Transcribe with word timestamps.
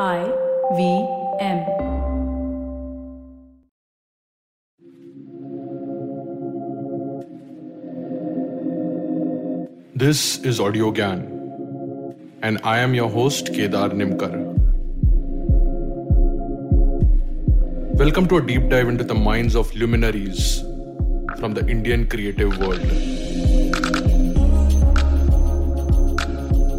I 0.00 0.24
V 0.72 1.06
M. 1.38 1.58
This 9.94 10.38
is 10.38 10.58
Audio 10.58 10.90
Gyan, 10.90 11.30
and 12.42 12.58
I 12.64 12.80
am 12.80 12.94
your 12.94 13.08
host 13.08 13.54
Kedar 13.54 13.90
Nimkar. 13.90 14.34
Welcome 17.94 18.26
to 18.26 18.38
a 18.38 18.42
deep 18.42 18.68
dive 18.68 18.88
into 18.88 19.04
the 19.04 19.14
minds 19.14 19.54
of 19.54 19.72
luminaries 19.76 20.64
from 21.38 21.54
the 21.54 21.64
Indian 21.68 22.08
creative 22.08 22.58
world. 22.58 22.82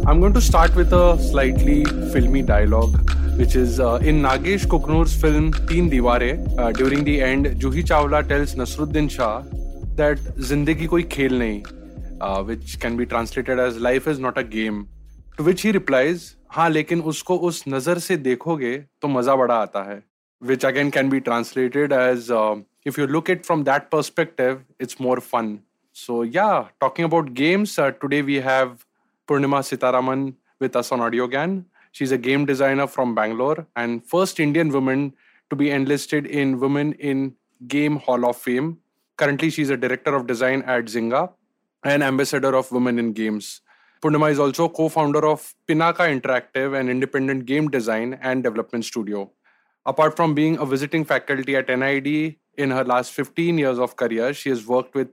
I'm 0.08 0.20
going 0.20 0.34
to 0.34 0.40
start 0.40 0.76
with 0.76 0.92
a 0.92 1.18
slightly 1.20 1.84
filmy 2.12 2.40
dialogue, 2.40 3.10
which 3.36 3.56
is 3.56 3.80
uh, 3.80 3.96
in 3.96 4.22
Nagesh 4.22 4.64
Kuknur's 4.66 5.12
film 5.12 5.52
Teen 5.66 5.90
Diware. 5.90 6.30
Uh, 6.56 6.70
during 6.70 7.02
the 7.02 7.20
end, 7.20 7.46
Juhi 7.46 7.82
Chawla 7.82 8.26
tells 8.28 8.54
Nasruddin 8.54 9.10
Shah 9.10 9.42
that 9.96 10.18
Zindagi 10.50 10.88
koi 10.88 11.02
khel 11.02 11.30
nahi, 11.42 11.66
uh, 12.20 12.44
which 12.44 12.78
can 12.78 12.96
be 12.96 13.04
translated 13.04 13.58
as 13.58 13.80
life 13.80 14.06
is 14.06 14.20
not 14.20 14.38
a 14.38 14.44
game. 14.44 14.88
To 15.38 15.42
which 15.42 15.62
he 15.62 15.72
replies, 15.72 16.36
हाँ 16.52 16.68
लेकिन 16.70 17.00
उसको 17.02 17.36
उस 17.50 17.62
नज़र 17.68 17.98
से 17.98 18.16
देखोगे 18.16 18.76
तो 19.02 19.08
मज़ा 19.08 19.36
बड़ा 19.36 19.54
आता 19.54 19.82
है 19.90 20.02
which 20.38 20.64
again 20.64 20.90
can 20.92 21.08
be 21.08 21.20
translated 21.20 21.92
as 21.92 22.30
uh, 22.30 22.54
if 22.84 22.96
you 22.96 23.08
look 23.08 23.28
it 23.28 23.44
from 23.44 23.64
that 23.64 23.90
perspective 23.90 24.64
it's 24.78 25.00
more 25.00 25.20
fun 25.20 25.54
so 25.92 26.22
yeah 26.22 26.68
talking 26.80 27.06
about 27.06 27.32
games 27.34 27.78
uh, 27.78 27.90
today 28.02 28.22
we 28.22 28.36
have 28.36 28.85
purnima 29.26 29.62
seetharaman 29.70 30.34
with 30.60 30.76
us 30.76 30.92
on 30.92 31.00
Audio 31.00 31.26
Gyan 31.26 31.64
she's 31.92 32.12
a 32.12 32.18
game 32.18 32.44
designer 32.44 32.86
from 32.86 33.14
bangalore 33.14 33.66
and 33.74 34.04
first 34.06 34.38
indian 34.38 34.68
woman 34.68 35.12
to 35.50 35.56
be 35.56 35.70
enlisted 35.70 36.26
in 36.26 36.58
women 36.60 36.92
in 36.94 37.34
game 37.66 37.96
hall 37.96 38.26
of 38.26 38.36
fame. 38.36 38.78
Currently 39.16 39.50
she's 39.50 39.70
a 39.70 39.76
director 39.76 40.14
of 40.14 40.26
design 40.26 40.62
at 40.62 40.84
zynga 40.86 41.30
and 41.84 42.02
ambassador 42.02 42.54
of 42.54 42.70
women 42.72 42.98
in 42.98 43.12
games. 43.12 43.60
Purnima 44.02 44.30
is 44.30 44.38
also 44.38 44.68
co-founder 44.68 45.26
of 45.26 45.54
Pinaka 45.66 46.04
Interactive, 46.14 46.78
an 46.78 46.88
independent 46.88 47.46
game 47.46 47.68
design 47.68 48.18
and 48.20 48.42
development 48.42 48.84
studio. 48.84 49.30
Apart 49.86 50.16
from 50.16 50.34
being 50.34 50.58
a 50.58 50.66
visiting 50.66 51.04
faculty 51.04 51.56
at 51.56 51.68
NID 51.68 52.36
in 52.58 52.70
her 52.70 52.84
last 52.84 53.12
15 53.12 53.56
years 53.56 53.78
of 53.78 53.96
career, 53.96 54.34
she 54.34 54.50
has 54.50 54.66
worked 54.66 54.94
with 54.94 55.08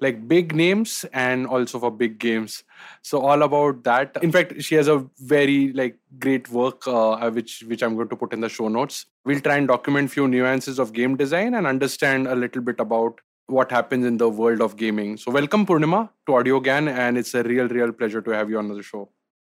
like 0.00 0.28
big 0.28 0.54
names 0.54 1.04
and 1.12 1.46
also 1.46 1.78
for 1.78 1.90
big 1.90 2.18
games. 2.18 2.64
So 3.02 3.20
all 3.20 3.42
about 3.42 3.84
that. 3.84 4.16
In 4.22 4.30
fact, 4.30 4.62
she 4.62 4.74
has 4.74 4.88
a 4.88 5.04
very 5.18 5.72
like 5.72 5.96
great 6.18 6.50
work 6.50 6.86
uh, 6.86 7.30
which 7.30 7.62
which 7.66 7.82
I'm 7.82 7.94
going 7.94 8.08
to 8.08 8.16
put 8.16 8.32
in 8.32 8.40
the 8.40 8.48
show 8.48 8.68
notes. 8.68 9.06
We'll 9.24 9.40
try 9.40 9.56
and 9.56 9.68
document 9.68 10.10
few 10.10 10.28
nuances 10.28 10.78
of 10.78 10.92
game 10.92 11.16
design 11.16 11.54
and 11.54 11.66
understand 11.66 12.26
a 12.26 12.34
little 12.34 12.62
bit 12.62 12.80
about 12.80 13.20
what 13.46 13.70
happens 13.70 14.04
in 14.04 14.16
the 14.16 14.28
world 14.28 14.60
of 14.60 14.76
gaming. 14.76 15.16
So 15.16 15.30
welcome 15.30 15.64
Purnima 15.64 16.10
to 16.26 16.34
Audio 16.34 16.60
Audiogan 16.60 16.88
and 16.88 17.16
it's 17.16 17.34
a 17.34 17.42
real 17.42 17.68
real 17.68 17.92
pleasure 17.92 18.20
to 18.20 18.30
have 18.30 18.50
you 18.50 18.58
on 18.58 18.68
the 18.68 18.82
show. 18.82 19.08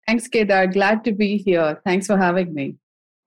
Thanks 0.07 0.27
Kedar, 0.27 0.67
glad 0.67 1.03
to 1.03 1.11
be 1.11 1.37
here. 1.37 1.81
Thanks 1.83 2.07
for 2.07 2.17
having 2.17 2.53
me. 2.53 2.75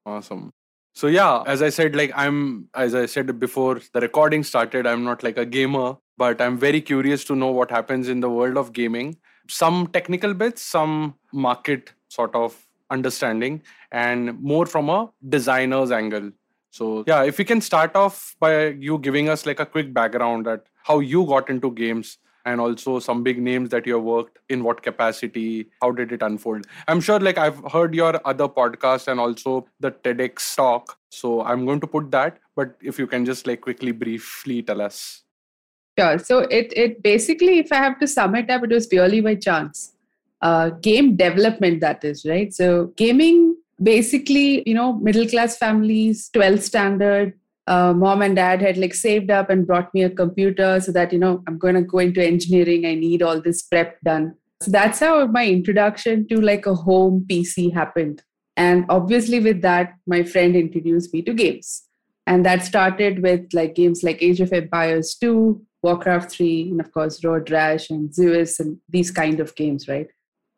Awesome 0.07 0.53
so 0.95 1.07
yeah 1.07 1.43
as 1.47 1.63
i 1.63 1.71
said 1.71 1.97
like 1.97 2.13
i'm 2.15 2.69
as 2.75 2.95
i 2.95 3.07
said 3.07 3.39
before 3.41 3.81
the 3.95 4.01
recording 4.01 4.45
started 4.45 4.87
i'm 4.87 5.05
not 5.05 5.23
like 5.23 5.39
a 5.39 5.47
gamer 5.47 5.97
but 6.17 6.41
i'm 6.41 6.57
very 6.59 6.81
curious 6.81 7.25
to 7.25 7.35
know 7.35 7.51
what 7.51 7.71
happens 7.71 8.09
in 8.09 8.21
the 8.21 8.31
world 8.31 8.57
of 8.57 8.73
gaming. 8.73 9.17
Some 9.49 9.89
technical 9.89 10.35
bits 10.35 10.63
some 10.63 11.15
market 11.33 11.93
sort 12.09 12.35
of 12.35 12.57
understanding 12.91 13.63
and 13.91 14.41
more 14.41 14.67
from 14.67 14.89
a 14.89 15.11
designer's 15.29 15.91
angle. 15.91 16.31
So 16.71 17.05
yeah 17.07 17.23
if 17.25 17.39
we 17.39 17.45
can 17.45 17.61
start 17.61 17.97
off 17.97 18.37
by 18.41 18.69
you 18.69 18.99
giving 18.99 19.29
us 19.29 19.47
like 19.47 19.61
a 19.61 19.67
quick 19.67 19.93
background 19.93 20.47
at 20.47 20.67
how 20.85 21.01
you 21.01 21.25
got 21.27 21.51
into 21.51 21.71
games 21.73 22.19
and 22.45 22.61
also 22.61 22.99
some 22.99 23.23
big 23.23 23.41
names 23.41 23.71
that 23.71 23.87
you 23.87 23.95
have 23.95 24.03
worked 24.03 24.39
in 24.49 24.65
what 24.65 24.83
capacity 24.83 25.67
how 25.81 25.91
did 25.91 26.13
it 26.13 26.23
unfold? 26.23 26.67
I'm 26.89 27.01
sure 27.01 27.21
like 27.21 27.39
i've 27.39 27.61
heard 27.73 27.95
your 27.95 28.21
other 28.25 28.49
podcast 28.49 29.09
and 29.09 29.21
also 29.21 29.67
the 29.81 29.91
tedx 29.91 30.55
talk 30.57 30.99
so 31.11 31.43
i'm 31.43 31.67
going 31.67 31.81
to 31.81 31.87
put 31.87 32.11
that 32.11 32.39
but 32.57 32.75
if 32.81 32.99
you 32.99 33.07
can 33.07 33.25
just 33.25 33.47
like 33.47 33.61
quickly 33.61 33.93
briefly 33.93 34.63
tell 34.63 34.81
us 34.81 35.23
sure. 35.99 36.19
So 36.19 36.41
it 36.41 36.73
it 36.77 37.03
basically 37.03 37.59
if 37.59 37.73
i 37.73 37.77
have 37.77 37.99
to 38.01 38.07
sum 38.07 38.35
it 38.35 38.51
up 38.51 38.63
it 38.65 38.71
was 38.71 38.87
purely 38.87 39.21
by 39.21 39.35
chance. 39.35 39.93
Uh, 40.41 40.71
game 40.71 41.17
development 41.17 41.81
that 41.81 42.03
is 42.05 42.25
right? 42.25 42.53
So 42.53 42.87
gaming 42.97 43.57
basically 43.83 44.63
you 44.67 44.75
know 44.75 44.93
middle 44.95 45.27
class 45.27 45.57
families 45.57 46.31
12th 46.35 46.63
standard 46.63 47.33
uh, 47.67 47.93
mom 47.93 48.23
and 48.23 48.37
dad 48.37 48.61
had 48.61 48.77
like 48.77 48.95
saved 48.95 49.31
up 49.31 49.51
and 49.51 49.67
brought 49.67 49.93
me 49.95 50.03
a 50.03 50.11
computer 50.11 50.81
so 50.81 50.93
that 50.93 51.13
you 51.13 51.19
know 51.19 51.43
i'm 51.47 51.59
going 51.59 51.75
to 51.75 51.83
go 51.83 51.99
into 51.99 52.25
engineering 52.25 52.85
i 52.87 52.95
need 52.95 53.23
all 53.23 53.41
this 53.41 53.63
prep 53.63 54.01
done. 54.03 54.35
So 54.61 54.71
that's 54.71 55.01
how 55.01 55.27
my 55.27 55.47
introduction 55.47 56.29
to 56.29 56.41
like 56.41 56.67
a 56.67 56.75
home 56.75 57.27
pc 57.29 57.73
happened. 57.73 58.23
And 58.57 58.85
obviously 58.89 59.41
with 59.41 59.63
that 59.63 59.95
my 60.07 60.23
friend 60.23 60.55
introduced 60.55 61.13
me 61.13 61.23
to 61.23 61.35
games. 61.35 61.85
And 62.27 62.47
that 62.47 62.65
started 62.65 63.23
with 63.23 63.53
like 63.53 63.75
games 63.75 64.05
like 64.05 64.23
age 64.23 64.41
of 64.41 64.53
empires 64.53 65.17
2 65.21 65.61
warcraft 65.83 66.31
3 66.31 66.71
and 66.71 66.81
of 66.81 66.93
course 66.93 67.23
road 67.25 67.51
rash 67.51 67.91
and 67.91 68.15
zeus 68.15 68.61
and 68.61 68.79
these 68.89 69.11
kind 69.11 69.41
of 69.41 69.55
games 69.57 69.89
right 69.89 70.09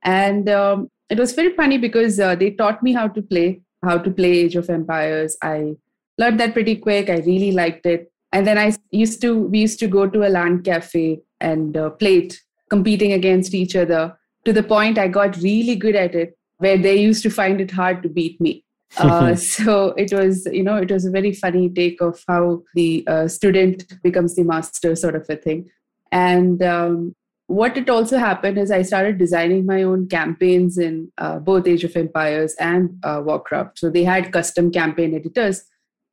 and 0.02 0.48
um, 0.48 0.90
it 1.08 1.18
was 1.18 1.32
very 1.32 1.54
funny 1.54 1.78
because 1.78 2.20
uh, 2.20 2.34
they 2.34 2.50
taught 2.50 2.82
me 2.82 2.92
how 2.92 3.08
to 3.08 3.22
play 3.22 3.60
how 3.82 3.98
to 3.98 4.10
play 4.10 4.30
age 4.30 4.56
of 4.56 4.70
empires 4.70 5.36
i 5.42 5.74
learned 6.18 6.40
that 6.40 6.52
pretty 6.52 6.76
quick. 6.76 7.10
I 7.10 7.18
really 7.18 7.52
liked 7.52 7.86
it. 7.86 8.10
And 8.32 8.46
then 8.46 8.58
I 8.58 8.72
used 8.90 9.20
to, 9.22 9.38
we 9.38 9.60
used 9.60 9.78
to 9.80 9.86
go 9.86 10.08
to 10.08 10.26
a 10.26 10.30
LAN 10.30 10.62
cafe 10.62 11.20
and 11.40 11.76
uh, 11.76 11.90
play 11.90 12.18
it, 12.18 12.38
competing 12.70 13.12
against 13.12 13.54
each 13.54 13.76
other 13.76 14.16
to 14.44 14.52
the 14.52 14.62
point 14.62 14.98
I 14.98 15.08
got 15.08 15.36
really 15.36 15.76
good 15.76 15.94
at 15.94 16.14
it, 16.14 16.36
where 16.58 16.76
they 16.76 16.96
used 16.96 17.22
to 17.22 17.30
find 17.30 17.60
it 17.60 17.70
hard 17.70 18.02
to 18.02 18.08
beat 18.08 18.40
me. 18.40 18.63
Uh, 18.96 19.34
so 19.56 19.88
it 19.96 20.12
was, 20.12 20.46
you 20.46 20.62
know, 20.62 20.76
it 20.76 20.90
was 20.90 21.04
a 21.04 21.10
very 21.10 21.32
funny 21.32 21.68
take 21.68 22.00
of 22.00 22.22
how 22.28 22.62
the 22.74 23.04
uh, 23.06 23.28
student 23.28 23.84
becomes 24.02 24.36
the 24.36 24.42
master, 24.42 24.94
sort 24.94 25.16
of 25.16 25.26
a 25.28 25.36
thing. 25.36 25.70
And 26.12 26.62
um, 26.62 27.14
what 27.46 27.76
it 27.76 27.90
also 27.90 28.18
happened 28.18 28.58
is 28.58 28.70
I 28.70 28.82
started 28.82 29.18
designing 29.18 29.66
my 29.66 29.82
own 29.82 30.08
campaigns 30.08 30.78
in 30.78 31.12
uh, 31.18 31.38
both 31.38 31.66
Age 31.66 31.84
of 31.84 31.96
Empires 31.96 32.54
and 32.58 32.98
uh, 33.02 33.20
Warcraft. 33.24 33.78
So 33.78 33.90
they 33.90 34.04
had 34.04 34.32
custom 34.32 34.70
campaign 34.70 35.14
editors 35.14 35.64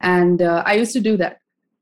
and 0.02 0.41
uh, 0.41 0.64
I 0.66 0.74
used 0.74 0.94
to 0.94 1.00
do 1.00 1.16
that. 1.18 1.38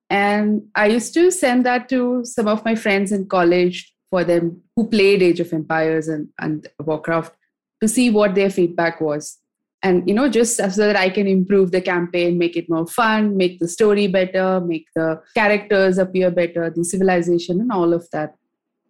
And 0.10 0.64
I 0.76 0.88
used 0.88 1.14
to 1.16 1.32
send 1.32 1.66
that 1.66 1.88
to 1.90 2.26
some 2.26 2.48
of 2.48 2.66
my 2.66 2.76
friends 2.76 3.12
in 3.12 3.28
college 3.28 3.94
for 4.10 4.24
them 4.24 4.62
who 4.76 4.88
played 4.88 5.22
Age 5.22 5.40
of 5.40 5.54
Empires 5.54 6.08
and, 6.08 6.30
and 6.40 6.68
Warcraft 6.80 7.36
to 7.82 7.88
see 7.88 8.10
what 8.10 8.36
their 8.36 8.50
feedback 8.50 9.00
was. 9.00 9.38
And, 9.82 10.08
you 10.08 10.14
know, 10.14 10.28
just 10.28 10.58
so 10.58 10.68
that 10.68 10.98
I 10.98 11.10
can 11.10 11.26
improve 11.26 11.72
the 11.72 11.80
campaign, 11.82 12.38
make 12.38 12.58
it 12.58 12.70
more 12.70 12.86
fun, 12.86 13.38
make 13.38 13.60
the 13.60 13.68
story 13.68 14.08
better, 14.08 14.60
make 14.60 14.88
the 14.94 15.22
characters 15.34 15.98
appear 15.98 16.30
better, 16.30 16.70
the 16.70 16.84
civilization, 16.84 17.62
and 17.62 17.72
all 17.72 17.94
of 17.94 18.10
that. 18.12 18.36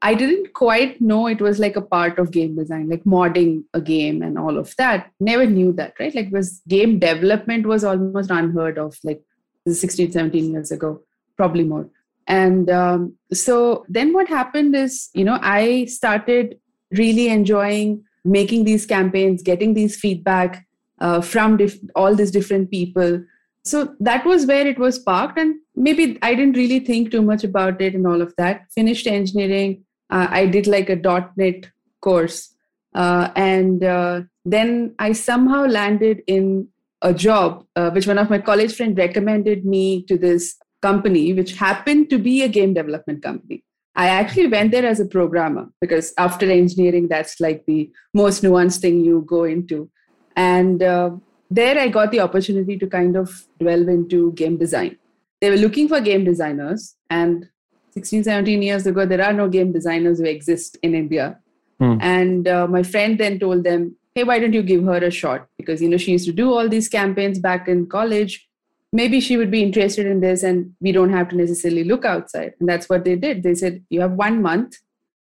I 0.02 0.14
didn't 0.16 0.54
quite 0.54 1.00
know 1.02 1.28
it 1.28 1.42
was 1.42 1.60
like 1.60 1.76
a 1.76 1.82
part 1.82 2.18
of 2.18 2.32
game 2.32 2.56
design, 2.56 2.90
like 2.90 3.04
modding 3.04 3.66
a 3.74 3.82
game 3.82 4.22
and 4.22 4.40
all 4.40 4.58
of 4.58 4.74
that. 4.78 5.12
Never 5.20 5.46
knew 5.46 5.74
that, 5.74 5.94
right? 6.00 6.16
Like 6.16 6.32
was 6.32 6.62
game 6.68 7.00
development 7.00 7.68
was 7.68 7.84
almost 7.84 8.32
unheard 8.32 8.78
of, 8.80 8.98
like 9.04 9.22
16, 9.68 10.14
17 10.14 10.54
years 10.54 10.72
ago, 10.72 11.02
probably 11.38 11.66
more. 11.66 11.90
And 12.28 12.70
um, 12.70 13.16
so 13.34 13.86
then 13.90 14.14
what 14.14 14.28
happened 14.28 14.76
is, 14.76 15.10
you 15.14 15.26
know, 15.26 15.38
I 15.42 15.86
started 15.86 16.60
really 16.92 17.28
enjoying 17.28 18.04
making 18.24 18.64
these 18.64 18.86
campaigns, 18.86 19.44
getting 19.44 19.74
these 19.74 19.98
feedback 19.98 20.66
uh, 21.00 21.22
from 21.22 21.60
all 21.96 22.16
these 22.16 22.32
different 22.32 22.70
people. 22.72 23.24
So 23.63 23.96
that 24.00 24.25
was 24.25 24.46
where 24.46 24.66
it 24.66 24.80
was 24.80 25.00
parked. 25.00 25.38
And 25.38 25.56
maybe 25.75 26.18
I 26.22 26.34
didn't 26.36 26.57
really 26.57 26.80
think 26.80 27.12
too 27.12 27.22
much 27.22 27.44
about 27.44 27.81
it 27.81 27.94
and 27.94 28.07
all 28.07 28.22
of 28.22 28.34
that. 28.38 28.72
Finished 28.72 29.07
engineering, 29.07 29.84
uh, 30.10 30.28
I 30.30 30.46
did 30.46 30.68
like 30.68 30.90
a 30.90 30.96
.NET 31.36 31.69
course, 32.01 32.56
uh, 32.96 33.30
and 33.36 33.84
uh, 33.84 34.22
then 34.46 34.96
I 34.98 35.12
somehow 35.12 35.66
landed 35.66 36.24
in 36.28 36.69
a 37.01 37.13
job 37.13 37.66
uh, 37.75 37.90
which 37.92 38.07
one 38.07 38.18
of 38.18 38.30
my 38.30 38.40
college 38.40 38.75
friends 38.75 38.98
recommended 38.98 39.66
me 39.66 40.04
to 40.04 40.18
this 40.18 40.57
company, 40.81 41.34
which 41.34 41.54
happened 41.54 42.10
to 42.10 42.18
be 42.18 42.42
a 42.42 42.48
game 42.48 42.74
development 42.74 43.22
company. 43.24 43.63
I 43.96 44.07
actually 44.07 44.48
went 44.48 44.72
there 44.72 44.86
as 44.86 45.00
a 45.00 45.06
programmer 45.06 45.68
because 45.81 46.13
after 46.18 46.50
engineering, 46.50 47.07
that's 47.10 47.40
like 47.40 47.66
the 47.66 47.92
most 48.13 48.44
nuanced 48.44 48.80
thing 48.80 49.04
you 49.04 49.25
go 49.28 49.44
into. 49.44 49.90
And 50.39 50.81
uh, 50.81 51.09
there 51.51 51.77
I 51.77 51.89
got 51.89 52.12
the 52.12 52.21
opportunity 52.21 52.77
to 52.77 52.88
kind 52.88 53.18
of 53.18 53.45
delve 53.59 53.89
into 53.89 54.31
game 54.33 54.57
design. 54.57 54.97
They 55.41 55.50
were 55.50 55.57
looking 55.57 55.89
for 55.89 56.00
game 56.00 56.24
designers, 56.24 56.95
and 57.09 57.50
16, 57.91 58.24
17 58.24 58.62
years 58.62 58.86
ago, 58.86 59.06
there 59.06 59.21
are 59.21 59.33
no 59.33 59.50
game 59.50 59.74
designers 59.74 60.19
who 60.19 60.25
exist 60.25 60.77
in 60.81 60.95
India. 60.95 61.39
Hmm. 61.80 61.97
And 62.00 62.47
uh, 62.47 62.68
my 62.68 62.83
friend 62.83 63.18
then 63.18 63.39
told 63.39 63.65
them, 63.65 63.97
hey, 64.15 64.24
why 64.24 64.39
don't 64.39 64.53
you 64.53 64.63
give 64.63 64.83
her 64.83 64.97
a 64.97 65.12
shot? 65.12 65.47
Because, 65.57 65.81
you 65.81 65.89
know, 65.89 65.97
she 65.97 66.12
used 66.12 66.25
to 66.27 66.31
do 66.33 66.53
all 66.53 66.69
these 66.69 66.88
campaigns 66.88 67.39
back 67.39 67.68
in 67.68 67.88
college. 67.88 68.47
Maybe 68.94 69.19
she 69.19 69.36
would 69.38 69.51
be 69.51 69.62
interested 69.62 70.06
in 70.06 70.21
this 70.21 70.44
and 70.44 70.74
we 70.80 70.94
don't 70.94 71.12
have 71.12 71.30
to 71.30 71.36
necessarily 71.36 71.83
look 71.83 72.06
outside. 72.06 72.53
And 72.59 72.69
that's 72.69 72.88
what 72.88 73.03
they 73.03 73.15
did. 73.15 73.44
They 73.44 73.56
said, 73.56 73.83
you 73.89 74.01
have 74.01 74.13
one 74.13 74.41
month, 74.41 74.77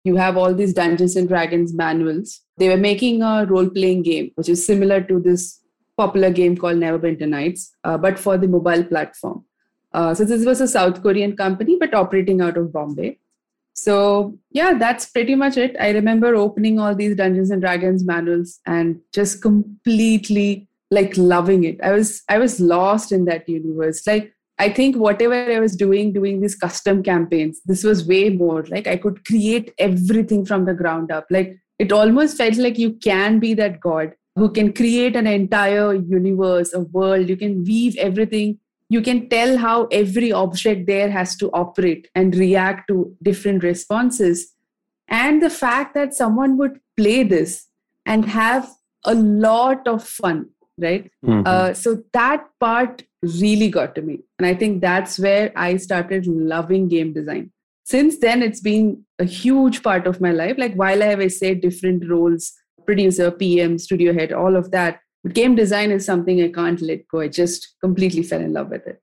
you 0.03 0.15
have 0.15 0.37
all 0.37 0.53
these 0.53 0.73
Dungeons 0.73 1.15
and 1.15 1.27
Dragons 1.27 1.73
manuals. 1.73 2.41
They 2.57 2.69
were 2.69 2.77
making 2.77 3.21
a 3.21 3.45
role 3.45 3.69
playing 3.69 4.03
game, 4.03 4.31
which 4.35 4.49
is 4.49 4.65
similar 4.65 5.01
to 5.01 5.19
this 5.19 5.61
popular 5.97 6.29
game 6.29 6.57
called 6.57 6.77
Neverwinter 6.77 7.27
Nights, 7.27 7.75
uh, 7.83 7.97
but 7.97 8.19
for 8.19 8.37
the 8.37 8.47
mobile 8.47 8.83
platform. 8.83 9.45
Uh, 9.93 10.13
so 10.13 10.25
this 10.25 10.45
was 10.45 10.59
a 10.59 10.67
South 10.67 11.01
Korean 11.01 11.37
company, 11.37 11.77
but 11.79 11.93
operating 11.93 12.41
out 12.41 12.57
of 12.57 12.73
Bombay. 12.73 13.19
So 13.73 14.37
yeah, 14.51 14.73
that's 14.77 15.09
pretty 15.09 15.35
much 15.35 15.57
it. 15.57 15.75
I 15.79 15.91
remember 15.91 16.35
opening 16.35 16.79
all 16.79 16.95
these 16.95 17.15
Dungeons 17.15 17.49
and 17.51 17.61
Dragons 17.61 18.03
manuals 18.03 18.59
and 18.65 18.99
just 19.11 19.41
completely 19.41 20.67
like 20.91 21.17
loving 21.17 21.63
it. 21.63 21.79
I 21.81 21.91
was 21.91 22.23
I 22.29 22.37
was 22.37 22.59
lost 22.59 23.11
in 23.11 23.25
that 23.25 23.49
universe. 23.49 24.05
Like 24.05 24.32
I 24.59 24.69
think 24.69 24.95
whatever 24.95 25.33
I 25.33 25.59
was 25.59 25.75
doing, 25.75 26.13
doing 26.13 26.41
these 26.41 26.55
custom 26.55 27.03
campaigns, 27.03 27.61
this 27.65 27.83
was 27.83 28.07
way 28.07 28.29
more. 28.29 28.63
Like 28.63 28.87
I 28.87 28.97
could 28.97 29.25
create 29.25 29.73
everything 29.79 30.45
from 30.45 30.65
the 30.65 30.73
ground 30.73 31.11
up. 31.11 31.25
Like 31.29 31.57
it 31.79 31.91
almost 31.91 32.37
felt 32.37 32.57
like 32.57 32.77
you 32.77 32.93
can 32.93 33.39
be 33.39 33.53
that 33.55 33.79
god 33.79 34.13
who 34.35 34.49
can 34.49 34.73
create 34.73 35.15
an 35.15 35.27
entire 35.27 35.93
universe, 35.93 36.73
a 36.73 36.81
world. 36.81 37.29
You 37.29 37.37
can 37.37 37.63
weave 37.63 37.95
everything 37.97 38.59
you 38.93 39.01
can 39.01 39.27
tell 39.27 39.57
how 39.57 39.85
every 39.85 40.31
object 40.31 40.85
there 40.85 41.09
has 41.09 41.35
to 41.37 41.49
operate 41.51 42.09
and 42.13 42.35
react 42.35 42.87
to 42.89 43.15
different 43.23 43.63
responses. 43.63 44.53
And 45.07 45.41
the 45.41 45.49
fact 45.49 45.95
that 45.95 46.13
someone 46.13 46.57
would 46.57 46.79
play 46.95 47.23
this 47.23 47.67
and 48.05 48.25
have 48.25 48.69
a 49.03 49.15
lot 49.15 49.87
of 49.87 50.03
fun, 50.03 50.49
right? 50.77 51.11
Mm-hmm. 51.25 51.43
Uh, 51.45 51.73
so 51.73 52.03
that 52.13 52.47
part 52.59 53.03
really 53.21 53.69
got 53.69 53.95
to 53.95 54.01
me. 54.01 54.19
And 54.37 54.45
I 54.45 54.53
think 54.53 54.81
that's 54.81 55.19
where 55.19 55.51
I 55.55 55.77
started 55.77 56.27
loving 56.27 56.87
game 56.87 57.13
design. 57.13 57.51
Since 57.85 58.19
then, 58.19 58.41
it's 58.41 58.61
been 58.61 59.05
a 59.19 59.25
huge 59.25 59.83
part 59.83 60.07
of 60.07 60.21
my 60.21 60.31
life. 60.31 60.57
Like 60.57 60.73
while 60.75 61.03
I 61.03 61.07
have, 61.07 61.31
say, 61.31 61.53
different 61.53 62.09
roles 62.09 62.53
producer, 62.85 63.31
PM, 63.31 63.79
studio 63.79 64.13
head, 64.13 64.33
all 64.33 64.57
of 64.57 64.71
that 64.71 64.99
but 65.23 65.33
game 65.33 65.55
design 65.55 65.91
is 65.91 66.05
something 66.05 66.41
I 66.41 66.49
can't 66.49 66.81
let 66.81 67.07
go. 67.07 67.21
I 67.21 67.29
just 67.29 67.75
completely 67.79 68.23
fell 68.23 68.41
in 68.41 68.53
love 68.53 68.69
with 68.69 68.85
it. 68.85 69.01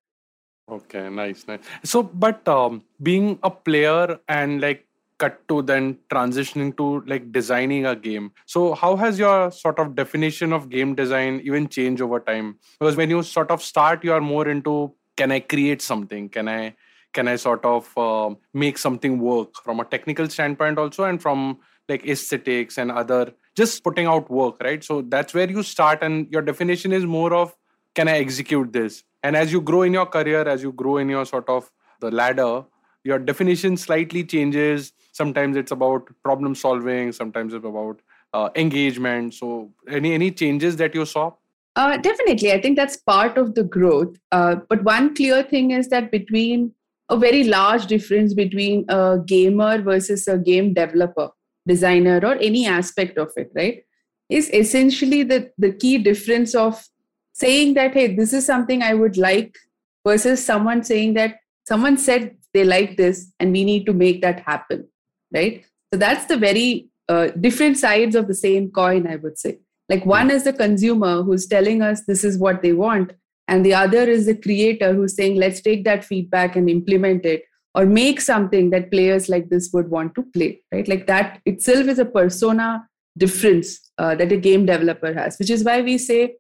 Okay, 0.71 1.09
nice, 1.09 1.47
nice. 1.49 1.61
So, 1.83 2.03
but 2.03 2.47
um, 2.47 2.85
being 3.03 3.39
a 3.43 3.51
player 3.51 4.21
and 4.29 4.61
like 4.61 4.87
cut 5.23 5.41
to 5.49 5.63
then 5.63 5.99
transitioning 6.11 6.77
to 6.79 6.89
like 7.07 7.31
designing 7.31 7.87
a 7.87 7.95
game. 7.95 8.33
So, 8.47 8.75
how 8.75 8.97
has 8.97 9.19
your 9.19 9.51
sort 9.53 9.79
of 9.79 9.95
definition 9.95 10.53
of 10.53 10.69
game 10.71 10.95
design 10.95 11.41
even 11.45 11.69
changed 11.69 12.03
over 12.03 12.21
time? 12.21 12.59
Because 12.79 12.97
when 12.97 13.11
you 13.11 13.23
sort 13.23 13.51
of 13.51 13.63
start, 13.63 14.05
you 14.05 14.13
are 14.13 14.21
more 14.21 14.49
into 14.49 14.93
can 15.17 15.33
I 15.33 15.41
create 15.41 15.83
something? 15.83 16.29
Can 16.29 16.49
I 16.49 16.75
can 17.13 17.29
I 17.29 17.37
sort 17.37 17.65
of 17.65 17.99
uh, 17.99 18.35
make 18.55 18.79
something 18.79 19.19
work 19.19 19.55
from 19.65 19.81
a 19.81 19.85
technical 19.85 20.29
standpoint 20.29 20.79
also, 20.79 21.05
and 21.05 21.21
from 21.21 21.59
like 21.91 22.07
aesthetics 22.07 22.79
and 22.79 22.91
other 22.91 23.33
just 23.57 23.83
putting 23.85 24.07
out 24.07 24.31
work 24.31 24.61
right 24.63 24.85
so 24.85 25.03
that's 25.03 25.35
where 25.35 25.51
you 25.51 25.63
start 25.63 26.03
and 26.03 26.29
your 26.31 26.43
definition 26.51 26.93
is 26.93 27.05
more 27.05 27.35
of 27.35 27.55
can 27.95 28.09
i 28.09 28.17
execute 28.19 28.73
this 28.73 29.03
and 29.23 29.37
as 29.37 29.53
you 29.53 29.61
grow 29.61 29.83
in 29.83 29.93
your 29.93 30.07
career 30.07 30.43
as 30.49 30.63
you 30.63 30.73
grow 30.73 30.97
in 30.99 31.09
your 31.09 31.27
sort 31.27 31.49
of 31.49 31.71
the 32.01 32.11
ladder 32.11 32.65
your 33.03 33.19
definition 33.19 33.77
slightly 33.77 34.23
changes 34.25 34.93
sometimes 35.13 35.57
it's 35.57 35.73
about 35.73 36.09
problem 36.23 36.55
solving 36.55 37.13
sometimes 37.13 37.55
it's 37.55 37.65
about 37.65 38.01
uh, 38.33 38.49
engagement. 38.57 39.35
So 39.35 39.73
any 39.89 40.13
any 40.15 40.31
changes 40.31 40.77
that 40.77 40.95
you 40.95 41.05
saw? 41.05 41.33
Uh, 41.77 41.97
definitely. 41.97 42.53
I 42.53 42.61
think 42.61 42.77
that's 42.77 42.97
part 42.97 43.39
of 43.39 43.55
the 43.55 43.65
growth. 43.65 44.17
Uh, 44.33 44.57
but 44.69 44.83
one 44.83 45.15
clear 45.15 45.43
thing 45.43 45.71
is 45.71 45.89
that 45.89 46.11
between 46.11 46.73
a 47.09 47.17
very 47.17 47.45
large 47.45 47.87
difference 47.87 48.35
between 48.35 48.85
a 48.89 49.19
gamer 49.27 49.83
versus 49.83 50.29
a 50.29 50.39
game 50.39 50.73
developer 50.75 51.31
designer 51.67 52.21
or 52.23 52.35
any 52.37 52.67
aspect 52.67 53.19
of 53.19 53.31
it 53.37 53.51
right 53.55 53.85
is 54.29 54.49
essentially 54.51 55.23
the 55.23 55.51
the 55.59 55.73
key 55.73 55.99
difference 55.99 56.55
of 56.55 56.89
saying 57.33 57.75
that 57.75 57.93
hey 57.93 58.15
this 58.15 58.33
is 58.33 58.47
something 58.47 58.83
i 58.83 58.95
would 58.95 59.19
like 59.19 59.59
versus 60.07 60.45
someone 60.45 60.83
saying 60.83 61.13
that 61.15 61.37
someone 61.69 61.99
said 61.99 62.35
they 62.55 62.65
like 62.65 62.97
this 62.97 63.31
and 63.39 63.53
we 63.53 63.65
need 63.65 63.85
to 63.85 63.93
make 63.93 64.23
that 64.23 64.41
happen 64.41 64.89
right? 65.33 65.65
So 65.93 65.99
that's 65.99 66.27
the 66.27 66.37
very 66.37 66.89
uh, 67.09 67.29
different 67.41 67.77
sides 67.77 68.15
of 68.15 68.29
the 68.29 68.35
same 68.35 68.71
coin 68.71 69.07
i 69.07 69.17
would 69.17 69.39
say. 69.39 69.59
Like 69.89 70.07
one 70.07 70.31
is 70.31 70.45
the 70.45 70.53
consumer 70.53 71.23
who's 71.23 71.47
telling 71.49 71.83
us 71.83 72.05
this 72.07 72.23
is 72.23 72.39
what 72.39 72.63
they 72.63 72.73
want 72.73 73.13
and 73.49 73.67
the 73.67 73.75
other 73.75 74.03
is 74.03 74.27
the 74.27 74.37
creator 74.37 74.93
who's 74.95 75.17
saying 75.17 75.35
let's 75.35 75.61
take 75.61 75.85
that 75.85 76.05
feedback 76.05 76.55
and 76.55 76.71
implement 76.71 77.27
it 77.27 77.43
or 77.75 77.87
make 77.87 78.21
something 78.21 78.71
that 78.71 78.91
players 78.93 79.29
like 79.29 79.49
this 79.49 79.71
would 79.73 79.91
want 79.91 80.15
to 80.15 80.23
play 80.23 80.61
right? 80.73 80.87
Like 80.87 81.07
that 81.09 81.41
itself 81.45 81.89
is 81.89 81.99
a 81.99 82.05
persona 82.05 82.87
difference 83.19 83.91
uh, 83.99 84.15
that 84.15 84.31
a 84.31 84.37
game 84.37 84.67
developer 84.67 85.13
has 85.13 85.39
which 85.39 85.51
is 85.51 85.65
why 85.65 85.81
we 85.81 85.99
say 85.99 86.37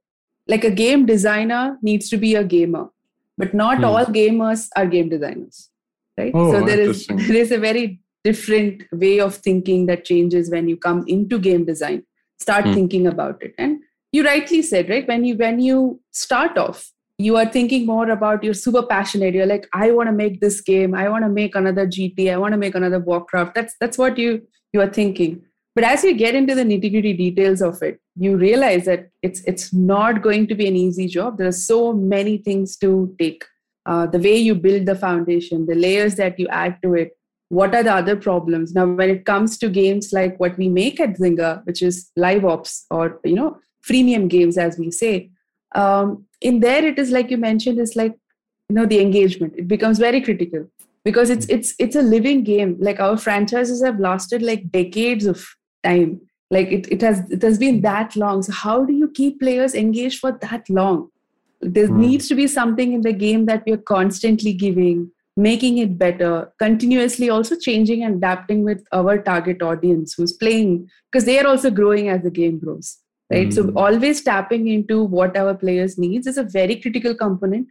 like 0.47 0.63
a 0.63 0.71
game 0.71 1.05
designer 1.05 1.77
needs 1.83 2.09
to 2.11 2.17
be 2.17 2.37
a 2.37 2.45
gamer 2.45 2.89
but 3.37 3.53
not 3.53 3.79
hmm. 3.79 3.85
all 3.85 4.05
gamers 4.05 4.69
are 4.77 4.87
game 4.87 5.09
designers 5.09 5.71
right? 6.17 6.33
Oh, 6.35 6.53
so 6.53 6.65
there 6.65 6.81
is 6.81 7.07
there 7.09 7.43
is 7.45 7.51
a 7.51 7.59
very 7.59 8.01
different 8.25 8.85
way 8.93 9.21
of 9.21 9.35
thinking 9.35 9.87
that 9.87 10.05
changes 10.05 10.51
when 10.51 10.69
you 10.69 10.77
come 10.77 11.05
into 11.07 11.39
game 11.39 11.65
design. 11.65 12.05
Start 12.39 12.65
hmm. 12.65 12.75
thinking 12.75 13.07
about 13.07 13.43
it. 13.43 13.55
And 13.59 13.81
you 14.13 14.25
rightly 14.25 14.63
said 14.63 14.89
right 14.89 15.07
when 15.07 15.25
you 15.25 15.37
when 15.37 15.61
you 15.61 16.01
start 16.11 16.59
off 16.59 16.91
you 17.19 17.37
are 17.37 17.47
thinking 17.47 17.85
more 17.85 18.09
about 18.11 18.43
you're 18.43 18.55
super 18.55 18.83
passionate. 18.83 19.35
You're 19.35 19.47
like 19.47 19.69
i 19.75 19.91
want 19.91 20.09
to 20.09 20.13
make 20.13 20.41
this 20.41 20.61
game. 20.61 20.95
I 20.95 21.09
want 21.09 21.25
to 21.25 21.29
make 21.29 21.55
another 21.55 21.87
gt 21.87 22.33
i 22.33 22.37
want 22.37 22.53
to 22.53 22.59
make 22.59 22.75
another 22.75 22.99
warcraft. 22.99 23.55
That's 23.55 23.75
that's 23.81 23.99
what 23.99 24.19
you 24.19 24.43
you 24.73 24.81
are 24.81 24.93
thinking. 24.99 25.43
But 25.75 25.85
as 25.85 26.03
you 26.03 26.15
get 26.15 26.35
into 26.35 26.55
the 26.55 26.65
nitty 26.65 26.91
gritty 26.91 27.13
details 27.13 27.63
of 27.63 27.83
it 27.83 28.01
you 28.17 28.37
realize 28.37 28.87
that 28.87 29.09
it's 29.23 29.43
it's 29.43 29.73
not 29.73 30.23
going 30.23 30.47
to 30.49 30.55
be 30.55 30.67
an 30.67 30.77
easy 30.77 31.07
job. 31.07 31.39
There 31.39 31.47
are 31.47 31.63
so 31.63 31.93
many 31.93 32.39
things 32.39 32.77
to 32.79 33.15
take. 33.19 33.45
Uh, 33.87 34.07
the 34.07 34.19
way 34.19 34.37
you 34.37 34.55
build 34.55 34.85
the 34.85 34.95
foundation 34.95 35.65
the 35.67 35.75
layers 35.75 36.17
that 36.17 36.39
you 36.39 36.47
add 36.49 36.77
to 36.83 36.93
it 36.93 37.13
what 37.51 37.75
are 37.75 37.83
the 37.83 37.93
other 37.93 38.17
problems? 38.17 38.75
Now 38.75 38.87
when 38.87 39.11
it 39.11 39.25
comes 39.27 39.59
to 39.59 39.69
games 39.69 40.13
like 40.13 40.41
what 40.41 40.57
we 40.57 40.69
make 40.69 41.01
at 41.01 41.19
zynga 41.19 41.65
which 41.67 41.83
is 41.83 42.11
live 42.17 42.45
ops 42.45 42.87
or 42.91 43.21
you 43.25 43.35
know 43.35 43.59
freemium 43.89 44.29
games 44.29 44.59
as 44.59 44.79
we 44.79 44.91
say 44.91 45.31
um, 45.75 46.25
in 46.41 46.61
there 46.61 46.85
it 46.85 46.99
is 46.99 47.11
like 47.11 47.31
you 47.31 47.37
mentioned 47.37 47.79
is 47.79 47.97
like 47.97 48.17
you 48.71 48.77
know 48.77 48.87
the 48.87 49.01
engagement. 49.01 49.55
It 49.57 49.69
becomes 49.69 49.99
very 49.99 50.21
critical 50.21 50.67
because 51.05 51.29
it's 51.29 51.47
it's 51.47 51.75
it's 51.79 51.97
a 51.97 52.03
living 52.03 52.45
game. 52.45 52.77
Like 52.81 53.01
our 53.01 53.17
franchises 53.17 53.83
have 53.83 53.99
lasted 53.99 54.43
like 54.43 54.71
decades 54.71 55.27
of 55.27 55.45
time. 55.83 56.21
Like 56.51 56.69
it, 56.69 56.91
it 56.91 57.03
has 57.03 57.29
it 57.31 57.43
has 57.43 57.59
been 57.59 57.81
that 57.83 58.17
long. 58.17 58.43
So 58.43 58.53
how 58.53 58.85
do 58.85 58.93
you 58.93 59.09
keep 59.11 59.41
players 59.41 59.75
engaged 59.75 60.21
for 60.21 60.33
that 60.41 60.71
long? 60.71 61.11
There 61.61 61.89
mm. 61.89 61.97
needs 61.97 62.29
to 62.29 62.35
be 62.35 62.47
something 62.47 62.93
in 62.93 63.03
the 63.03 63.13
game 63.13 63.47
that 63.47 63.65
we're 63.67 63.77
constantly 63.77 64.53
giving 64.53 65.11
making 65.47 65.79
it 65.79 65.97
better 65.99 66.31
continuously 66.59 67.31
also 67.31 67.57
changing 67.67 68.03
and 68.05 68.17
adapting 68.17 68.65
with 68.65 68.83
our 68.93 69.17
target 69.29 69.63
audience 69.63 70.15
who's 70.15 70.33
playing 70.33 70.73
because 71.11 71.25
they 71.25 71.39
are 71.39 71.47
also 71.47 71.71
growing 71.71 72.09
as 72.15 72.23
the 72.23 72.35
game 72.39 72.59
grows 72.59 72.99
right 73.31 73.49
mm. 73.49 73.55
so 73.59 73.63
hmm. 73.63 73.77
always 73.77 74.23
tapping 74.23 74.69
into 74.69 75.03
what 75.03 75.37
our 75.43 75.55
players 75.55 75.97
needs 75.99 76.27
is 76.27 76.41
a 76.43 76.47
very 76.59 76.77
critical 76.85 77.15
component 77.15 77.69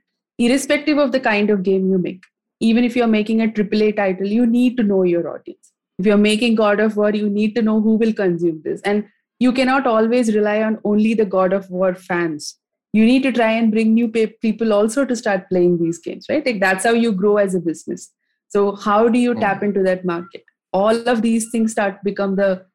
irrespective 0.48 0.98
of 0.98 1.12
the 1.12 1.20
kind 1.20 1.50
of 1.50 1.64
game 1.64 1.90
you 1.92 2.00
make 2.08 2.24
even 2.60 2.84
if 2.84 2.96
you're 2.96 3.14
making 3.16 3.42
a 3.42 3.48
aaa 3.48 3.92
title 4.02 4.36
you 4.40 4.48
need 4.56 4.78
to 4.82 4.88
know 4.92 5.04
your 5.12 5.26
audience 5.34 5.74
if 6.00 6.12
you're 6.12 6.24
making 6.26 6.56
god 6.64 6.86
of 6.88 6.98
war 7.02 7.12
you 7.22 7.30
need 7.40 7.56
to 7.60 7.66
know 7.70 7.80
who 7.88 7.96
will 8.04 8.16
consume 8.22 8.62
this 8.70 8.82
and 8.94 9.06
you 9.46 9.52
cannot 9.60 9.92
always 9.96 10.34
rely 10.40 10.58
on 10.70 10.80
only 10.94 11.14
the 11.22 11.30
god 11.38 11.54
of 11.60 11.70
war 11.82 11.94
fans 12.08 12.50
you 12.93 13.05
need 13.05 13.24
to 13.24 13.31
try 13.31 13.51
and 13.51 13.72
bring 13.72 13.93
new 13.93 14.08
people 14.08 14.74
also 14.74 15.05
to 15.05 15.15
start 15.15 15.48
playing 15.50 15.77
these 15.77 16.00
games 16.00 16.25
right? 16.29 16.46
Like 16.46 16.60
that's 16.60 16.84
how 16.84 16.93
you 16.93 17.12
grow 17.12 17.38
as 17.38 17.55
a 17.55 17.60
business. 17.60 18.12
So 18.48 18.75
how 18.75 19.10
do 19.10 19.19
you 19.19 19.36
tap 19.36 19.62
into 19.62 19.84
that 19.84 20.05
market? 20.05 20.43
All 20.74 21.08
of 21.08 21.22
these 21.22 21.51
things 21.51 21.72
start 21.72 22.03
become 22.03 22.36
the 22.36 22.65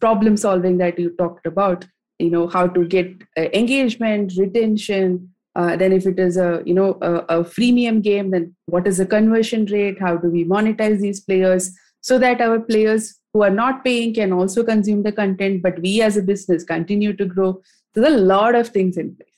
problem 0.00 0.36
solving 0.36 0.78
that 0.78 0.98
you 0.98 1.10
talked 1.16 1.46
about 1.46 1.84
you 2.20 2.30
know 2.30 2.46
how 2.48 2.66
to 2.66 2.84
get 2.84 3.10
uh, 3.38 3.48
engagement 3.54 4.32
retention 4.36 5.30
uh, 5.56 5.76
then 5.76 5.92
if 5.92 6.06
it 6.06 6.18
is 6.18 6.36
a 6.36 6.62
you 6.64 6.74
know 6.74 6.98
a, 7.00 7.14
a, 7.36 7.44
freemium 7.44 8.02
game 8.02 8.30
then 8.30 8.54
what 8.66 8.86
is 8.86 8.98
the 8.98 9.06
conversion 9.06 9.64
rate? 9.66 9.98
How 10.00 10.16
do 10.16 10.28
we 10.30 10.44
monetize 10.44 11.00
these 11.00 11.20
players? 11.20 11.72
So 12.02 12.18
that 12.18 12.40
our 12.40 12.60
players 12.60 13.18
who 13.32 13.42
are 13.42 13.50
not 13.50 13.84
paying 13.84 14.14
can 14.14 14.32
also 14.32 14.62
consume 14.62 15.02
the 15.02 15.12
content 15.12 15.62
but 15.62 15.80
we 15.80 16.02
as 16.02 16.16
a 16.16 16.22
business 16.22 16.62
continue 16.62 17.14
to 17.16 17.24
grow. 17.24 17.60
So 17.94 18.00
there's 18.00 18.14
a 18.14 18.18
lot 18.18 18.54
of 18.54 18.68
things 18.68 18.96
in 18.96 19.16
place 19.16 19.29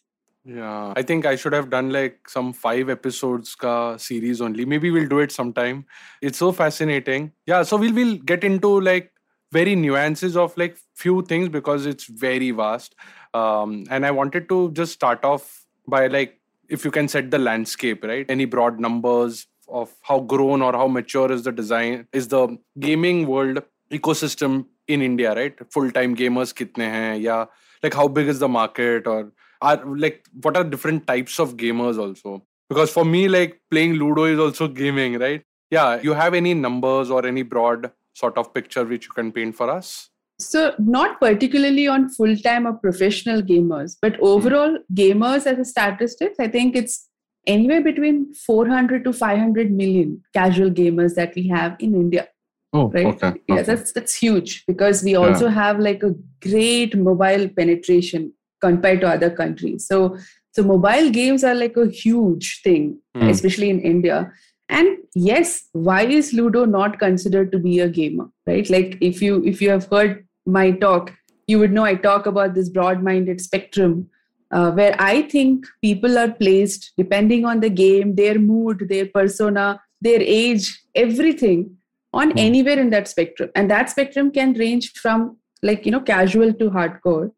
yeah 0.44 0.92
i 0.96 1.02
think 1.02 1.24
i 1.24 1.36
should 1.36 1.52
have 1.52 1.70
done 1.70 1.90
like 1.90 2.28
some 2.28 2.52
five 2.52 2.88
episodes 2.90 3.54
ka 3.54 3.96
series 3.96 4.40
only 4.40 4.64
maybe 4.64 4.90
we'll 4.90 5.08
do 5.08 5.20
it 5.20 5.30
sometime 5.30 5.84
it's 6.20 6.38
so 6.38 6.50
fascinating 6.50 7.30
yeah 7.46 7.62
so 7.62 7.76
we'll, 7.76 7.92
we'll 7.94 8.16
get 8.18 8.42
into 8.42 8.80
like 8.80 9.12
very 9.52 9.76
nuances 9.76 10.36
of 10.36 10.56
like 10.56 10.76
few 10.94 11.22
things 11.22 11.48
because 11.48 11.86
it's 11.86 12.06
very 12.06 12.50
vast. 12.50 12.94
Um, 13.34 13.84
and 13.90 14.04
I 14.04 14.10
wanted 14.10 14.48
to 14.48 14.72
just 14.72 14.92
start 14.92 15.24
off 15.24 15.66
by 15.86 16.06
like 16.06 16.40
if 16.68 16.84
you 16.84 16.90
can 16.90 17.06
set 17.06 17.30
the 17.30 17.38
landscape, 17.38 18.02
right? 18.02 18.24
Any 18.28 18.46
broad 18.46 18.80
numbers 18.80 19.46
of 19.68 19.94
how 20.02 20.20
grown 20.20 20.62
or 20.62 20.72
how 20.72 20.88
mature 20.88 21.30
is 21.30 21.42
the 21.44 21.52
design 21.52 22.08
is 22.12 22.28
the 22.28 22.56
gaming 22.80 23.26
world 23.26 23.62
ecosystem 23.90 24.66
in 24.88 25.02
India, 25.02 25.34
right? 25.34 25.54
Full 25.70 25.90
time 25.90 26.16
gamers 26.16 26.54
kitne 26.54 26.90
hain? 26.90 27.20
Yeah, 27.20 27.44
like 27.82 27.94
how 27.94 28.08
big 28.08 28.28
is 28.28 28.38
the 28.38 28.48
market 28.48 29.06
or 29.06 29.32
are 29.62 29.84
like 29.84 30.26
what 30.40 30.56
are 30.56 30.64
different 30.64 31.06
types 31.06 31.38
of 31.38 31.56
gamers 31.56 31.98
also? 31.98 32.42
Because 32.68 32.92
for 32.92 33.04
me, 33.04 33.28
like 33.28 33.60
playing 33.70 33.94
Ludo 33.94 34.24
is 34.24 34.38
also 34.38 34.68
gaming, 34.68 35.18
right? 35.18 35.42
Yeah, 35.70 36.00
you 36.02 36.12
have 36.12 36.34
any 36.34 36.54
numbers 36.54 37.10
or 37.10 37.26
any 37.26 37.42
broad 37.42 37.90
sort 38.14 38.36
of 38.36 38.52
picture 38.52 38.84
which 38.84 39.06
you 39.06 39.12
can 39.12 39.32
paint 39.32 39.56
for 39.56 39.70
us? 39.70 40.10
So, 40.38 40.74
not 40.78 41.20
particularly 41.20 41.86
on 41.86 42.08
full 42.08 42.36
time 42.36 42.66
or 42.66 42.74
professional 42.74 43.42
gamers, 43.42 43.96
but 44.00 44.16
hmm. 44.16 44.24
overall 44.24 44.78
gamers 44.92 45.46
as 45.46 45.58
a 45.58 45.64
statistics, 45.64 46.36
I 46.40 46.48
think 46.48 46.76
it's 46.76 47.08
anywhere 47.46 47.82
between 47.82 48.34
400 48.34 49.04
to 49.04 49.12
500 49.12 49.70
million 49.70 50.22
casual 50.32 50.70
gamers 50.70 51.14
that 51.14 51.34
we 51.34 51.48
have 51.48 51.76
in 51.78 51.94
India. 51.94 52.28
Oh, 52.72 52.88
right. 52.88 53.06
Okay. 53.06 53.40
Yeah, 53.48 53.56
okay. 53.56 53.62
that's 53.62 53.92
that's 53.92 54.14
huge 54.14 54.64
because 54.66 55.02
we 55.02 55.14
also 55.14 55.46
yeah. 55.46 55.54
have 55.54 55.78
like 55.78 56.02
a 56.02 56.14
great 56.40 56.96
mobile 56.96 57.48
penetration 57.48 58.32
compared 58.62 59.00
to 59.02 59.08
other 59.08 59.30
countries. 59.30 59.86
So 59.86 60.16
so 60.52 60.62
mobile 60.62 61.10
games 61.10 61.44
are 61.44 61.54
like 61.54 61.76
a 61.76 61.86
huge 61.88 62.60
thing, 62.62 62.98
mm. 63.16 63.28
especially 63.28 63.70
in 63.70 63.80
India. 63.80 64.30
And 64.68 64.98
yes, 65.14 65.68
why 65.72 66.02
is 66.04 66.32
Ludo 66.32 66.64
not 66.64 66.98
considered 66.98 67.52
to 67.52 67.58
be 67.58 67.80
a 67.80 67.88
gamer? 67.88 68.28
Right? 68.46 68.68
Like 68.68 68.98
if 69.00 69.22
you 69.22 69.44
if 69.44 69.62
you 69.62 69.70
have 69.70 69.86
heard 69.86 70.26
my 70.46 70.70
talk, 70.72 71.12
you 71.46 71.58
would 71.58 71.72
know 71.72 71.84
I 71.84 71.94
talk 71.94 72.26
about 72.26 72.54
this 72.54 72.68
broad-minded 72.68 73.40
spectrum 73.40 74.08
uh, 74.50 74.70
where 74.70 74.94
I 74.98 75.22
think 75.22 75.66
people 75.82 76.18
are 76.18 76.30
placed 76.30 76.92
depending 76.96 77.44
on 77.44 77.60
the 77.60 77.70
game, 77.70 78.14
their 78.14 78.38
mood, 78.38 78.86
their 78.88 79.06
persona, 79.06 79.80
their 80.00 80.20
age, 80.20 80.82
everything 80.94 81.76
on 82.12 82.32
mm. 82.32 82.38
anywhere 82.38 82.78
in 82.78 82.90
that 82.90 83.08
spectrum. 83.08 83.50
And 83.54 83.70
that 83.70 83.90
spectrum 83.90 84.30
can 84.30 84.52
range 84.54 84.92
from 84.92 85.38
like, 85.62 85.86
you 85.86 85.92
know, 85.92 86.00
casual 86.00 86.52
to 86.52 86.70
hardcore. 86.70 87.30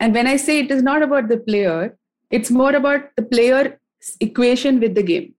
And 0.00 0.14
when 0.14 0.26
I 0.26 0.36
say 0.36 0.58
it 0.60 0.70
is 0.70 0.82
not 0.82 1.02
about 1.02 1.28
the 1.28 1.38
player, 1.38 1.96
it's 2.30 2.50
more 2.50 2.74
about 2.74 3.14
the 3.16 3.22
player 3.22 3.80
equation 4.20 4.80
with 4.80 4.94
the 4.94 5.02
game. 5.02 5.34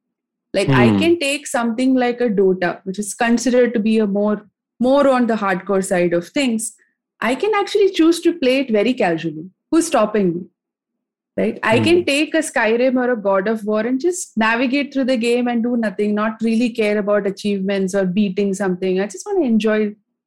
Like 0.54 0.68
mm. 0.68 0.76
I 0.76 0.90
hmm. 0.90 1.00
can 1.00 1.20
take 1.20 1.46
something 1.46 1.94
like 1.94 2.22
a 2.22 2.30
Dota, 2.30 2.80
which 2.84 2.98
is 2.98 3.14
considered 3.14 3.74
to 3.74 3.80
be 3.80 4.00
a 4.00 4.08
more 4.08 4.48
more 4.80 5.08
on 5.08 5.28
the 5.28 5.36
hardcore 5.36 5.84
side 5.84 6.14
of 6.14 6.30
things. 6.30 6.76
I 7.20 7.36
can 7.36 7.54
actually 7.56 7.92
choose 7.92 8.20
to 8.22 8.34
play 8.40 8.60
it 8.60 8.72
very 8.72 8.94
casually. 8.94 9.50
Who's 9.72 9.88
stopping 9.88 10.34
me? 10.34 10.46
right 11.38 11.60
i 11.72 11.80
can 11.80 12.00
hmm. 12.00 12.08
take 12.10 12.36
a 12.40 12.44
skyrim 12.50 13.00
or 13.02 13.12
a 13.12 13.22
god 13.28 13.48
of 13.54 13.64
war 13.72 13.82
and 13.90 14.02
just 14.06 14.38
navigate 14.44 14.92
through 14.94 15.08
the 15.12 15.18
game 15.26 15.48
and 15.48 15.64
do 15.64 15.78
nothing 15.86 16.16
not 16.16 16.42
really 16.48 16.70
care 16.82 16.98
about 17.04 17.32
achievements 17.32 17.96
or 17.96 18.06
beating 18.20 18.54
something 18.62 19.00
i 19.00 19.08
just 19.16 19.26
want 19.26 19.42
to 19.42 19.48
enjoy 19.54 19.80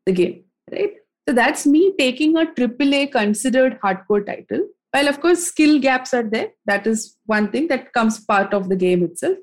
the 0.07 0.13
game 0.21 0.37
right 0.73 1.00
so 1.31 1.35
that's 1.35 1.65
me 1.65 1.81
taking 1.99 2.37
a 2.37 2.45
aaa 2.45 3.03
considered 3.17 3.75
hardcore 3.83 4.23
title 4.31 4.63
while 4.95 5.11
of 5.11 5.21
course 5.25 5.43
skill 5.51 5.77
gaps 5.85 6.13
are 6.21 6.25
there 6.33 6.49
that 6.71 6.87
is 6.93 7.05
one 7.35 7.47
thing 7.53 7.69
that 7.73 7.93
comes 7.99 8.17
part 8.33 8.57
of 8.59 8.69
the 8.71 8.79
game 8.87 9.05
itself 9.09 9.37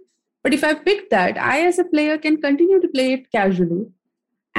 but 0.43 0.57
if 0.57 0.65
i 0.69 0.73
pick 0.87 1.05
that 1.13 1.39
i 1.51 1.55
as 1.69 1.79
a 1.83 1.87
player 1.93 2.17
can 2.25 2.41
continue 2.47 2.81
to 2.81 2.89
play 2.97 3.07
it 3.13 3.31
casually 3.37 3.85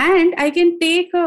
and 0.07 0.41
i 0.47 0.49
can 0.59 0.73
take 0.87 1.13
a 1.25 1.27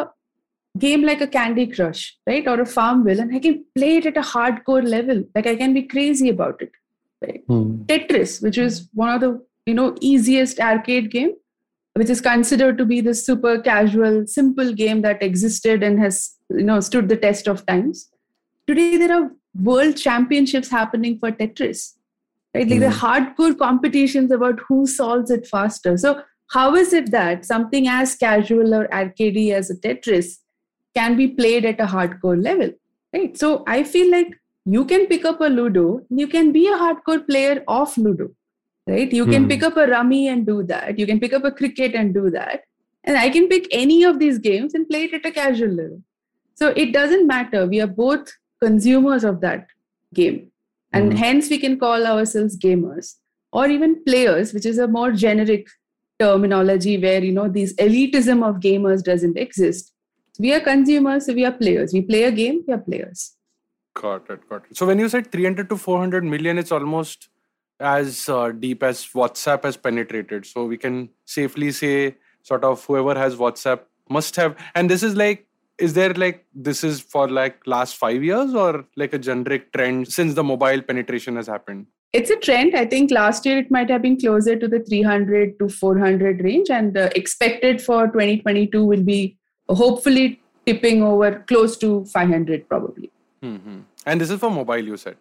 game 0.77 1.03
like 1.03 1.19
a 1.19 1.27
Candy 1.27 1.67
Crush, 1.67 2.17
right, 2.25 2.47
or 2.47 2.61
a 2.61 2.65
Farmville, 2.65 3.19
and 3.19 3.35
I 3.35 3.39
can 3.39 3.65
play 3.75 3.97
it 3.97 4.05
at 4.05 4.15
a 4.15 4.21
hardcore 4.21 4.87
level. 4.87 5.23
Like 5.35 5.45
I 5.45 5.55
can 5.57 5.73
be 5.73 5.83
crazy 5.83 6.29
about 6.29 6.61
it. 6.61 6.71
Right? 7.21 7.43
Hmm. 7.45 7.83
Tetris, 7.83 8.41
which 8.41 8.57
is 8.57 8.87
one 8.93 9.09
of 9.09 9.19
the 9.19 9.43
you 9.65 9.73
know 9.73 9.95
easiest 9.99 10.61
arcade 10.61 11.11
game, 11.11 11.33
which 11.95 12.09
is 12.09 12.21
considered 12.21 12.77
to 12.77 12.85
be 12.85 13.01
the 13.01 13.13
super 13.13 13.59
casual, 13.59 14.25
simple 14.27 14.73
game 14.73 15.01
that 15.01 15.21
existed 15.21 15.83
and 15.83 15.99
has 15.99 16.35
you 16.49 16.63
know 16.63 16.79
stood 16.79 17.09
the 17.09 17.17
test 17.17 17.47
of 17.47 17.65
times. 17.65 18.09
Today 18.67 18.97
there 18.97 19.13
are 19.13 19.31
world 19.61 19.97
championships 19.97 20.69
happening 20.69 21.19
for 21.19 21.31
Tetris. 21.31 21.93
Right, 22.53 22.67
like 22.67 22.81
the 22.81 22.91
hmm. 22.91 23.05
hardcore 23.05 23.57
competitions 23.57 24.29
about 24.29 24.59
who 24.67 24.85
solves 24.85 25.31
it 25.31 25.47
faster. 25.47 25.95
So 25.95 26.21
how 26.49 26.75
is 26.75 26.91
it 26.91 27.11
that 27.11 27.45
something 27.45 27.87
as 27.87 28.15
casual 28.15 28.73
or 28.73 28.87
arcadey 28.89 29.53
as 29.53 29.69
a 29.69 29.75
Tetris 29.75 30.39
can 30.95 31.15
be 31.15 31.27
played 31.27 31.65
at 31.65 31.79
a 31.79 31.85
hardcore 31.85 32.41
level 32.41 32.71
right 33.13 33.37
so 33.37 33.63
i 33.67 33.83
feel 33.83 34.11
like 34.11 34.37
you 34.65 34.83
can 34.85 35.07
pick 35.07 35.25
up 35.25 35.41
a 35.41 35.49
ludo 35.57 36.01
you 36.09 36.27
can 36.27 36.51
be 36.51 36.67
a 36.67 36.77
hardcore 36.83 37.25
player 37.27 37.63
of 37.67 37.97
ludo 37.97 38.29
right 38.87 39.13
you 39.13 39.25
can 39.25 39.45
mm. 39.45 39.49
pick 39.49 39.63
up 39.63 39.77
a 39.77 39.87
rummy 39.87 40.27
and 40.27 40.45
do 40.45 40.63
that 40.63 40.99
you 40.99 41.05
can 41.05 41.19
pick 41.19 41.33
up 41.33 41.43
a 41.43 41.51
cricket 41.51 41.95
and 41.95 42.13
do 42.13 42.29
that 42.29 42.61
and 43.03 43.17
i 43.17 43.29
can 43.29 43.47
pick 43.47 43.67
any 43.71 44.03
of 44.03 44.19
these 44.19 44.39
games 44.39 44.73
and 44.73 44.87
play 44.87 45.03
it 45.03 45.13
at 45.13 45.25
a 45.25 45.31
casual 45.31 45.69
level 45.69 46.01
so 46.55 46.69
it 46.69 46.93
doesn't 46.93 47.27
matter 47.27 47.65
we 47.65 47.81
are 47.81 47.87
both 47.87 48.33
consumers 48.61 49.23
of 49.23 49.41
that 49.41 49.67
game 50.13 50.51
and 50.93 51.13
mm. 51.13 51.17
hence 51.17 51.49
we 51.49 51.59
can 51.59 51.79
call 51.79 52.05
ourselves 52.05 52.57
gamers 52.57 53.15
or 53.51 53.67
even 53.67 54.03
players 54.03 54.53
which 54.53 54.65
is 54.65 54.77
a 54.77 54.87
more 54.87 55.11
generic 55.11 55.67
terminology 56.19 56.97
where 56.97 57.23
you 57.23 57.31
know 57.31 57.47
this 57.47 57.73
elitism 57.75 58.47
of 58.47 58.59
gamers 58.59 59.03
doesn't 59.03 59.37
exist 59.37 59.91
we 60.39 60.53
are 60.53 60.59
consumers, 60.59 61.25
so 61.25 61.33
we 61.33 61.45
are 61.45 61.51
players. 61.51 61.93
We 61.93 62.01
play 62.01 62.23
a 62.23 62.31
game, 62.31 62.63
we 62.67 62.73
are 62.73 62.79
players. 62.79 63.35
Got 63.93 64.29
it, 64.29 64.47
got 64.49 64.63
it. 64.69 64.77
So 64.77 64.85
when 64.85 64.97
you 64.99 65.09
said 65.09 65.31
300 65.31 65.69
to 65.69 65.77
400 65.77 66.23
million, 66.23 66.57
it's 66.57 66.71
almost 66.71 67.29
as 67.81 68.29
uh, 68.29 68.51
deep 68.51 68.83
as 68.83 69.05
WhatsApp 69.07 69.63
has 69.63 69.77
penetrated. 69.77 70.45
So 70.45 70.65
we 70.65 70.77
can 70.77 71.09
safely 71.25 71.71
say, 71.71 72.15
sort 72.43 72.63
of, 72.63 72.83
whoever 72.85 73.17
has 73.17 73.35
WhatsApp 73.35 73.81
must 74.09 74.35
have. 74.35 74.55
And 74.75 74.89
this 74.89 75.03
is 75.03 75.15
like, 75.15 75.47
is 75.77 75.93
there 75.93 76.13
like 76.13 76.45
this 76.53 76.83
is 76.83 77.01
for 77.01 77.27
like 77.27 77.65
last 77.65 77.95
five 77.95 78.23
years 78.23 78.53
or 78.53 78.85
like 78.95 79.13
a 79.13 79.17
generic 79.17 79.73
trend 79.73 80.07
since 80.11 80.35
the 80.35 80.43
mobile 80.43 80.81
penetration 80.81 81.35
has 81.37 81.47
happened? 81.47 81.87
It's 82.13 82.29
a 82.29 82.35
trend. 82.35 82.75
I 82.75 82.85
think 82.85 83.09
last 83.09 83.45
year 83.45 83.57
it 83.57 83.71
might 83.71 83.89
have 83.89 84.01
been 84.01 84.19
closer 84.19 84.57
to 84.57 84.67
the 84.67 84.81
300 84.81 85.57
to 85.59 85.69
400 85.69 86.41
range, 86.41 86.69
and 86.69 86.97
uh, 86.97 87.09
expected 87.15 87.81
for 87.81 88.07
2022 88.07 88.85
will 88.85 89.01
be 89.01 89.37
hopefully 89.69 90.41
tipping 90.65 91.01
over 91.03 91.43
close 91.47 91.77
to 91.77 92.05
500 92.05 92.67
probably. 92.67 93.09
Mm-hmm. 93.43 93.79
And 94.05 94.21
this 94.21 94.29
is 94.29 94.39
for 94.39 94.51
mobile, 94.51 94.83
you 94.83 94.97
said? 94.97 95.15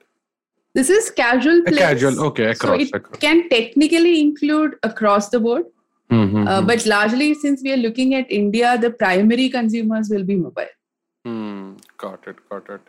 This 0.75 0.89
is 0.89 1.11
casual 1.11 1.63
place. 1.63 1.79
Casual, 1.79 2.25
okay, 2.27 2.51
across. 2.51 2.71
So 2.71 2.81
it 2.81 2.91
across. 2.95 3.19
can 3.19 3.49
technically 3.49 4.21
include 4.21 4.77
across 4.83 5.29
the 5.29 5.41
board. 5.41 5.65
Mm-hmm. 6.11 6.47
Uh, 6.47 6.63
but 6.63 6.87
largely, 6.87 7.35
since 7.35 7.63
we 7.63 7.73
are 7.73 7.77
looking 7.77 8.15
at 8.15 8.31
India, 8.31 8.77
the 8.79 8.91
primary 8.91 9.49
consumers 9.49 10.09
will 10.11 10.25
be 10.25 10.37
mobile. 10.37 10.67
Mm, 11.27 11.81
got 11.97 12.27
it, 12.27 12.37
got 12.49 12.69
it. 12.69 12.81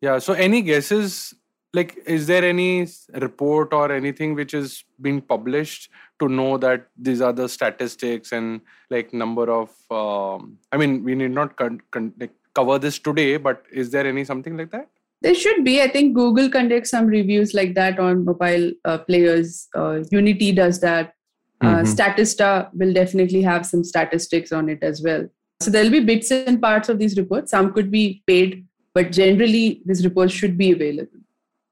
Yeah, 0.00 0.18
so 0.18 0.32
any 0.32 0.62
guesses 0.62 1.34
like 1.74 1.96
is 2.06 2.26
there 2.26 2.44
any 2.44 2.86
report 3.14 3.72
or 3.72 3.90
anything 3.90 4.34
which 4.34 4.54
is 4.54 4.84
being 5.00 5.20
published 5.20 5.90
to 6.20 6.28
know 6.28 6.58
that 6.58 6.86
these 6.96 7.20
are 7.20 7.32
the 7.32 7.48
statistics 7.48 8.32
and 8.32 8.60
like 8.90 9.12
number 9.12 9.50
of 9.50 9.70
um, 9.90 10.58
i 10.70 10.76
mean 10.76 11.02
we 11.02 11.14
need 11.14 11.30
not 11.30 11.56
con- 11.56 11.80
con- 11.90 12.12
like 12.18 12.32
cover 12.54 12.78
this 12.78 12.98
today 12.98 13.36
but 13.36 13.64
is 13.72 13.90
there 13.90 14.06
any 14.06 14.24
something 14.24 14.56
like 14.56 14.70
that 14.70 14.88
there 15.22 15.34
should 15.34 15.64
be. 15.64 15.80
I 15.82 15.88
think 15.88 16.14
google 16.14 16.50
conducts 16.50 16.90
some 16.90 17.06
reviews 17.06 17.54
like 17.54 17.74
that 17.74 17.98
on 17.98 18.24
mobile 18.24 18.72
uh, 18.84 18.98
players. 18.98 19.68
Uh, 19.74 20.00
unity 20.10 20.52
does 20.52 20.80
that. 20.80 21.14
Uh, 21.60 21.76
mm-hmm. 21.76 21.92
statista 21.92 22.68
will 22.74 22.92
definitely 22.92 23.40
have 23.40 23.64
some 23.64 23.84
statistics 23.84 24.50
on 24.50 24.68
it 24.68 24.82
as 24.82 25.00
well. 25.00 25.28
So 25.60 25.70
there'll 25.70 25.90
be 25.90 26.00
bits 26.00 26.32
and 26.32 26.60
parts 26.60 26.88
of 26.88 26.98
these 26.98 27.16
reports. 27.16 27.52
Some 27.52 27.72
could 27.72 27.88
be 27.88 28.22
paid 28.26 28.66
but 28.94 29.12
generally 29.12 29.82
these 29.84 30.04
reports 30.04 30.32
should 30.32 30.58
be 30.58 30.72
available. 30.72 31.20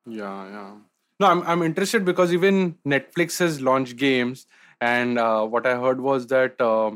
Yeah, 0.07 0.49
yeah. 0.49 0.75
No, 1.19 1.26
I'm 1.26 1.42
I'm 1.42 1.62
interested 1.62 2.04
because 2.04 2.33
even 2.33 2.76
Netflix 2.87 3.38
has 3.38 3.61
launched 3.61 3.97
games, 3.97 4.47
and 4.80 5.19
uh, 5.19 5.45
what 5.45 5.66
I 5.66 5.78
heard 5.78 6.00
was 6.00 6.26
that 6.28 6.61
uh, 6.61 6.92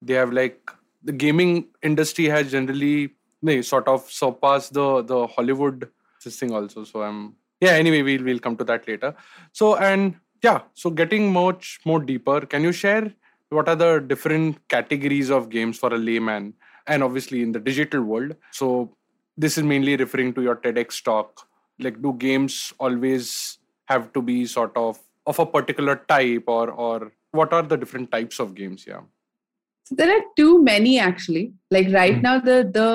they 0.00 0.14
have 0.14 0.32
like 0.32 0.70
the 1.02 1.12
gaming 1.12 1.68
industry 1.82 2.26
has 2.26 2.50
generally 2.50 3.10
they 3.46 3.62
sort 3.62 3.88
of 3.88 4.10
surpass 4.10 4.68
the 4.70 5.02
the 5.02 5.26
Hollywood 5.26 5.88
thing 6.28 6.52
also. 6.52 6.84
So 6.84 7.02
I'm 7.02 7.34
yeah. 7.60 7.72
Anyway, 7.72 8.02
we'll 8.02 8.24
we'll 8.24 8.38
come 8.40 8.56
to 8.56 8.64
that 8.64 8.86
later. 8.88 9.14
So 9.52 9.76
and 9.76 10.16
yeah. 10.42 10.60
So 10.74 10.90
getting 10.90 11.32
much 11.32 11.80
more 11.84 12.00
deeper, 12.00 12.40
can 12.40 12.62
you 12.62 12.72
share 12.72 13.12
what 13.50 13.68
are 13.68 13.76
the 13.76 14.00
different 14.00 14.58
categories 14.68 15.30
of 15.30 15.50
games 15.50 15.78
for 15.78 15.94
a 15.94 15.98
layman, 15.98 16.54
and 16.86 17.02
obviously 17.02 17.42
in 17.42 17.52
the 17.52 17.60
digital 17.60 18.02
world? 18.02 18.34
So 18.50 18.96
this 19.36 19.56
is 19.58 19.64
mainly 19.64 19.96
referring 19.96 20.34
to 20.34 20.42
your 20.42 20.56
TEDx 20.56 21.02
talk 21.04 21.46
like 21.78 22.00
do 22.02 22.12
games 22.14 22.72
always 22.80 23.58
have 23.88 24.10
to 24.14 24.22
be 24.22 24.46
sort 24.46 24.76
of 24.76 24.98
of 25.26 25.38
a 25.38 25.44
particular 25.46 25.96
type 26.08 26.44
or 26.46 26.70
or 26.70 27.12
what 27.32 27.52
are 27.52 27.62
the 27.62 27.76
different 27.76 28.10
types 28.10 28.38
of 28.44 28.54
games 28.54 28.86
yeah 28.88 29.02
So 29.88 29.94
there 29.98 30.10
are 30.12 30.22
too 30.38 30.62
many 30.68 30.98
actually. 30.98 31.42
Like 31.70 31.88
right 31.96 32.16
Mm. 32.16 32.22
now, 32.28 32.32
the 32.46 32.56
the 32.78 32.86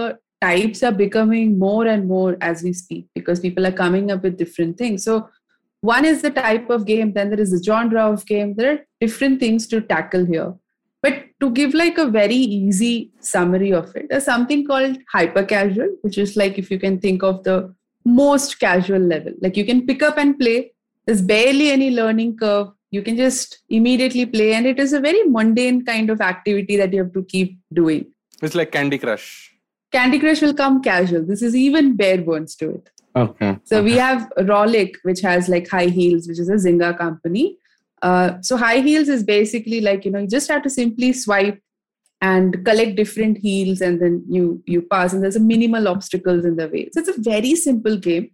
types 0.41 0.83
are 0.83 0.91
becoming 0.91 1.57
more 1.59 1.85
and 1.85 2.07
more 2.07 2.37
as 2.41 2.63
we 2.63 2.73
speak 2.73 3.07
because 3.13 3.39
people 3.39 3.65
are 3.65 3.71
coming 3.71 4.11
up 4.11 4.23
with 4.23 4.37
different 4.37 4.77
things. 4.77 5.03
So 5.03 5.29
one 5.81 6.05
is 6.05 6.21
the 6.21 6.31
type 6.31 6.69
of 6.69 6.85
game, 6.85 7.13
then 7.13 7.29
there 7.29 7.39
is 7.39 7.51
the 7.51 7.63
genre 7.63 8.11
of 8.11 8.25
game. 8.25 8.55
There 8.55 8.73
are 8.73 8.79
different 8.99 9.39
things 9.39 9.67
to 9.67 9.81
tackle 9.81 10.25
here. 10.25 10.53
But 11.01 11.25
to 11.39 11.49
give 11.49 11.73
like 11.73 11.97
a 11.97 12.05
very 12.05 12.35
easy 12.35 13.11
summary 13.19 13.73
of 13.73 13.95
it, 13.95 14.07
there's 14.09 14.25
something 14.25 14.65
called 14.67 14.97
hyper 15.11 15.43
casual, 15.43 15.89
which 16.01 16.19
is 16.19 16.37
like 16.37 16.59
if 16.59 16.69
you 16.69 16.79
can 16.79 16.99
think 16.99 17.23
of 17.23 17.43
the 17.43 17.73
most 18.05 18.59
casual 18.59 18.99
level. 18.99 19.33
Like 19.41 19.57
you 19.57 19.65
can 19.65 19.87
pick 19.87 20.03
up 20.03 20.17
and 20.17 20.37
play. 20.37 20.73
There's 21.07 21.21
barely 21.21 21.71
any 21.71 21.89
learning 21.89 22.37
curve. 22.37 22.69
You 22.91 23.01
can 23.01 23.17
just 23.17 23.59
immediately 23.69 24.25
play, 24.25 24.53
and 24.53 24.67
it 24.67 24.79
is 24.79 24.93
a 24.93 24.99
very 24.99 25.23
mundane 25.23 25.83
kind 25.85 26.09
of 26.09 26.21
activity 26.21 26.75
that 26.77 26.93
you 26.93 27.03
have 27.03 27.13
to 27.13 27.23
keep 27.23 27.57
doing. 27.73 28.05
It's 28.41 28.53
like 28.53 28.71
Candy 28.71 28.97
Crush. 28.97 29.50
Candy 29.91 30.19
Crush 30.19 30.41
will 30.41 30.53
come 30.53 30.81
casual. 30.81 31.23
This 31.23 31.41
is 31.41 31.55
even 31.55 31.95
bare 31.95 32.21
bones 32.21 32.55
to 32.55 32.69
it. 32.71 32.89
Okay. 33.15 33.57
So 33.65 33.83
we 33.83 33.93
have 33.93 34.31
Rollic, 34.37 34.95
which 35.03 35.21
has 35.21 35.49
like 35.49 35.67
high 35.67 35.87
heels, 35.87 36.27
which 36.27 36.39
is 36.39 36.49
a 36.49 36.53
Zynga 36.53 36.97
company. 36.97 37.57
Uh, 38.01 38.41
so 38.41 38.57
high 38.57 38.79
heels 38.79 39.09
is 39.09 39.23
basically 39.23 39.81
like 39.81 40.05
you 40.05 40.11
know 40.11 40.19
you 40.19 40.27
just 40.27 40.49
have 40.49 40.63
to 40.63 40.69
simply 40.69 41.13
swipe 41.13 41.61
and 42.21 42.63
collect 42.65 42.95
different 42.95 43.37
heels, 43.37 43.81
and 43.81 44.01
then 44.01 44.23
you 44.29 44.63
you 44.65 44.81
pass, 44.81 45.13
and 45.13 45.21
there's 45.21 45.35
a 45.35 45.41
minimal 45.41 45.87
obstacles 45.87 46.45
in 46.45 46.55
the 46.55 46.69
way. 46.69 46.89
So 46.93 47.01
it's 47.01 47.09
a 47.09 47.21
very 47.21 47.55
simple 47.55 47.97
game, 47.97 48.31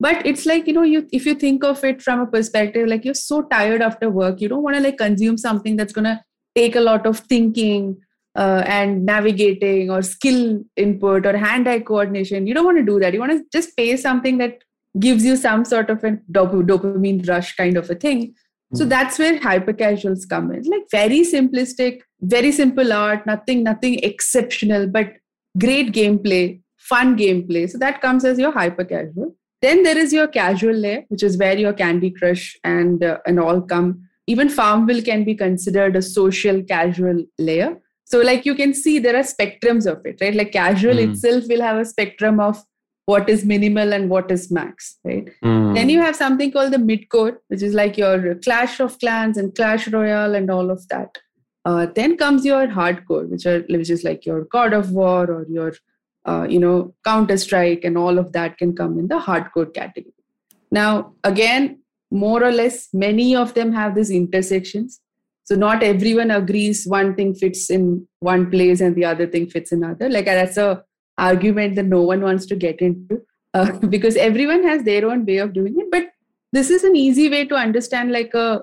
but 0.00 0.26
it's 0.26 0.44
like 0.44 0.66
you 0.66 0.72
know 0.72 0.82
you 0.82 1.06
if 1.12 1.24
you 1.24 1.34
think 1.34 1.64
of 1.64 1.84
it 1.84 2.02
from 2.02 2.20
a 2.20 2.26
perspective 2.26 2.88
like 2.88 3.04
you're 3.04 3.14
so 3.14 3.42
tired 3.42 3.80
after 3.80 4.10
work, 4.10 4.40
you 4.40 4.48
don't 4.48 4.62
want 4.62 4.76
to 4.76 4.82
like 4.82 4.98
consume 4.98 5.38
something 5.38 5.76
that's 5.76 5.92
gonna 5.92 6.22
take 6.56 6.74
a 6.74 6.80
lot 6.80 7.06
of 7.06 7.20
thinking 7.20 7.96
uh, 8.36 8.62
and 8.66 9.04
navigating 9.06 9.90
or 9.90 10.02
skill 10.02 10.62
input 10.76 11.26
or 11.26 11.36
hand-eye 11.36 11.80
coordination. 11.80 12.46
You 12.46 12.54
don't 12.54 12.64
want 12.64 12.78
to 12.78 12.84
do 12.84 13.00
that. 13.00 13.12
You 13.14 13.20
want 13.20 13.32
to 13.32 13.44
just 13.52 13.76
pay 13.76 13.96
something 13.96 14.38
that 14.38 14.58
gives 14.98 15.24
you 15.24 15.36
some 15.36 15.64
sort 15.64 15.90
of 15.90 16.04
a 16.04 16.12
dop- 16.30 16.52
dopamine 16.52 17.28
rush 17.28 17.54
kind 17.56 17.76
of 17.76 17.90
a 17.90 17.94
thing. 17.94 18.34
So 18.74 18.84
Hmm. 18.84 18.88
that's 18.90 19.18
where 19.18 19.38
hyper 19.38 19.72
casuals 19.72 20.26
come 20.26 20.52
in. 20.52 20.62
Like 20.64 20.84
very 20.90 21.20
simplistic, 21.20 22.00
very 22.20 22.52
simple 22.52 22.92
art, 22.92 23.26
nothing, 23.26 23.62
nothing 23.62 23.98
exceptional, 24.02 24.86
but 24.88 25.12
great 25.58 25.92
gameplay, 25.92 26.60
fun 26.76 27.16
gameplay. 27.16 27.70
So 27.70 27.78
that 27.78 28.00
comes 28.00 28.24
as 28.24 28.38
your 28.38 28.50
hyper 28.52 28.84
casual. 28.84 29.34
Then 29.62 29.82
there 29.84 29.96
is 29.96 30.12
your 30.12 30.26
casual 30.26 30.74
layer, 30.74 31.04
which 31.08 31.22
is 31.22 31.38
where 31.38 31.56
your 31.56 31.72
Candy 31.72 32.10
Crush 32.10 32.56
and 32.64 33.02
uh, 33.02 33.18
and 33.26 33.38
all 33.40 33.60
come. 33.62 34.02
Even 34.26 34.48
Farmville 34.48 35.02
can 35.02 35.24
be 35.24 35.34
considered 35.34 35.96
a 35.96 36.02
social 36.02 36.62
casual 36.62 37.24
layer. 37.38 37.76
So 38.08 38.20
like 38.20 38.46
you 38.46 38.54
can 38.54 38.72
see 38.72 38.98
there 39.00 39.16
are 39.16 39.24
spectrums 39.34 39.86
of 39.92 40.06
it, 40.06 40.20
right? 40.20 40.34
Like 40.40 40.52
casual 40.52 40.98
Hmm. 40.98 41.10
itself 41.10 41.44
will 41.48 41.62
have 41.68 41.78
a 41.78 41.84
spectrum 41.84 42.40
of 42.40 42.62
what 43.12 43.28
is 43.32 43.44
minimal 43.44 43.92
and 43.92 44.08
what 44.10 44.30
is 44.34 44.50
max, 44.50 44.96
right? 45.04 45.28
Hmm. 45.42 45.74
Then 45.74 45.88
you 45.94 46.00
have 46.00 46.16
something 46.16 46.52
called 46.52 46.72
the 46.72 46.78
mid-core, 46.78 47.40
which 47.48 47.62
is 47.62 47.74
like 47.74 47.96
your 47.96 48.34
Clash 48.46 48.80
of 48.80 48.98
Clans 49.00 49.36
and 49.36 49.54
Clash 49.54 49.88
Royale 49.88 50.34
and 50.34 50.50
all 50.50 50.70
of 50.70 50.88
that. 50.88 51.18
Uh, 51.64 51.86
then 51.98 52.16
comes 52.16 52.44
your 52.44 52.66
hardcore, 52.68 53.28
which 53.28 53.44
are 53.44 53.60
which 53.76 53.90
is 53.90 54.04
like 54.04 54.24
your 54.24 54.42
God 54.44 54.72
of 54.72 54.92
War 54.92 55.24
or 55.36 55.46
your 55.48 55.72
uh, 56.26 56.46
you 56.48 56.60
know 56.60 56.94
Counter 57.04 57.36
Strike 57.36 57.84
and 57.84 57.98
all 57.98 58.18
of 58.18 58.30
that 58.38 58.56
can 58.58 58.74
come 58.82 59.00
in 59.00 59.08
the 59.08 59.18
hardcore 59.30 59.72
category. 59.74 60.14
Now 60.70 61.12
again, 61.24 61.80
more 62.12 62.42
or 62.44 62.52
less, 62.52 62.88
many 62.92 63.34
of 63.34 63.54
them 63.54 63.72
have 63.72 63.96
these 63.96 64.10
intersections. 64.10 65.00
So 65.46 65.54
not 65.54 65.82
everyone 65.84 66.32
agrees 66.32 66.86
one 66.86 67.14
thing 67.14 67.34
fits 67.34 67.70
in 67.70 68.06
one 68.18 68.50
place 68.50 68.80
and 68.80 68.96
the 68.96 69.04
other 69.04 69.28
thing 69.28 69.48
fits 69.48 69.70
in 69.70 69.84
other. 69.84 70.08
Like 70.08 70.24
that's 70.24 70.56
a 70.56 70.82
argument 71.16 71.76
that 71.76 71.86
no 71.86 72.02
one 72.02 72.20
wants 72.20 72.46
to 72.46 72.56
get 72.56 72.80
into 72.80 73.22
uh, 73.54 73.78
because 73.88 74.16
everyone 74.16 74.64
has 74.64 74.82
their 74.82 75.08
own 75.08 75.24
way 75.24 75.36
of 75.38 75.52
doing 75.52 75.76
it. 75.78 75.86
But 75.90 76.10
this 76.52 76.68
is 76.68 76.82
an 76.82 76.96
easy 76.96 77.28
way 77.28 77.44
to 77.46 77.54
understand 77.54 78.10
like 78.10 78.34
a 78.34 78.62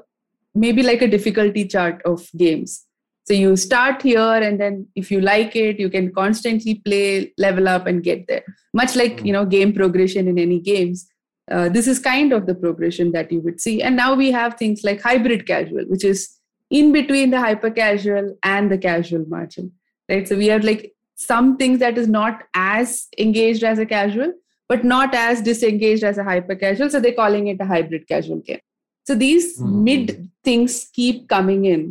maybe 0.53 0.83
like 0.83 1.01
a 1.01 1.07
difficulty 1.07 1.65
chart 1.65 2.01
of 2.05 2.29
games. 2.35 2.85
So 3.25 3.33
you 3.33 3.55
start 3.55 4.01
here 4.01 4.19
and 4.19 4.59
then 4.59 4.85
if 4.96 5.09
you 5.09 5.22
like 5.22 5.55
it 5.55 5.79
you 5.79 5.89
can 5.89 6.13
constantly 6.13 6.75
play 6.75 7.33
level 7.37 7.69
up 7.69 7.87
and 7.87 8.03
get 8.03 8.27
there. 8.27 8.43
Much 8.74 8.98
like 8.98 9.24
you 9.24 9.31
know 9.31 9.46
game 9.46 9.72
progression 9.72 10.27
in 10.27 10.37
any 10.37 10.59
games 10.59 11.07
uh, 11.51 11.67
this 11.69 11.87
is 11.87 12.00
kind 12.00 12.31
of 12.31 12.46
the 12.46 12.55
progression 12.55 13.11
that 13.11 13.31
you 13.31 13.41
would 13.41 13.59
see. 13.59 13.81
And 13.81 13.96
now 13.96 14.13
we 14.13 14.31
have 14.31 14.55
things 14.55 14.81
like 14.83 15.01
hybrid 15.01 15.48
casual 15.48 15.83
which 15.87 16.03
is 16.03 16.37
in 16.79 16.92
between 16.98 17.31
the 17.31 17.40
hyper 17.46 17.70
casual 17.79 18.27
and 18.44 18.72
the 18.72 18.77
casual 18.90 19.25
margin 19.38 19.72
right? 20.09 20.27
So 20.27 20.36
we 20.38 20.48
have 20.48 20.64
like 20.70 20.94
some 21.16 21.55
things 21.57 21.79
that 21.79 21.98
is 21.98 22.07
not 22.07 22.44
as 22.53 23.07
engaged 23.18 23.64
as 23.72 23.79
a 23.79 23.86
casual 23.86 24.33
but 24.70 24.83
not 24.83 25.14
as 25.14 25.42
disengaged 25.42 26.03
as 26.03 26.18
a 26.18 26.24
hyper 26.24 26.55
casual. 26.55 26.90
So 26.90 27.00
they're 27.00 27.14
calling 27.24 27.48
it 27.48 27.59
a 27.62 27.66
hybrid 27.66 28.07
casual 28.07 28.40
game 28.51 28.64
so 29.09 29.16
these 29.16 29.59
Mhm. 29.59 29.83
mid 29.90 30.29
things 30.50 30.90
keep 30.98 31.27
coming 31.36 31.66
in 31.66 31.81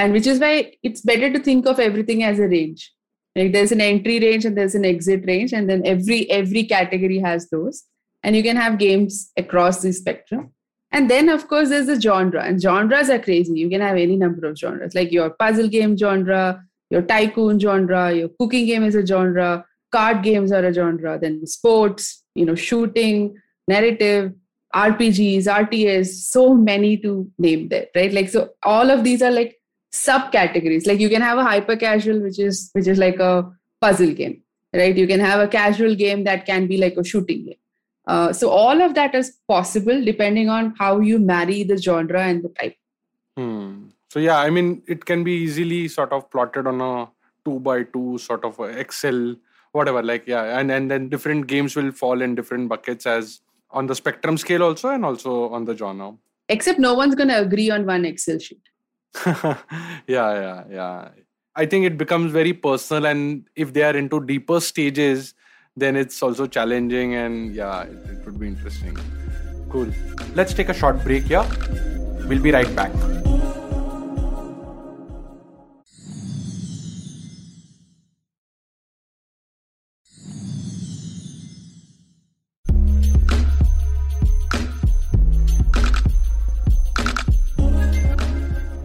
and 0.00 0.12
which 0.12 0.26
is 0.32 0.38
why 0.44 0.52
it's 0.88 1.00
better 1.10 1.28
to 1.32 1.40
think 1.48 1.66
of 1.66 1.80
everything 1.80 2.22
as 2.22 2.38
a 2.38 2.48
range. 2.48 2.92
Like 3.36 3.52
there's 3.54 3.72
an 3.72 3.80
entry 3.80 4.18
range 4.20 4.44
and 4.44 4.56
there's 4.58 4.76
an 4.76 4.84
exit 4.84 5.24
range 5.26 5.52
and 5.52 5.68
then 5.70 5.82
every 5.94 6.18
every 6.30 6.62
category 6.72 7.18
has 7.18 7.48
those. 7.50 7.84
And 8.22 8.36
you 8.36 8.42
can 8.46 8.56
have 8.56 8.78
games 8.78 9.18
across 9.42 9.82
the 9.82 9.92
spectrum 9.92 10.52
and 10.92 11.10
then 11.10 11.28
of 11.28 11.46
course 11.48 11.68
there's 11.68 11.86
the 11.86 12.00
genre 12.00 12.42
and 12.42 12.60
genres 12.60 13.10
are 13.10 13.18
crazy. 13.18 13.58
You 13.58 13.68
can 13.68 13.80
have 13.80 13.96
any 13.96 14.16
number 14.16 14.46
of 14.46 14.58
genres 14.58 14.94
like 14.94 15.12
your 15.12 15.30
puzzle 15.30 15.68
game 15.68 15.96
genre 15.96 16.62
your 16.90 17.02
tycoon 17.02 17.58
genre 17.58 18.12
your 18.12 18.28
cooking 18.40 18.66
game 18.66 18.82
is 18.84 18.94
a 18.94 19.06
genre 19.06 19.64
card 19.92 20.22
games 20.22 20.52
are 20.52 20.64
a 20.64 20.72
genre 20.72 21.18
then 21.20 21.46
sports 21.46 22.24
you 22.34 22.44
know 22.44 22.54
shooting 22.54 23.36
narrative 23.68 24.32
rpgs 24.74 25.44
RTS, 25.46 26.06
so 26.06 26.54
many 26.54 26.96
to 26.98 27.30
name 27.38 27.68
there 27.68 27.86
right? 27.94 28.12
Like 28.12 28.28
so 28.28 28.50
all 28.62 28.90
of 28.90 29.02
these 29.04 29.22
are 29.22 29.30
like 29.30 29.56
subcategories. 29.92 30.86
Like 30.86 31.00
you 31.00 31.08
can 31.08 31.22
have 31.22 31.38
a 31.38 31.42
hyper 31.44 31.76
casual 31.76 32.20
which 32.20 32.38
is 32.38 32.70
which 32.72 32.86
is 32.86 32.98
like 32.98 33.18
a 33.18 33.50
puzzle 33.80 34.12
game 34.12 34.42
right? 34.72 34.96
You 34.96 35.06
can 35.06 35.20
have 35.20 35.40
a 35.40 35.48
casual 35.48 35.94
game 35.94 36.24
that 36.24 36.46
can 36.46 36.66
be 36.68 36.76
like 36.76 36.96
a 36.96 37.04
shooting 37.04 37.46
game 37.46 37.56
uh, 38.06 38.32
so 38.32 38.50
all 38.50 38.80
of 38.82 38.94
that 38.94 39.14
is 39.14 39.36
possible 39.48 40.04
depending 40.04 40.48
on 40.48 40.74
how 40.78 41.00
you 41.00 41.18
marry 41.18 41.62
the 41.62 41.76
genre 41.76 42.22
and 42.22 42.42
the 42.42 42.48
type 42.60 42.74
Hmm. 43.36 43.88
So 44.10 44.18
yeah, 44.18 44.38
I 44.38 44.50
mean, 44.50 44.82
it 44.88 45.04
can 45.04 45.24
be 45.24 45.32
easily 45.32 45.88
sort 45.88 46.12
of 46.12 46.30
plotted 46.30 46.66
on 46.66 46.80
a 46.80 47.08
two 47.44 47.60
by 47.60 47.84
two 47.84 48.18
sort 48.18 48.44
of 48.44 48.58
Excel, 48.60 49.36
whatever. 49.72 50.02
Like 50.02 50.26
yeah, 50.26 50.58
and 50.58 50.70
and 50.70 50.90
then 50.90 51.08
different 51.08 51.46
games 51.46 51.76
will 51.76 51.92
fall 51.92 52.20
in 52.20 52.34
different 52.34 52.68
buckets 52.68 53.06
as 53.06 53.40
on 53.70 53.86
the 53.86 53.94
spectrum 53.94 54.36
scale 54.36 54.64
also, 54.64 54.88
and 54.90 55.04
also 55.04 55.48
on 55.50 55.64
the 55.64 55.76
genre. 55.76 56.16
except 56.52 56.80
no 56.80 56.94
one's 56.94 57.14
going 57.14 57.28
to 57.28 57.40
agree 57.40 57.70
on 57.70 57.84
one 57.86 58.04
excel 58.04 58.38
sheet 58.44 58.70
yeah, 59.26 59.60
yeah, 60.08 60.64
yeah. 60.68 61.08
I 61.54 61.66
think 61.66 61.84
it 61.84 61.96
becomes 61.96 62.32
very 62.32 62.52
personal, 62.52 63.06
and 63.06 63.48
if 63.54 63.72
they 63.72 63.82
are 63.82 63.96
into 63.96 64.20
deeper 64.24 64.60
stages, 64.60 65.34
then 65.80 65.96
it's 65.96 66.22
also 66.22 66.46
challenging, 66.46 67.14
and 67.14 67.54
yeah, 67.54 67.82
it, 67.82 67.96
it 68.10 68.24
would 68.26 68.38
be 68.38 68.46
interesting. 68.46 68.96
Cool. 69.70 69.88
Let's 70.34 70.52
take 70.52 70.68
a 70.68 70.74
short 70.74 71.02
break 71.02 71.24
here. 71.24 71.44
We'll 72.26 72.42
be 72.42 72.52
right 72.52 72.74
back. 72.76 72.92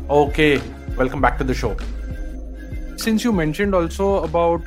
Okay, 0.07 0.61
welcome 0.95 1.19
back 1.19 1.37
to 1.39 1.43
the 1.43 1.53
show. 1.53 1.75
Since 2.95 3.23
you 3.23 3.33
mentioned 3.33 3.75
also 3.75 4.23
about 4.23 4.61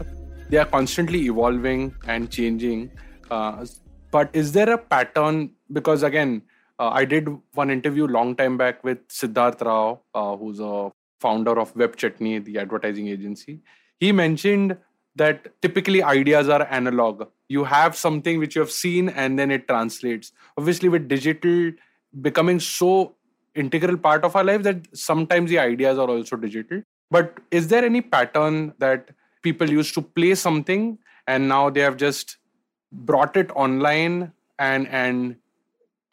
they 0.48 0.56
are 0.58 0.64
constantly 0.64 1.26
evolving 1.26 1.94
and 2.06 2.30
changing, 2.30 2.90
uh, 3.30 3.66
but 4.10 4.30
is 4.32 4.52
there 4.52 4.70
a 4.70 4.78
pattern? 4.78 5.50
Because 5.72 6.02
again, 6.02 6.42
uh, 6.78 6.90
I 6.90 7.04
did 7.04 7.28
one 7.54 7.70
interview 7.70 8.06
long 8.06 8.34
time 8.36 8.56
back 8.56 8.82
with 8.84 9.06
Siddharth 9.08 9.60
Rao, 9.60 10.00
uh, 10.14 10.36
who's 10.36 10.60
a 10.60 10.90
founder 11.20 11.58
of 11.58 11.74
Web 11.76 11.96
Chutney, 11.96 12.38
the 12.38 12.58
advertising 12.58 13.08
agency. 13.08 13.60
He 13.98 14.12
mentioned 14.12 14.76
that 15.16 15.60
typically 15.60 16.02
ideas 16.02 16.48
are 16.48 16.66
analog. 16.70 17.28
You 17.48 17.64
have 17.64 17.96
something 17.96 18.38
which 18.38 18.54
you 18.54 18.60
have 18.60 18.70
seen 18.70 19.08
and 19.08 19.38
then 19.38 19.50
it 19.50 19.66
translates. 19.66 20.32
Obviously, 20.56 20.88
with 20.88 21.08
digital 21.08 21.72
becoming 22.22 22.60
so 22.60 23.14
integral 23.54 23.96
part 23.96 24.24
of 24.24 24.36
our 24.36 24.44
life 24.44 24.62
that 24.62 24.86
sometimes 24.96 25.50
the 25.50 25.58
ideas 25.58 25.98
are 25.98 26.08
also 26.08 26.36
digital. 26.36 26.82
But 27.10 27.38
is 27.50 27.68
there 27.68 27.84
any 27.84 28.00
pattern 28.00 28.74
that 28.78 29.10
people 29.42 29.68
used 29.70 29.94
to 29.94 30.02
play 30.02 30.34
something 30.34 30.98
and 31.26 31.48
now 31.48 31.70
they 31.70 31.80
have 31.80 31.96
just 31.96 32.38
brought 32.92 33.36
it 33.36 33.50
online 33.52 34.32
and 34.58 34.88
and 34.88 35.36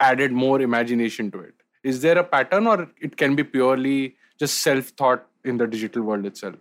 added 0.00 0.32
more 0.32 0.60
imagination 0.60 1.30
to 1.30 1.40
it? 1.40 1.54
Is 1.82 2.02
there 2.02 2.18
a 2.18 2.24
pattern 2.24 2.66
or 2.66 2.88
it 3.00 3.16
can 3.16 3.34
be 3.34 3.44
purely 3.44 4.16
just 4.38 4.58
self-thought 4.60 5.26
in 5.44 5.56
the 5.56 5.66
digital 5.66 6.02
world 6.02 6.26
itself? 6.26 6.56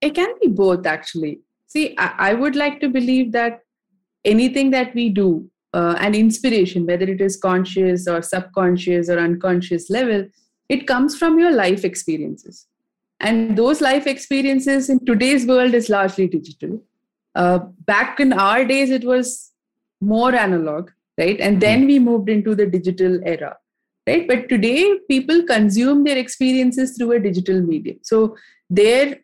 it 0.00 0.14
can 0.14 0.34
be 0.40 0.48
both 0.48 0.86
actually. 0.86 1.40
See, 1.66 1.94
I, 1.98 2.30
I 2.30 2.34
would 2.34 2.56
like 2.56 2.80
to 2.80 2.88
believe 2.88 3.32
that 3.32 3.60
anything 4.24 4.70
that 4.70 4.94
we 4.94 5.08
do, 5.08 5.48
uh, 5.72 5.96
an 5.98 6.14
inspiration, 6.14 6.86
whether 6.86 7.04
it 7.04 7.20
is 7.20 7.36
conscious 7.36 8.08
or 8.08 8.22
subconscious 8.22 9.08
or 9.08 9.18
unconscious 9.18 9.88
level, 9.88 10.26
it 10.68 10.86
comes 10.86 11.16
from 11.16 11.38
your 11.38 11.52
life 11.52 11.84
experiences. 11.84 12.66
And 13.20 13.56
those 13.56 13.80
life 13.80 14.06
experiences 14.06 14.88
in 14.88 15.04
today's 15.04 15.46
world 15.46 15.74
is 15.74 15.88
largely 15.88 16.26
digital. 16.26 16.82
Uh, 17.34 17.58
back 17.84 18.18
in 18.18 18.32
our 18.32 18.64
days, 18.64 18.90
it 18.90 19.04
was 19.04 19.52
more 20.00 20.34
analog, 20.34 20.90
right? 21.18 21.38
And 21.38 21.60
then 21.60 21.86
we 21.86 21.98
moved 21.98 22.28
into 22.28 22.54
the 22.54 22.66
digital 22.66 23.20
era, 23.24 23.56
right? 24.06 24.26
But 24.26 24.48
today, 24.48 24.98
people 25.08 25.42
consume 25.44 26.04
their 26.04 26.16
experiences 26.16 26.96
through 26.96 27.12
a 27.12 27.20
digital 27.20 27.60
medium. 27.60 27.98
So, 28.02 28.36
their 28.70 29.18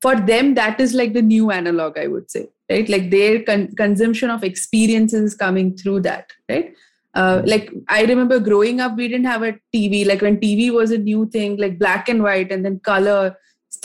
for 0.00 0.14
them, 0.14 0.54
that 0.54 0.80
is 0.80 0.94
like 0.94 1.12
the 1.12 1.22
new 1.22 1.50
analog, 1.50 1.98
I 1.98 2.06
would 2.06 2.30
say, 2.30 2.48
right? 2.70 2.88
Like 2.88 3.10
their 3.10 3.42
con- 3.42 3.74
consumption 3.74 4.30
of 4.30 4.44
experiences 4.44 5.34
coming 5.34 5.76
through 5.76 6.00
that, 6.00 6.32
right? 6.48 6.74
Uh, 7.18 7.42
like 7.46 7.72
I 7.88 8.02
remember 8.04 8.38
growing 8.38 8.80
up, 8.80 8.96
we 8.96 9.08
didn't 9.08 9.26
have 9.26 9.42
a 9.42 9.54
TV. 9.74 10.06
Like 10.06 10.22
when 10.22 10.36
TV 10.38 10.72
was 10.72 10.92
a 10.92 10.98
new 10.98 11.26
thing, 11.28 11.56
like 11.56 11.76
black 11.78 12.08
and 12.08 12.22
white 12.22 12.52
and 12.52 12.64
then 12.64 12.78
color, 12.78 13.36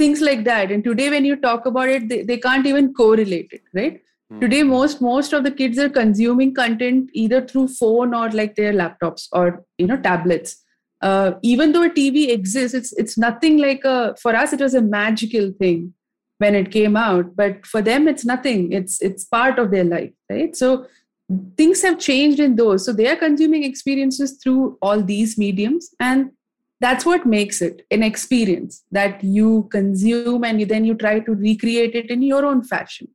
things 0.02 0.22
like 0.22 0.44
that. 0.44 0.72
And 0.72 0.84
today, 0.84 1.10
when 1.10 1.26
you 1.26 1.36
talk 1.36 1.66
about 1.66 1.90
it, 1.90 2.10
they, 2.10 2.22
they 2.22 2.38
can't 2.38 2.68
even 2.68 2.94
correlate 2.94 3.50
it, 3.52 3.64
right? 3.74 3.96
Mm-hmm. 3.96 4.40
Today, 4.40 4.62
most 4.62 5.02
most 5.02 5.34
of 5.34 5.44
the 5.44 5.52
kids 5.52 5.80
are 5.80 5.90
consuming 5.90 6.54
content 6.54 7.10
either 7.14 7.42
through 7.42 7.70
phone 7.70 8.14
or 8.14 8.30
like 8.30 8.56
their 8.56 8.72
laptops 8.72 9.28
or 9.32 9.66
you 9.80 9.88
know 9.88 9.98
tablets. 9.98 10.58
Uh, 11.02 11.32
even 11.42 11.72
though 11.72 11.84
a 11.84 11.90
TV 11.90 12.30
exists, 12.30 12.76
it's 12.76 12.94
it's 12.94 13.18
nothing 13.18 13.58
like 13.58 13.84
a 13.84 14.16
for 14.22 14.36
us. 14.36 14.54
It 14.54 14.62
was 14.62 14.76
a 14.76 14.82
magical 14.82 15.52
thing 15.58 15.94
when 16.38 16.54
it 16.54 16.72
came 16.72 16.96
out, 16.96 17.36
but 17.36 17.66
for 17.66 17.82
them, 17.82 18.08
it's 18.08 18.26
nothing. 18.26 18.74
It's 18.74 19.02
it's 19.02 19.26
part 19.26 19.58
of 19.58 19.72
their 19.72 19.84
life, 19.84 20.14
right? 20.30 20.56
So 20.56 20.86
things 21.58 21.82
have 21.82 22.00
changed 22.00 22.40
in 22.40 22.56
those. 22.56 22.86
So 22.86 22.94
they 22.94 23.08
are 23.08 23.16
consuming 23.16 23.64
experiences 23.64 24.40
through 24.42 24.78
all 24.82 25.02
these 25.02 25.38
mediums 25.38 25.94
and 26.00 26.32
that's 26.80 27.06
what 27.06 27.26
makes 27.26 27.62
it 27.62 27.86
an 27.92 28.04
experience 28.04 28.84
that 28.92 29.24
you 29.24 29.70
consume 29.72 30.44
and 30.44 30.60
you, 30.60 30.66
then 30.66 30.84
you 30.84 30.96
try 30.96 31.20
to 31.20 31.34
recreate 31.34 31.96
it 31.96 32.10
in 32.10 32.22
your 32.22 32.46
own 32.46 32.64
fashion. 32.64 33.08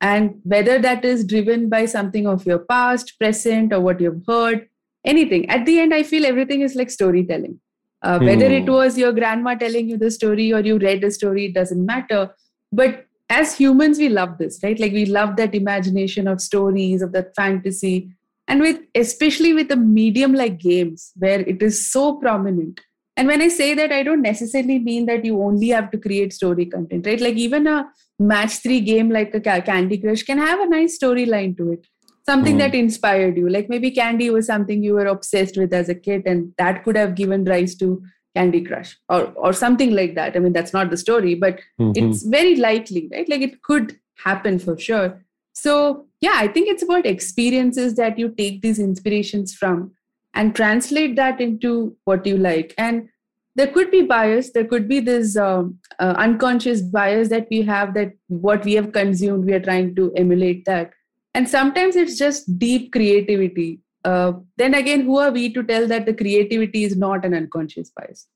And 0.00 0.40
whether 0.44 0.78
that 0.78 1.04
is 1.04 1.26
driven 1.26 1.68
by 1.68 1.84
something 1.84 2.26
of 2.26 2.46
your 2.46 2.60
past 2.60 3.18
present 3.18 3.74
or 3.74 3.80
what 3.80 4.00
you've 4.00 4.24
heard 4.26 4.68
anything 5.04 5.48
at 5.48 5.64
the 5.64 5.78
end 5.80 5.94
i 5.94 6.02
feel 6.02 6.26
everything 6.26 6.62
is 6.62 6.74
like 6.74 6.90
storytelling. 6.90 7.60
Uh, 8.02 8.18
whether 8.18 8.46
it 8.46 8.64
hmm. 8.64 8.72
was 8.72 8.96
your 8.96 9.12
grandma 9.12 9.54
telling 9.54 9.86
you 9.86 9.98
the 9.98 10.10
story 10.10 10.52
or 10.54 10.60
you 10.60 10.78
read 10.78 11.02
the 11.02 11.10
story 11.10 11.46
it 11.46 11.54
doesn't 11.54 11.84
matter. 11.84 12.30
But 12.72 13.04
as 13.30 13.56
humans 13.56 13.98
we 13.98 14.08
love 14.08 14.36
this 14.38 14.58
right? 14.62 14.78
Like 14.78 14.92
we 14.92 15.06
love 15.06 15.36
that 15.36 15.54
imagination 15.54 16.28
of 16.28 16.40
stories 16.40 17.00
of 17.00 17.12
that 17.12 17.34
fantasy. 17.34 18.10
And 18.48 18.60
with 18.60 18.80
especially 18.96 19.52
with 19.54 19.70
a 19.70 19.76
medium 19.76 20.34
like 20.34 20.58
games 20.58 21.12
where 21.14 21.40
it 21.40 21.62
is 21.62 21.90
so 21.90 22.16
prominent. 22.16 22.80
And 23.16 23.28
when 23.28 23.42
i 23.42 23.48
say 23.48 23.74
that 23.74 23.92
i 23.92 24.02
don't 24.02 24.22
necessarily 24.22 24.78
mean 24.78 25.06
that 25.06 25.24
you 25.24 25.42
only 25.42 25.68
have 25.68 25.90
to 25.92 25.98
create 25.98 26.32
story 26.32 26.66
content 26.66 27.06
right? 27.06 27.20
Like 27.20 27.36
even 27.36 27.66
a 27.66 27.88
match 28.18 28.58
3 28.58 28.80
game 28.80 29.10
like 29.10 29.34
a 29.34 29.40
candy 29.40 29.98
crush 29.98 30.22
can 30.24 30.38
have 30.38 30.60
a 30.60 30.68
nice 30.68 30.98
storyline 30.98 31.56
to 31.56 31.72
it. 31.72 31.86
Something 32.26 32.56
mm. 32.56 32.58
that 32.58 32.74
inspired 32.74 33.36
you. 33.36 33.48
Like 33.48 33.68
maybe 33.68 33.90
candy 33.90 34.30
was 34.30 34.46
something 34.46 34.82
you 34.82 34.94
were 34.94 35.06
obsessed 35.06 35.56
with 35.56 35.72
as 35.72 35.88
a 35.88 35.94
kid 35.94 36.22
and 36.26 36.52
that 36.58 36.84
could 36.84 36.96
have 36.96 37.14
given 37.14 37.44
rise 37.44 37.74
to 37.76 38.02
Candy 38.34 38.62
Crush 38.62 38.96
or 39.08 39.32
or 39.36 39.52
something 39.52 39.92
like 39.92 40.14
that. 40.14 40.36
I 40.36 40.38
mean, 40.38 40.52
that's 40.52 40.72
not 40.72 40.90
the 40.90 40.96
story, 40.96 41.34
but 41.34 41.60
mm-hmm. 41.80 41.92
it's 42.10 42.22
very 42.22 42.56
likely, 42.56 43.08
right? 43.12 43.28
Like 43.28 43.42
it 43.42 43.62
could 43.62 43.98
happen 44.16 44.58
for 44.58 44.78
sure. 44.78 45.24
So 45.52 46.06
yeah, 46.20 46.34
I 46.34 46.48
think 46.48 46.68
it's 46.68 46.82
about 46.82 47.06
experiences 47.06 47.94
that 47.96 48.18
you 48.18 48.28
take 48.30 48.62
these 48.62 48.78
inspirations 48.78 49.54
from 49.54 49.92
and 50.34 50.54
translate 50.54 51.16
that 51.16 51.40
into 51.40 51.96
what 52.04 52.24
you 52.24 52.36
like. 52.36 52.74
And 52.78 53.08
there 53.56 53.66
could 53.66 53.90
be 53.90 54.02
bias. 54.02 54.52
There 54.52 54.64
could 54.64 54.88
be 54.88 55.00
this 55.00 55.36
um, 55.36 55.78
uh, 55.98 56.14
unconscious 56.16 56.82
bias 56.82 57.28
that 57.30 57.48
we 57.50 57.62
have 57.62 57.94
that 57.94 58.12
what 58.28 58.64
we 58.64 58.74
have 58.74 58.92
consumed, 58.92 59.44
we 59.44 59.54
are 59.54 59.60
trying 59.60 59.94
to 59.96 60.12
emulate 60.14 60.64
that. 60.66 60.92
And 61.34 61.48
sometimes 61.48 61.96
it's 61.96 62.16
just 62.16 62.58
deep 62.58 62.92
creativity 62.92 63.80
uh, 64.04 64.32
then 64.56 64.74
again, 64.74 65.02
who 65.02 65.18
are 65.18 65.30
we 65.30 65.52
to 65.52 65.62
tell 65.62 65.86
that 65.86 66.06
the 66.06 66.14
creativity 66.14 66.84
is 66.84 66.96
not 66.96 67.24
an 67.24 67.34
unconscious 67.34 67.90
bias? 67.90 68.26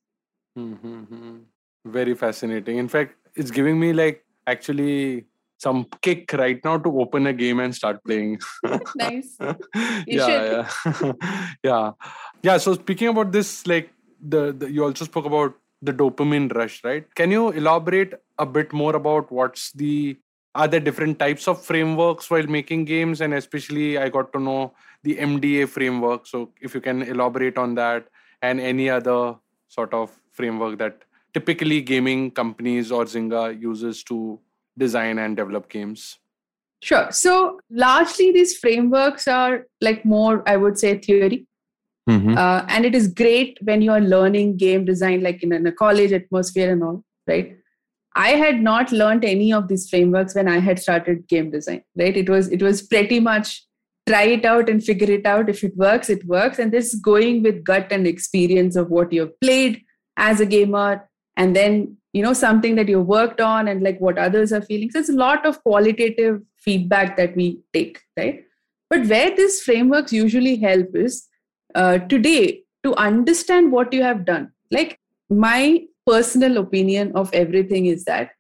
Mm-hmm. 0.59 1.39
Very 1.87 2.15
fascinating. 2.15 2.79
In 2.79 2.89
fact, 2.89 3.15
it's 3.35 3.51
giving 3.51 3.79
me 3.79 3.93
like 3.93 4.25
actually 4.47 5.27
some 5.59 5.87
kick 6.03 6.33
right 6.35 6.63
now 6.65 6.77
to 6.79 7.01
open 7.01 7.27
a 7.27 7.33
game 7.33 7.61
and 7.61 7.75
start 7.75 8.03
playing. 8.05 8.39
nice. 8.97 9.37
yeah, 10.07 10.67
yeah, 10.87 11.13
yeah, 11.63 11.91
yeah. 12.43 12.57
So 12.59 12.75
speaking 12.75 13.09
about 13.09 13.33
this, 13.33 13.67
like 13.67 13.91
the, 14.21 14.53
the 14.53 14.71
you 14.71 14.85
also 14.85 15.05
spoke 15.05 15.25
about 15.25 15.55
the 15.83 15.93
dopamine 15.93 16.55
rush, 16.55 16.83
right? 16.85 17.13
Can 17.15 17.31
you 17.31 17.51
elaborate 17.51 18.15
a 18.39 18.47
bit 18.47 18.73
more 18.73 18.95
about 18.97 19.31
what's 19.31 19.73
the 19.73 20.17
are 20.55 20.69
there 20.69 20.81
different 20.81 21.19
types 21.19 21.49
of 21.49 21.63
frameworks 21.63 22.31
while 22.31 22.47
making 22.47 22.85
games 22.85 23.21
and 23.21 23.35
especially 23.35 23.99
i 23.99 24.09
got 24.09 24.33
to 24.33 24.39
know 24.39 24.73
the 25.05 25.17
mda 25.17 25.69
framework. 25.69 26.27
So 26.27 26.51
if 26.61 26.75
you 26.75 26.81
can 26.81 27.03
elaborate 27.03 27.59
on 27.59 27.75
that 27.77 28.09
and 28.43 28.61
any 28.61 28.91
other 28.91 29.37
sort 29.69 29.95
of 29.95 30.19
framework 30.33 30.79
that 30.79 31.03
typically 31.33 31.81
gaming 31.81 32.31
companies 32.31 32.91
or 32.91 33.05
zynga 33.05 33.61
uses 33.61 34.03
to 34.05 34.39
design 34.77 35.19
and 35.19 35.37
develop 35.37 35.69
games. 35.69 36.19
Sure. 36.83 37.09
So 37.11 37.61
largely 37.71 38.31
these 38.33 38.57
frameworks 38.59 39.27
are 39.27 39.67
like 39.81 40.05
more 40.05 40.47
i 40.49 40.57
would 40.57 40.79
say 40.79 40.99
theory. 40.99 41.47
Mm-hmm. 42.09 42.37
uh, 42.37 42.67
and 42.69 42.85
it 42.85 42.95
is 42.95 43.09
great 43.09 43.59
when 43.63 43.81
you 43.81 43.91
are 43.91 44.01
learning 44.01 44.59
game 44.59 44.85
design 44.85 45.23
like 45.23 45.43
in, 45.43 45.55
in 45.55 45.67
a 45.67 45.73
college 45.73 46.13
atmosphere 46.13 46.71
and 46.71 46.85
all 46.85 47.03
right? 47.27 47.57
I 48.15 48.31
had 48.31 48.61
not 48.63 48.93
learned 48.93 49.25
any 49.25 49.53
of 49.53 49.69
these 49.69 49.89
frameworks 49.89 50.35
when 50.35 50.47
I 50.47 50.59
had 50.59 50.79
started 50.79 51.27
game 51.27 51.51
design, 51.51 51.83
right? 51.97 52.17
It 52.17 52.29
was 52.29 52.49
it 52.49 52.63
was 52.63 52.83
pretty 52.83 53.21
much 53.21 53.65
try 54.07 54.25
it 54.25 54.45
out 54.45 54.69
and 54.69 54.85
figure 54.85 55.11
it 55.11 55.27
out. 55.27 55.49
If 55.49 55.65
it 55.65 55.77
works, 55.77 56.11
it 56.11 56.25
works. 56.27 56.59
And 56.59 56.73
this 56.73 56.95
going 56.95 57.43
with 57.43 57.65
gut 57.65 57.89
and 57.91 58.07
experience 58.07 58.77
of 58.77 58.91
what 58.91 59.13
you've 59.13 59.39
played 59.41 59.83
as 60.17 60.41
a 60.41 60.47
gamer, 60.47 61.09
and 61.37 61.57
then 61.57 61.97
you 62.13 62.23
know 62.23 62.33
something 62.33 62.77
that 62.77 62.89
you 62.89 63.01
worked 63.01 63.41
on 63.41 63.69
and 63.69 63.83
like 63.83 63.99
what 63.99 64.19
others 64.19 64.53
are 64.53 64.63
feeling. 64.63 64.91
So 64.91 65.01
it's 65.01 65.09
a 65.09 65.15
lot 65.15 65.45
of 65.45 65.63
qualitative 65.63 66.43
feedback 66.57 67.17
that 67.17 67.37
we 67.37 67.61
take, 67.73 68.01
right? 68.17 68.45
But 68.91 69.07
where 69.07 69.35
these 69.35 69.61
frameworks 69.63 70.13
usually 70.13 70.57
help 70.57 70.95
is 70.95 71.27
uh, 71.75 71.99
today 71.99 72.63
to 72.85 72.95
understand 72.95 73.73
what 73.73 73.93
you 73.93 74.03
have 74.03 74.25
done. 74.25 74.53
Like 74.71 75.01
my 75.29 75.85
personal 76.07 76.59
opinion 76.59 77.13
of 77.15 77.33
everything 77.33 77.87
is 77.87 78.05
that 78.05 78.31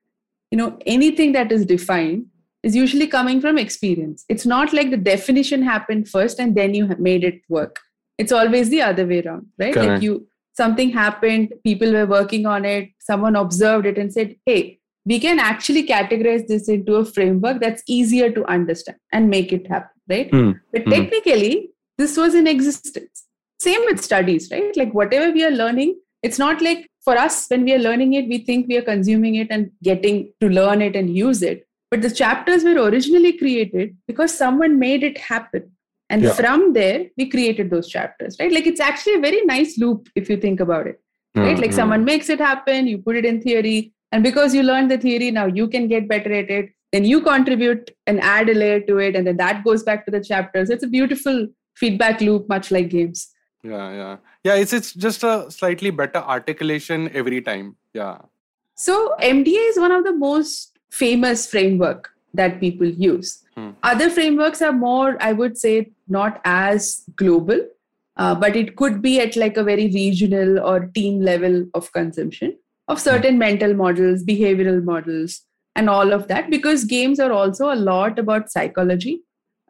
you 0.50 0.58
know 0.58 0.78
anything 0.86 1.32
that 1.32 1.50
is 1.50 1.64
defined 1.64 2.26
is 2.64 2.74
usually 2.74 3.06
coming 3.06 3.40
from 3.40 3.58
experience. 3.58 4.24
It's 4.28 4.46
not 4.46 4.72
like 4.72 4.90
the 4.90 4.96
definition 4.96 5.62
happened 5.62 6.08
first 6.08 6.38
and 6.38 6.54
then 6.54 6.74
you 6.74 6.86
made 6.98 7.24
it 7.24 7.42
work. 7.48 7.80
It's 8.16 8.32
always 8.32 8.70
the 8.70 8.82
other 8.82 9.06
way 9.06 9.22
around 9.22 9.46
right? 9.58 9.74
Correct. 9.74 9.90
like 9.90 10.02
you 10.02 10.26
something 10.56 10.90
happened 10.90 11.52
people 11.64 11.92
were 11.92 12.06
working 12.06 12.46
on 12.46 12.64
it 12.64 12.88
someone 13.00 13.36
observed 13.36 13.86
it 13.86 13.98
and 13.98 14.12
said 14.12 14.36
hey 14.46 14.78
we 15.04 15.18
can 15.18 15.38
actually 15.38 15.86
categorize 15.86 16.46
this 16.46 16.68
into 16.68 16.94
a 16.94 17.04
framework 17.04 17.60
that's 17.60 17.82
easier 17.86 18.30
to 18.30 18.44
understand 18.46 18.96
and 19.12 19.28
make 19.28 19.52
it 19.52 19.66
happen 19.66 19.90
right? 20.08 20.30
Mm. 20.30 20.54
but 20.72 20.84
mm. 20.84 20.90
technically 20.90 21.70
this 21.96 22.16
was 22.16 22.34
in 22.34 22.48
existence. 22.48 23.24
Same 23.60 23.84
with 23.84 24.02
studies 24.02 24.48
right? 24.50 24.76
Like 24.76 24.92
whatever 24.92 25.32
we 25.32 25.44
are 25.44 25.50
learning 25.50 25.98
it's 26.22 26.38
not 26.38 26.62
like 26.62 26.88
for 27.04 27.18
us 27.18 27.46
when 27.48 27.64
we 27.64 27.74
are 27.74 27.78
learning 27.78 28.14
it 28.14 28.28
we 28.28 28.38
think 28.38 28.66
we 28.68 28.76
are 28.76 28.88
consuming 28.94 29.34
it 29.34 29.48
and 29.50 29.70
getting 29.82 30.32
to 30.40 30.48
learn 30.48 30.80
it 30.80 30.96
and 30.96 31.16
use 31.16 31.42
it 31.42 31.66
but 31.94 32.02
the 32.02 32.10
chapters 32.10 32.64
were 32.64 32.74
originally 32.90 33.32
created 33.38 33.96
because 34.08 34.36
someone 34.36 34.80
made 34.80 35.04
it 35.04 35.16
happen. 35.16 35.70
And 36.10 36.22
yeah. 36.22 36.32
from 36.32 36.72
there 36.72 37.06
we 37.16 37.30
created 37.30 37.70
those 37.70 37.88
chapters 37.88 38.36
right? 38.38 38.52
Like 38.52 38.66
it's 38.66 38.80
actually 38.80 39.14
a 39.14 39.20
very 39.20 39.42
nice 39.44 39.78
loop 39.78 40.08
if 40.14 40.28
you 40.28 40.36
think 40.36 40.58
about 40.58 40.88
it 40.88 41.00
right? 41.34 41.52
Mm-hmm. 41.52 41.62
like 41.62 41.72
someone 41.72 42.04
makes 42.04 42.28
it 42.28 42.38
happen 42.38 42.86
you 42.86 42.98
put 42.98 43.16
it 43.16 43.24
in 43.24 43.40
theory 43.40 43.92
and 44.12 44.22
because 44.22 44.54
you 44.54 44.62
learned 44.62 44.90
the 44.90 44.98
theory 44.98 45.30
now 45.30 45.46
you 45.46 45.66
can 45.66 45.88
get 45.88 46.08
better 46.08 46.32
at 46.32 46.50
it 46.50 46.70
then 46.92 47.04
you 47.04 47.20
contribute 47.22 47.90
and 48.06 48.20
add 48.20 48.48
a 48.48 48.54
layer 48.54 48.80
to 48.80 48.98
it 48.98 49.16
and 49.16 49.26
then 49.26 49.38
that 49.38 49.64
goes 49.64 49.82
back 49.82 50.04
to 50.04 50.10
the 50.10 50.22
chapters. 50.22 50.70
It's 50.70 50.84
a 50.84 50.86
beautiful 50.86 51.48
feedback 51.74 52.20
loop 52.20 52.48
much 52.48 52.70
like 52.70 52.90
games. 52.90 53.28
Yeah 53.62 53.90
yeah. 53.92 54.16
Yeah 54.44 54.54
it's 54.56 54.72
it's 54.72 54.92
just 54.92 55.24
a 55.24 55.50
slightly 55.50 55.90
better 55.90 56.18
articulation 56.18 57.10
every 57.14 57.40
time. 57.40 57.76
Yeah. 57.94 58.18
So 58.74 59.16
mda 59.20 59.70
is 59.70 59.78
one 59.78 59.92
of 59.92 60.04
the 60.04 60.12
most 60.12 60.73
famous 61.02 61.46
framework 61.52 62.10
that 62.40 62.58
people 62.60 62.90
use 63.04 63.30
hmm. 63.56 63.70
other 63.82 64.08
frameworks 64.16 64.62
are 64.68 64.72
more 64.72 65.16
i 65.28 65.32
would 65.32 65.56
say 65.62 65.74
not 66.08 66.40
as 66.44 66.90
global 67.22 67.64
uh, 68.16 68.34
but 68.34 68.56
it 68.56 68.76
could 68.76 69.00
be 69.02 69.20
at 69.20 69.36
like 69.36 69.56
a 69.56 69.64
very 69.64 69.86
regional 69.94 70.60
or 70.60 70.86
team 70.98 71.20
level 71.20 71.64
of 71.74 71.92
consumption 71.92 72.56
of 72.88 72.98
hmm. 72.98 73.08
certain 73.10 73.38
mental 73.38 73.74
models 73.82 74.24
behavioral 74.24 74.82
models 74.82 75.40
and 75.76 75.90
all 75.90 76.12
of 76.12 76.28
that 76.28 76.50
because 76.50 76.84
games 76.84 77.20
are 77.20 77.32
also 77.32 77.72
a 77.72 77.80
lot 77.92 78.18
about 78.18 78.50
psychology 78.50 79.20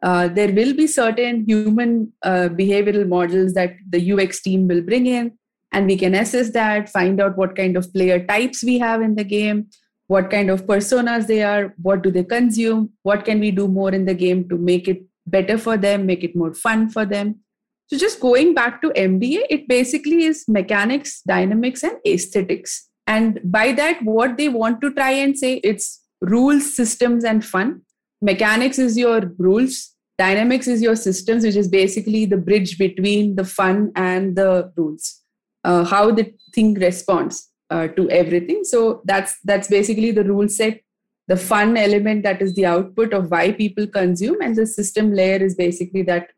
uh, 0.03 0.27
there 0.27 0.51
will 0.53 0.73
be 0.73 0.85
certain 0.85 1.43
human 1.45 2.11
uh, 2.23 2.49
behavioral 2.61 3.07
models 3.07 3.53
that 3.53 3.73
the 3.89 4.11
ux 4.11 4.41
team 4.41 4.67
will 4.67 4.81
bring 4.81 5.07
in 5.07 5.31
and 5.71 5.87
we 5.87 5.97
can 5.97 6.15
assess 6.15 6.51
that 6.51 6.89
find 6.89 7.19
out 7.19 7.37
what 7.37 7.55
kind 7.55 7.75
of 7.75 7.91
player 7.93 8.19
types 8.25 8.63
we 8.63 8.77
have 8.79 9.01
in 9.01 9.15
the 9.15 9.23
game 9.23 9.67
what 10.07 10.29
kind 10.29 10.49
of 10.49 10.65
personas 10.65 11.27
they 11.27 11.41
are 11.43 11.73
what 11.81 12.01
do 12.01 12.11
they 12.11 12.23
consume 12.23 12.89
what 13.03 13.25
can 13.25 13.39
we 13.39 13.51
do 13.51 13.67
more 13.67 13.91
in 13.91 14.05
the 14.05 14.13
game 14.13 14.47
to 14.49 14.57
make 14.57 14.87
it 14.87 15.01
better 15.27 15.57
for 15.57 15.77
them 15.77 16.05
make 16.05 16.23
it 16.23 16.35
more 16.35 16.53
fun 16.53 16.89
for 16.89 17.05
them? 17.05 17.39
So 17.87 17.97
just 17.97 18.19
going 18.19 18.53
back 18.53 18.81
to 18.81 18.89
mda 18.89 19.41
it 19.49 19.67
basically 19.67 20.23
is 20.25 20.45
mechanics 20.47 21.21
dynamics 21.21 21.83
and 21.83 21.97
aesthetics. 22.07 22.89
And 23.07 23.39
by 23.43 23.71
that 23.73 24.01
what 24.03 24.37
they 24.37 24.49
want 24.49 24.81
to 24.81 24.91
try 24.93 25.11
and 25.11 25.37
say 25.37 25.55
it's 25.63 26.01
rules 26.21 26.75
systems 26.75 27.23
and 27.23 27.45
fun. 27.45 27.81
Mechanics 28.21 28.79
is 28.79 28.97
your 28.97 29.31
rules. 29.37 29.91
Dynamics 30.17 30.67
is 30.67 30.81
your 30.81 30.95
systems 30.95 31.43
which 31.43 31.57
is 31.57 31.67
basically 31.67 32.25
the 32.25 32.37
bridge 32.37 32.77
between 32.79 33.35
the 33.35 33.43
fun 33.43 33.91
and 33.95 34.35
the 34.35 34.71
rules 34.77 35.21
uh, 35.65 35.83
how 35.83 36.11
the 36.11 36.33
thing 36.53 36.73
responds 36.75 37.49
uh, 37.69 37.87
to 37.89 38.09
everything. 38.09 38.63
So 38.63 39.01
that's 39.05 39.35
that's 39.43 39.67
basically 39.67 40.11
the 40.11 40.23
rule 40.23 40.49
set 40.49 40.81
the 41.27 41.37
fun 41.37 41.75
element 41.75 42.23
that 42.23 42.41
is 42.41 42.53
the 42.55 42.65
output 42.65 43.13
of 43.13 43.31
why 43.31 43.51
people 43.51 43.87
consume 43.87 44.41
and 44.41 44.55
the 44.55 44.67
system 44.67 45.13
layer 45.13 45.37
is 45.37 45.55
basically 45.55 46.03
that 46.03 46.29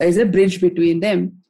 is 0.00 0.18
a 0.18 0.26
bridge 0.26 0.60
between 0.60 1.00
them. 1.00 1.40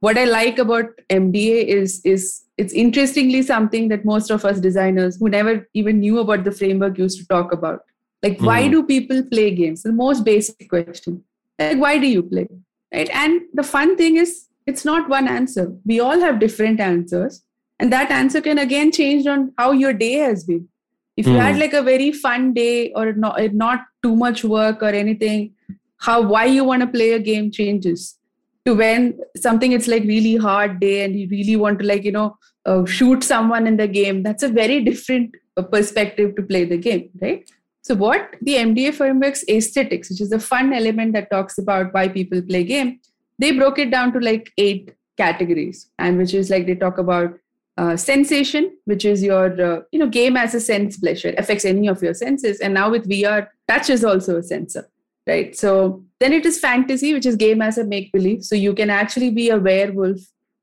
What 0.00 0.18
i 0.18 0.24
like 0.24 0.58
about 0.58 0.86
mda 1.10 1.64
is 1.64 2.00
is 2.04 2.42
it's 2.58 2.72
interestingly 2.72 3.42
something 3.42 3.88
that 3.88 4.04
most 4.04 4.30
of 4.30 4.44
us 4.44 4.58
designers 4.60 5.16
who 5.18 5.28
never 5.28 5.68
even 5.74 6.00
knew 6.00 6.18
about 6.18 6.44
the 6.44 6.52
framework 6.52 6.98
used 6.98 7.18
to 7.20 7.26
talk 7.26 7.52
about. 7.52 7.80
Like 8.22 8.38
mm. 8.38 8.46
why 8.46 8.64
hmm. 8.64 8.70
do 8.72 8.82
people 8.84 9.22
play 9.22 9.52
games? 9.54 9.82
The 9.82 9.92
most 9.92 10.24
basic 10.24 10.68
question. 10.68 11.24
Like 11.58 11.78
why 11.78 11.98
do 11.98 12.06
you 12.06 12.22
play? 12.22 12.48
Right? 12.92 13.08
And 13.10 13.42
the 13.54 13.62
fun 13.62 13.96
thing 13.96 14.16
is 14.16 14.48
it's 14.66 14.84
not 14.84 15.08
one 15.08 15.28
answer. 15.28 15.72
We 15.86 16.00
all 16.00 16.20
have 16.20 16.38
different 16.40 16.80
answers 16.80 17.42
and 17.82 17.92
that 17.92 18.12
answer 18.12 18.40
can 18.40 18.58
again 18.58 18.92
change 18.92 19.26
on 19.26 19.52
how 19.58 19.72
your 19.72 19.92
day 19.92 20.12
has 20.12 20.44
been. 20.44 20.68
If 21.16 21.26
you 21.26 21.32
mm. 21.34 21.40
had 21.40 21.58
like 21.58 21.72
a 21.74 21.82
very 21.82 22.12
fun 22.12 22.54
day 22.54 22.92
or 22.92 23.12
not, 23.12 23.40
not 23.52 23.80
too 24.02 24.14
much 24.16 24.44
work 24.44 24.82
or 24.82 24.88
anything 24.88 25.54
how 25.98 26.20
why 26.20 26.44
you 26.44 26.64
want 26.64 26.82
to 26.82 26.86
play 26.92 27.12
a 27.12 27.18
game 27.18 27.50
changes 27.50 28.18
to 28.64 28.74
when 28.74 29.18
something 29.36 29.72
it's 29.72 29.88
like 29.88 30.04
really 30.04 30.36
hard 30.36 30.80
day 30.80 31.04
and 31.04 31.18
you 31.18 31.28
really 31.28 31.56
want 31.56 31.78
to 31.80 31.86
like 31.86 32.04
you 32.04 32.12
know 32.12 32.36
uh, 32.66 32.84
shoot 32.84 33.24
someone 33.24 33.66
in 33.66 33.76
the 33.76 33.88
game. 33.88 34.22
That's 34.22 34.44
a 34.44 34.48
very 34.48 34.80
different 34.84 35.36
uh, 35.56 35.62
perspective 35.62 36.34
to 36.36 36.42
play 36.42 36.64
the 36.64 36.76
game 36.76 37.10
right? 37.20 37.50
So 37.82 37.96
what 37.96 38.36
the 38.40 38.56
mda 38.64 38.94
framework's 38.94 39.44
aesthetics 39.48 40.10
which 40.10 40.20
is 40.20 40.30
the 40.30 40.38
fun 40.38 40.72
element 40.72 41.14
that 41.14 41.30
talks 41.30 41.58
about 41.58 41.92
why 41.92 42.08
people 42.08 42.42
play 42.42 42.64
game 42.64 43.00
they 43.38 43.52
broke 43.52 43.78
it 43.80 43.90
down 43.90 44.12
to 44.12 44.20
like 44.20 44.52
eight 44.56 44.92
categories. 45.16 45.90
And 45.98 46.18
which 46.18 46.34
is 46.34 46.50
like 46.50 46.66
they 46.66 46.74
talk 46.74 46.98
about 46.98 47.38
uh, 47.78 47.96
sensation 47.96 48.76
which 48.84 49.04
is 49.04 49.22
your 49.22 49.60
uh, 49.60 49.80
you 49.92 49.98
know 49.98 50.08
game 50.08 50.36
as 50.36 50.54
a 50.54 50.60
sense 50.60 50.96
pleasure. 50.96 51.34
Affects 51.38 51.64
any 51.64 51.88
of 51.88 52.02
your 52.02 52.14
senses. 52.14 52.60
And 52.60 52.74
now 52.74 52.90
with 52.90 53.08
vr 53.08 53.48
touch 53.68 53.90
is 53.90 54.04
also 54.04 54.38
a 54.38 54.42
sensor 54.42 54.88
right? 55.26 55.56
So 55.56 56.04
then 56.18 56.32
it 56.32 56.44
is 56.44 56.58
fantasy 56.58 57.14
which 57.14 57.26
is 57.26 57.36
game 57.36 57.62
as 57.62 57.78
a 57.78 57.84
make 57.84 58.12
believe 58.12 58.44
so 58.44 58.54
you 58.54 58.74
can 58.74 58.90
actually 58.90 59.30
be 59.30 59.50
a 59.50 59.58
werewolf. 59.58 60.20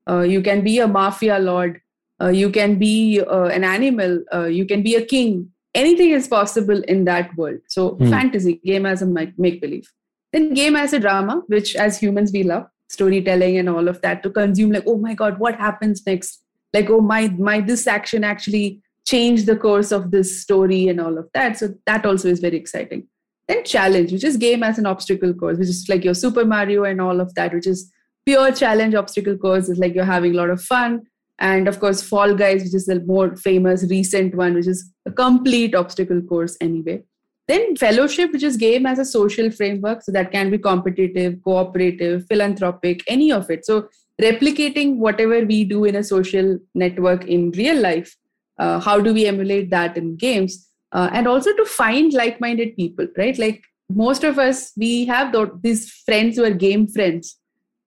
Uh, 0.09 0.21
you 0.21 0.41
can 0.41 0.63
be 0.63 0.79
a 0.79 0.87
mafia 0.87 1.39
lord. 1.39 1.81
Uh, 2.21 2.27
you 2.27 2.49
can 2.49 2.77
be 2.77 3.21
uh, 3.21 3.45
an 3.45 3.63
animal. 3.63 4.23
Uh, 4.33 4.45
you 4.45 4.65
can 4.65 4.83
be 4.83 4.95
a 4.95 5.05
king. 5.05 5.49
Anything 5.73 6.09
is 6.09 6.27
possible 6.27 6.81
in 6.83 7.05
that 7.05 7.33
world. 7.37 7.59
So 7.67 7.91
mm. 7.91 8.09
fantasy 8.09 8.59
game 8.65 8.85
as 8.85 9.01
a 9.01 9.05
make 9.05 9.61
believe 9.61 9.87
then 10.31 10.53
game 10.53 10.75
as 10.75 10.93
a 10.93 10.99
drama 10.99 11.41
which 11.47 11.75
as 11.75 11.99
humans 11.99 12.31
we 12.31 12.43
love 12.43 12.65
storytelling 12.87 13.57
and 13.57 13.69
all 13.69 13.87
of 13.87 14.01
that 14.01 14.23
to 14.23 14.29
consume 14.29 14.71
like 14.71 14.83
oh 14.87 14.97
my 14.97 15.13
god 15.13 15.39
what 15.39 15.55
happens 15.55 16.05
next 16.05 16.41
like 16.73 16.89
oh 16.89 17.01
my 17.01 17.27
my 17.29 17.61
this 17.61 17.87
action 17.87 18.23
actually 18.23 18.81
changed 19.05 19.47
the 19.47 19.55
course 19.55 19.91
of 19.91 20.11
this 20.11 20.41
story 20.41 20.87
and 20.87 21.01
all 21.01 21.17
of 21.17 21.27
that. 21.33 21.57
So 21.57 21.69
that 21.85 22.05
also 22.05 22.27
is 22.29 22.39
very 22.39 22.57
exciting. 22.57 23.07
Then 23.47 23.63
challenge 23.63 24.11
which 24.11 24.23
is 24.23 24.37
game 24.37 24.61
as 24.61 24.77
an 24.77 24.85
obstacle 24.85 25.33
course 25.33 25.57
which 25.57 25.69
is 25.69 25.85
like 25.89 26.03
your 26.03 26.13
super 26.13 26.45
mario 26.45 26.83
and 26.83 27.01
all 27.01 27.19
of 27.19 27.33
that 27.35 27.53
which 27.53 27.67
is 27.67 27.91
pure 28.25 28.51
challenge 28.51 28.93
obstacle 28.93 29.37
course. 29.37 29.69
Is 29.69 29.79
like 29.79 29.95
you're 29.95 30.05
having 30.05 30.33
a 30.33 30.37
lot 30.37 30.49
of 30.49 30.61
fun. 30.61 31.01
And 31.39 31.67
of 31.67 31.79
course 31.79 32.03
fall 32.03 32.35
guys 32.35 32.63
which 32.63 32.75
is 32.75 32.85
the 32.85 32.99
more 33.01 33.35
famous 33.35 33.85
recent 33.89 34.35
one 34.35 34.53
which 34.55 34.67
is 34.67 34.91
a 35.05 35.11
complete 35.11 35.73
obstacle 35.73 36.21
course 36.21 36.57
anyway. 36.61 37.03
Then 37.47 37.75
fellowship 37.77 38.31
which 38.31 38.43
is 38.43 38.57
game 38.57 38.85
as 38.85 38.99
a 38.99 39.05
social 39.05 39.49
framework 39.49 40.03
so 40.03 40.11
that 40.11 40.31
can 40.31 40.51
be 40.51 40.59
competitive 40.59 41.41
cooperative 41.43 42.25
philanthropic 42.27 43.03
any 43.07 43.31
of 43.31 43.49
it. 43.49 43.65
So 43.65 43.87
replicating 44.21 44.97
whatever 44.97 45.45
we 45.45 45.63
do 45.63 45.85
in 45.85 45.95
a 45.95 46.03
social 46.03 46.57
network 46.75 47.25
in 47.25 47.51
real 47.51 47.79
life 47.79 48.15
uh, 48.59 48.79
how 48.79 48.99
do 48.99 49.13
we 49.13 49.25
emulate 49.25 49.69
that 49.69 49.97
in 49.97 50.15
games 50.15 50.67
uh, 50.91 51.09
and 51.13 51.27
also 51.27 51.53
to 51.55 51.65
find 51.65 52.13
like-minded 52.13 52.75
people 52.75 53.07
right? 53.17 53.37
Like 53.37 53.63
most 53.89 54.23
of 54.23 54.37
us 54.37 54.71
we 54.77 55.05
have 55.05 55.31
th- 55.31 55.49
these 55.61 55.89
friends 56.05 56.35
who 56.35 56.43
are 56.43 56.51
game 56.51 56.87
friends 56.87 57.37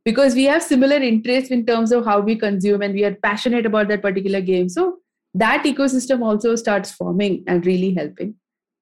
because 0.05 0.35
we 0.35 0.45
have 0.45 0.63
similar 0.63 0.97
interests 0.97 1.51
in 1.51 1.65
terms 1.65 1.93
of 1.93 2.05
how 2.05 2.21
we 2.21 2.37
consume 2.37 2.83
and 2.83 2.95
we 2.95 3.05
are 3.05 3.15
passionate 3.15 3.67
about 3.67 3.89
that 3.89 4.03
particular 4.03 4.41
game. 4.41 4.69
So 4.69 4.99
that 5.35 5.65
ecosystem 5.65 6.23
also 6.23 6.57
starts 6.57 6.91
forming 6.91 7.45
and 7.47 7.65
really 7.65 7.95
helping. 7.95 8.35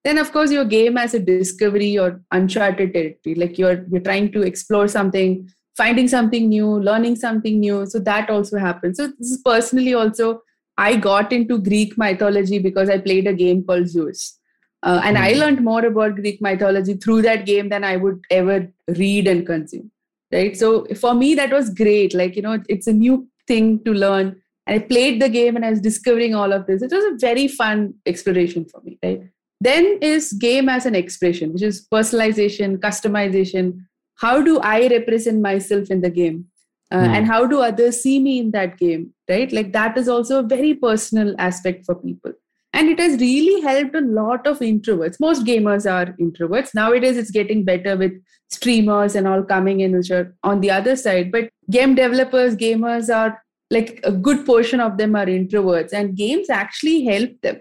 Then 0.02 0.16
of 0.16 0.32
course 0.32 0.50
your 0.50 0.64
game 0.64 0.96
as 0.96 1.12
a 1.12 1.18
discovery 1.18 1.98
or 1.98 2.22
uncharted 2.30 2.94
territory 2.94 3.34
like 3.34 3.58
you're 3.58 3.84
you're 3.90 4.00
trying 4.00 4.32
to 4.32 4.42
explore 4.42 4.88
something 4.88 5.50
finding 5.76 6.08
something 6.08 6.48
new 6.48 6.66
learning 6.66 7.16
something 7.16 7.60
new. 7.60 7.86
So 7.86 7.98
that 8.00 8.30
also 8.30 8.58
happens. 8.58 8.98
So 8.98 9.08
this 9.18 9.30
is 9.30 9.42
personally 9.44 9.94
also 9.94 10.42
i 10.78 10.96
got 10.96 11.32
into 11.32 11.58
greek 11.58 11.96
mythology 11.98 12.58
because 12.58 12.88
i 12.88 12.96
played 12.96 13.26
a 13.26 13.34
game 13.34 13.64
called 13.64 13.88
zeus. 13.88 14.38
Uh, 14.82 15.00
and 15.04 15.16
mm-hmm. 15.16 15.24
i 15.24 15.32
hmm. 15.32 15.40
learned 15.40 15.64
more 15.64 15.84
about 15.84 16.14
greek 16.16 16.40
mythology 16.40 16.94
through 16.94 17.22
that 17.22 17.44
game 17.44 17.68
than 17.68 17.84
i 17.84 17.96
would 17.96 18.20
ever 18.30 18.66
read 18.96 19.26
and 19.26 19.46
consume 19.46 19.90
right? 20.32 20.56
So 20.56 20.86
for 21.00 21.14
me 21.14 21.34
that 21.34 21.52
was 21.52 21.70
great. 21.70 22.14
Like 22.14 22.36
you 22.36 22.42
know 22.42 22.62
it's 22.68 22.86
a 22.86 22.92
new 22.92 23.28
thing 23.46 23.82
to 23.84 23.92
learn. 23.92 24.40
And 24.66 24.80
i 24.80 24.86
played 24.86 25.20
the 25.20 25.28
game 25.28 25.56
and 25.56 25.64
i 25.64 25.70
was 25.70 25.80
discovering 25.80 26.34
all 26.34 26.52
of 26.52 26.66
this. 26.66 26.82
It 26.82 26.92
was 26.92 27.04
a 27.04 27.16
very 27.18 27.48
fun 27.48 27.94
exploration 28.06 28.64
for 28.64 28.80
me 28.82 28.98
right? 29.02 29.22
Then 29.60 29.98
is 30.00 30.32
game 30.32 30.68
as 30.68 30.86
an 30.86 30.94
expression 30.94 31.52
which 31.52 31.62
is 31.62 31.86
personalization 31.92 32.78
customization 32.78 33.84
how 34.20 34.40
do 34.42 34.58
i 34.60 34.86
represent 34.88 35.40
myself 35.40 35.90
in 35.90 36.00
the 36.00 36.10
game? 36.10 36.46
Uh, 36.92 36.96
mm. 36.96 37.16
and 37.16 37.26
how 37.26 37.46
do 37.46 37.60
others 37.60 38.00
see 38.02 38.18
me 38.20 38.40
in 38.40 38.50
that 38.50 38.76
game 38.76 39.12
right? 39.30 39.52
Like 39.52 39.72
that 39.72 39.96
is 39.96 40.08
also 40.08 40.40
a 40.40 40.42
very 40.42 40.74
personal 40.74 41.34
aspect 41.38 41.86
for 41.86 41.94
people. 41.94 42.32
And 42.72 42.88
it 42.88 43.00
has 43.00 43.20
really 43.20 43.60
helped 43.62 43.94
a 43.96 44.00
lot 44.00 44.46
of 44.46 44.60
introverts. 44.60 45.18
Most 45.18 45.44
gamers 45.44 45.90
are 45.90 46.12
introverts. 46.20 46.74
Nowadays 46.74 47.16
it's 47.16 47.30
getting 47.30 47.64
better 47.64 47.96
with 47.96 48.12
streamers 48.48 49.16
and 49.16 49.26
all 49.26 49.42
coming 49.42 49.80
in 49.80 49.96
which 49.96 50.10
are 50.10 50.34
on 50.42 50.60
the 50.60 50.70
other 50.70 50.94
side. 50.96 51.32
But 51.32 51.50
game 51.70 51.94
developers 51.94 52.56
gamers 52.56 53.14
are 53.14 53.42
like 53.70 54.00
a 54.04 54.12
good 54.12 54.46
portion 54.46 54.80
of 54.80 54.98
them 54.98 55.16
are 55.16 55.26
introverts. 55.26 55.92
And 55.92 56.16
games 56.16 56.48
actually 56.48 57.04
help 57.04 57.30
them 57.42 57.60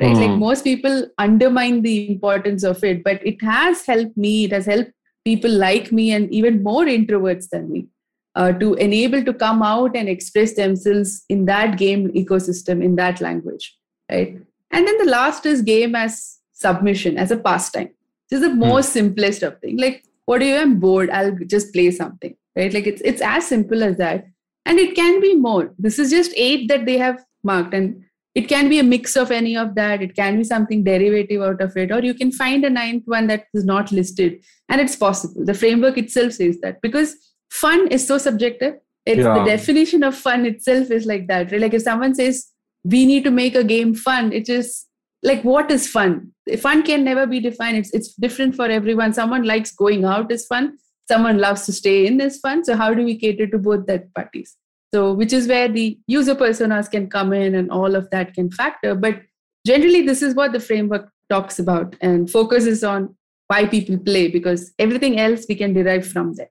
right? 0.00 0.16
Mm. 0.16 0.26
like 0.26 0.38
most 0.38 0.64
people 0.64 1.06
undermine 1.18 1.82
the 1.82 2.10
importance 2.10 2.62
of 2.62 2.82
it 2.82 3.04
but 3.04 3.26
it 3.26 3.40
has 3.42 3.86
helped 3.86 4.16
me. 4.16 4.44
It 4.44 4.52
has 4.52 4.66
helped 4.66 4.92
people 5.24 5.50
like 5.50 5.92
me 5.92 6.12
and 6.12 6.30
even 6.32 6.62
more 6.62 6.84
introverts 6.84 7.48
than 7.48 7.70
me 7.70 7.86
uh, 8.34 8.52
to 8.52 8.74
enable 8.74 9.24
to 9.24 9.32
come 9.32 9.62
out 9.62 9.96
and 9.96 10.08
express 10.08 10.54
themselves 10.54 11.24
in 11.28 11.44
that 11.46 11.78
game 11.78 12.10
ecosystem 12.12 12.82
in 12.82 12.96
that 12.96 13.20
language 13.20 13.76
right? 14.10 14.38
And 14.70 14.86
then 14.86 14.98
the 14.98 15.10
last 15.10 15.46
is 15.46 15.62
game 15.62 15.94
as 15.94 16.38
submission 16.52 17.18
as 17.18 17.30
a 17.30 17.36
pastime. 17.36 17.90
This 18.30 18.40
is 18.40 18.48
the 18.48 18.54
mm. 18.54 18.68
most 18.68 18.92
simplest 18.92 19.42
of 19.42 19.58
thing 19.60 19.76
like 19.76 20.04
what 20.26 20.38
do 20.38 20.46
you 20.46 20.56
i'm 20.56 20.78
bored? 20.78 21.10
I'll 21.10 21.36
just 21.46 21.72
play 21.72 21.90
something 21.90 22.34
right? 22.56 22.72
Like 22.72 22.86
it's 22.86 23.02
it's 23.04 23.22
as 23.22 23.46
simple 23.46 23.82
as 23.82 23.96
that. 23.98 24.26
And 24.64 24.78
it 24.78 24.94
can 24.94 25.20
be 25.20 25.34
more. 25.34 25.74
This 25.78 25.98
is 25.98 26.10
just 26.10 26.32
eight 26.36 26.68
that 26.68 26.86
they 26.86 26.96
have 26.98 27.24
marked 27.42 27.74
and 27.74 28.04
it 28.34 28.48
can 28.48 28.68
be 28.68 28.78
a 28.78 28.82
mix 28.82 29.16
of 29.16 29.30
any 29.30 29.56
of 29.56 29.74
that. 29.74 30.02
It 30.02 30.16
can 30.16 30.38
be 30.38 30.44
something 30.44 30.84
derivative 30.84 31.42
out 31.42 31.60
of 31.60 31.76
it 31.76 31.92
or 31.92 32.00
you 32.00 32.14
can 32.14 32.32
find 32.32 32.64
a 32.64 32.70
ninth 32.70 33.02
one 33.06 33.26
that 33.26 33.46
is 33.52 33.64
not 33.64 33.92
listed 33.92 34.42
and 34.68 34.80
it's 34.80 34.96
possible. 34.96 35.44
The 35.44 35.54
framework 35.54 35.98
itself 35.98 36.32
says 36.32 36.58
that 36.60 36.80
because 36.80 37.14
fun 37.50 37.88
is 37.88 38.06
so 38.06 38.18
subjective. 38.18 38.76
It's 39.04 39.18
yeah. 39.18 39.38
the 39.38 39.44
definition 39.44 40.02
of 40.02 40.14
fun 40.14 40.46
itself 40.46 40.90
is 40.90 41.06
like 41.06 41.26
that 41.26 41.50
right? 41.50 41.60
like 41.60 41.74
if 41.74 41.82
someone 41.82 42.14
says 42.14 42.46
we 42.84 43.04
need 43.04 43.24
to 43.24 43.32
make 43.32 43.56
a 43.56 43.64
game 43.64 43.96
fun 43.96 44.32
it 44.32 44.48
is 44.48 44.86
like 45.24 45.42
what 45.44 45.70
is 45.70 45.88
fun? 45.88 46.32
Fun 46.58 46.82
can 46.82 47.04
never 47.04 47.26
be 47.26 47.38
defined. 47.38 47.76
It's 47.76 47.90
it's 47.92 48.14
different 48.14 48.56
for 48.56 48.66
everyone. 48.66 49.12
Someone 49.12 49.44
likes 49.44 49.72
going 49.72 50.04
out 50.04 50.32
is 50.32 50.46
fun. 50.46 50.78
Someone 51.06 51.38
loves 51.38 51.66
to 51.66 51.72
stay 51.72 52.06
in 52.06 52.20
is 52.20 52.38
fun. 52.38 52.64
So 52.64 52.76
how 52.76 52.94
do 52.94 53.04
we 53.04 53.18
cater 53.18 53.46
to 53.48 53.58
both 53.58 53.86
that 53.86 54.12
parties 54.14 54.56
so 54.94 55.12
which 55.12 55.32
is 55.32 55.48
where 55.48 55.68
the 55.68 55.98
user 56.06 56.34
personas 56.34 56.90
can 56.90 57.08
come 57.08 57.32
in 57.32 57.54
and 57.54 57.70
all 57.70 57.94
of 57.94 58.08
that 58.10 58.34
can 58.34 58.50
factor 58.50 58.94
but 58.94 59.20
generally 59.66 60.02
this 60.02 60.22
is 60.22 60.34
what 60.34 60.52
the 60.52 60.60
framework 60.60 61.10
talks 61.28 61.58
about 61.58 61.96
and 62.00 62.30
focuses 62.30 62.84
on 62.84 63.14
why 63.48 63.66
people 63.66 63.98
play 63.98 64.28
because 64.28 64.72
everything 64.78 65.18
else 65.18 65.46
we 65.48 65.54
can 65.54 65.72
derive 65.72 66.06
from 66.06 66.34
there. 66.34 66.50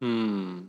Hmm. 0.00 0.60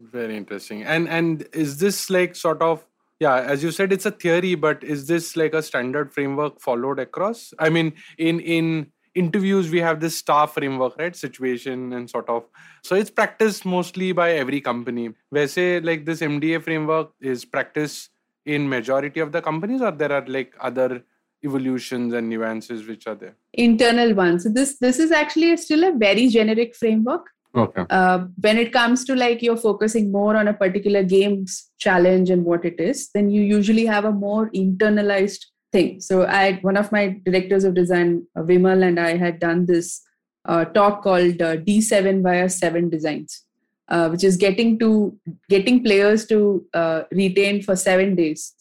Very 0.00 0.36
interesting. 0.36 0.84
And 0.84 1.08
and 1.08 1.48
is 1.52 1.78
this 1.78 2.10
like 2.10 2.36
sort 2.36 2.62
of 2.62 2.86
yeah, 3.18 3.36
as 3.36 3.62
you 3.62 3.70
said, 3.70 3.92
it's 3.92 4.04
a 4.04 4.10
theory, 4.10 4.54
but 4.54 4.84
is 4.84 5.06
this 5.06 5.36
like 5.36 5.54
a 5.54 5.62
standard 5.62 6.12
framework 6.12 6.60
followed 6.60 6.98
across? 6.98 7.54
I 7.58 7.70
mean, 7.70 7.94
in 8.18 8.40
in 8.40 8.92
interviews 9.16 9.70
we 9.70 9.80
have 9.80 9.98
this 9.98 10.16
star 10.16 10.46
framework 10.46 10.96
right? 10.98 11.16
Situation 11.16 11.92
and 11.94 12.08
sort 12.08 12.28
of. 12.28 12.44
So 12.82 12.94
it's 12.94 13.10
practiced 13.10 13.64
mostly 13.64 14.12
by 14.12 14.32
every 14.32 14.60
company. 14.60 15.10
where 15.30 15.48
say 15.48 15.80
like 15.80 16.04
this 16.04 16.20
mda 16.20 16.62
framework 16.62 17.12
is 17.20 17.44
practiced 17.44 18.10
in 18.44 18.68
majority 18.68 19.20
of 19.20 19.32
the 19.32 19.42
companies 19.42 19.80
or 19.82 19.90
there 19.90 20.12
are 20.12 20.24
like 20.26 20.54
other 20.60 21.02
evolutions 21.44 22.12
and 22.12 22.28
nuances 22.28 22.86
which 22.86 23.06
are 23.06 23.14
there? 23.14 23.36
Internal 23.54 24.14
ones 24.14 24.44
so 24.44 24.50
this 24.50 24.78
this 24.78 24.98
is 24.98 25.10
actually 25.22 25.56
still 25.56 25.84
a 25.84 25.92
very 26.06 26.28
generic 26.28 26.76
framework. 26.76 27.32
Okay. 27.64 27.84
Uh, 27.88 28.18
when 28.46 28.58
it 28.58 28.70
comes 28.72 29.02
to 29.08 29.14
like 29.16 29.42
you're 29.42 29.56
focusing 29.56 30.12
more 30.12 30.36
on 30.36 30.46
a 30.48 30.52
particular 30.52 31.02
game's 31.02 31.70
challenge 31.78 32.28
and 32.28 32.44
what 32.44 32.66
it 32.70 32.78
is 32.78 33.08
then 33.14 33.30
you 33.30 33.42
usually 33.42 33.86
have 33.86 34.04
a 34.04 34.12
more 34.12 34.50
internalized 34.50 35.46
thing. 35.72 36.00
So 36.00 36.24
I, 36.24 36.54
one 36.62 36.76
of 36.76 36.92
my 36.92 37.20
directors 37.24 37.64
of 37.64 37.74
design, 37.74 38.26
uh, 38.36 38.42
Vimal, 38.42 38.86
and 38.86 38.98
I 38.98 39.16
had 39.16 39.40
done 39.40 39.66
this 39.66 40.02
uh, 40.44 40.64
talk 40.64 41.02
called 41.02 41.42
uh, 41.42 41.56
D7 41.56 42.22
via 42.22 42.48
seven 42.48 42.88
designs, 42.88 43.44
uh, 43.88 44.08
which 44.08 44.24
is 44.24 44.36
getting 44.36 44.78
to 44.78 45.18
getting 45.48 45.82
players 45.82 46.26
to 46.26 46.64
uh, 46.74 47.02
retain 47.10 47.62
for 47.62 47.76
seven 47.76 48.14
days 48.14 48.54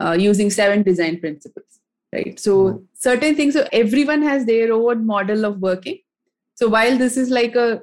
uh, 0.00 0.12
using 0.12 0.50
seven 0.50 0.82
design 0.82 1.18
principles. 1.20 1.64
Right. 2.12 2.38
So 2.38 2.56
mm-hmm. 2.56 2.84
certain 2.94 3.36
things. 3.36 3.54
So 3.54 3.66
everyone 3.72 4.22
has 4.22 4.44
their 4.44 4.72
own 4.72 5.06
model 5.06 5.44
of 5.44 5.60
working. 5.60 5.98
So 6.54 6.68
while 6.68 6.98
this 6.98 7.16
is 7.16 7.30
like 7.30 7.54
a 7.54 7.82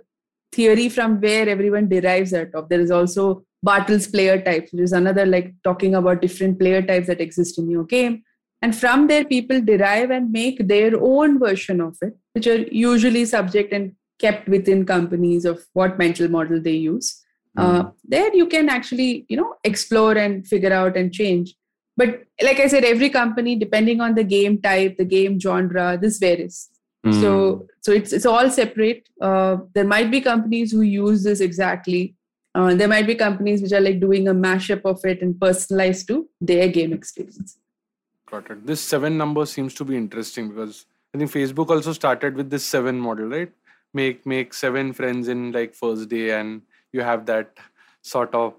theory 0.51 0.89
from 0.89 1.19
where 1.21 1.47
everyone 1.49 1.87
derives 1.87 2.33
out 2.33 2.53
of, 2.53 2.69
there 2.69 2.81
is 2.81 2.91
also 2.91 3.43
Bartle's 3.63 4.07
player 4.07 4.39
types, 4.39 4.71
which 4.71 4.81
is 4.81 4.91
another 4.91 5.25
like 5.25 5.53
talking 5.63 5.95
about 5.95 6.21
different 6.21 6.59
player 6.59 6.81
types 6.81 7.07
that 7.07 7.21
exist 7.21 7.57
in 7.57 7.69
your 7.69 7.85
game 7.85 8.23
and 8.61 8.75
from 8.75 9.07
there 9.07 9.23
people 9.23 9.61
derive 9.61 10.09
and 10.09 10.31
make 10.31 10.67
their 10.67 10.91
own 10.99 11.39
version 11.39 11.79
of 11.81 11.97
it 12.01 12.17
which 12.33 12.47
are 12.47 12.61
usually 12.71 13.25
subject 13.25 13.73
and 13.73 13.93
kept 14.19 14.47
within 14.47 14.85
companies 14.85 15.45
of 15.45 15.63
what 15.73 15.97
mental 15.97 16.27
model 16.27 16.61
they 16.61 16.79
use. 16.89 17.23
Mm. 17.57 17.63
uh, 17.63 17.91
there 18.13 18.35
you 18.35 18.45
can 18.45 18.69
actually 18.69 19.25
you 19.29 19.37
know 19.37 19.53
explore 19.63 20.15
and 20.23 20.47
figure 20.47 20.73
out 20.73 20.97
and 20.97 21.13
change. 21.13 21.55
But 21.99 22.23
like 22.47 22.59
i 22.63 22.67
said 22.71 22.83
every 22.83 23.09
company 23.09 23.55
depending 23.61 24.01
on 24.07 24.13
the 24.17 24.23
game 24.23 24.57
type 24.65 24.97
the 24.97 25.05
game 25.13 25.39
genre 25.39 25.87
this 26.01 26.19
varies. 26.25 26.69
Mm. 27.05 27.21
so 27.21 27.31
so 27.81 27.91
it's 27.91 28.13
it's 28.13 28.27
all 28.33 28.49
separate. 28.49 29.09
Uh, 29.21 29.57
there 29.73 29.89
might 29.95 30.11
be 30.11 30.21
companies 30.21 30.71
who 30.71 30.81
use 30.81 31.23
this 31.23 31.41
exactly. 31.47 32.03
Uh, 32.55 32.73
there 32.73 32.87
might 32.87 33.07
be 33.07 33.15
companies 33.15 33.61
which 33.61 33.71
are 33.71 33.85
like 33.87 33.99
doing 33.99 34.27
a 34.27 34.33
mashup 34.33 34.81
of 34.91 35.03
it 35.05 35.21
and 35.21 35.39
personalized 35.39 36.07
to 36.07 36.27
their 36.51 36.67
game 36.67 36.93
experience 36.93 37.57
Got 38.29 38.51
it. 38.51 38.67
This 38.67 38.81
seven 38.81 39.17
number 39.17 39.45
seems 39.45 39.73
to 39.75 39.85
be 39.85 39.95
interesting 39.95 40.49
because 40.49 40.85
I 41.15 41.17
think 41.17 41.31
Facebook 41.31 41.69
also 41.69 41.93
started 41.93 42.35
with 42.35 42.49
this 42.49 42.65
seven 42.65 42.99
model, 42.99 43.27
right? 43.27 43.51
Make 43.93 44.25
make 44.25 44.53
seven 44.53 44.91
friends 44.91 45.29
in 45.29 45.51
like 45.53 45.73
first 45.73 46.09
day, 46.09 46.31
and 46.31 46.61
you 46.91 47.01
have 47.01 47.25
that 47.27 47.57
sort 48.01 48.35
of 48.35 48.53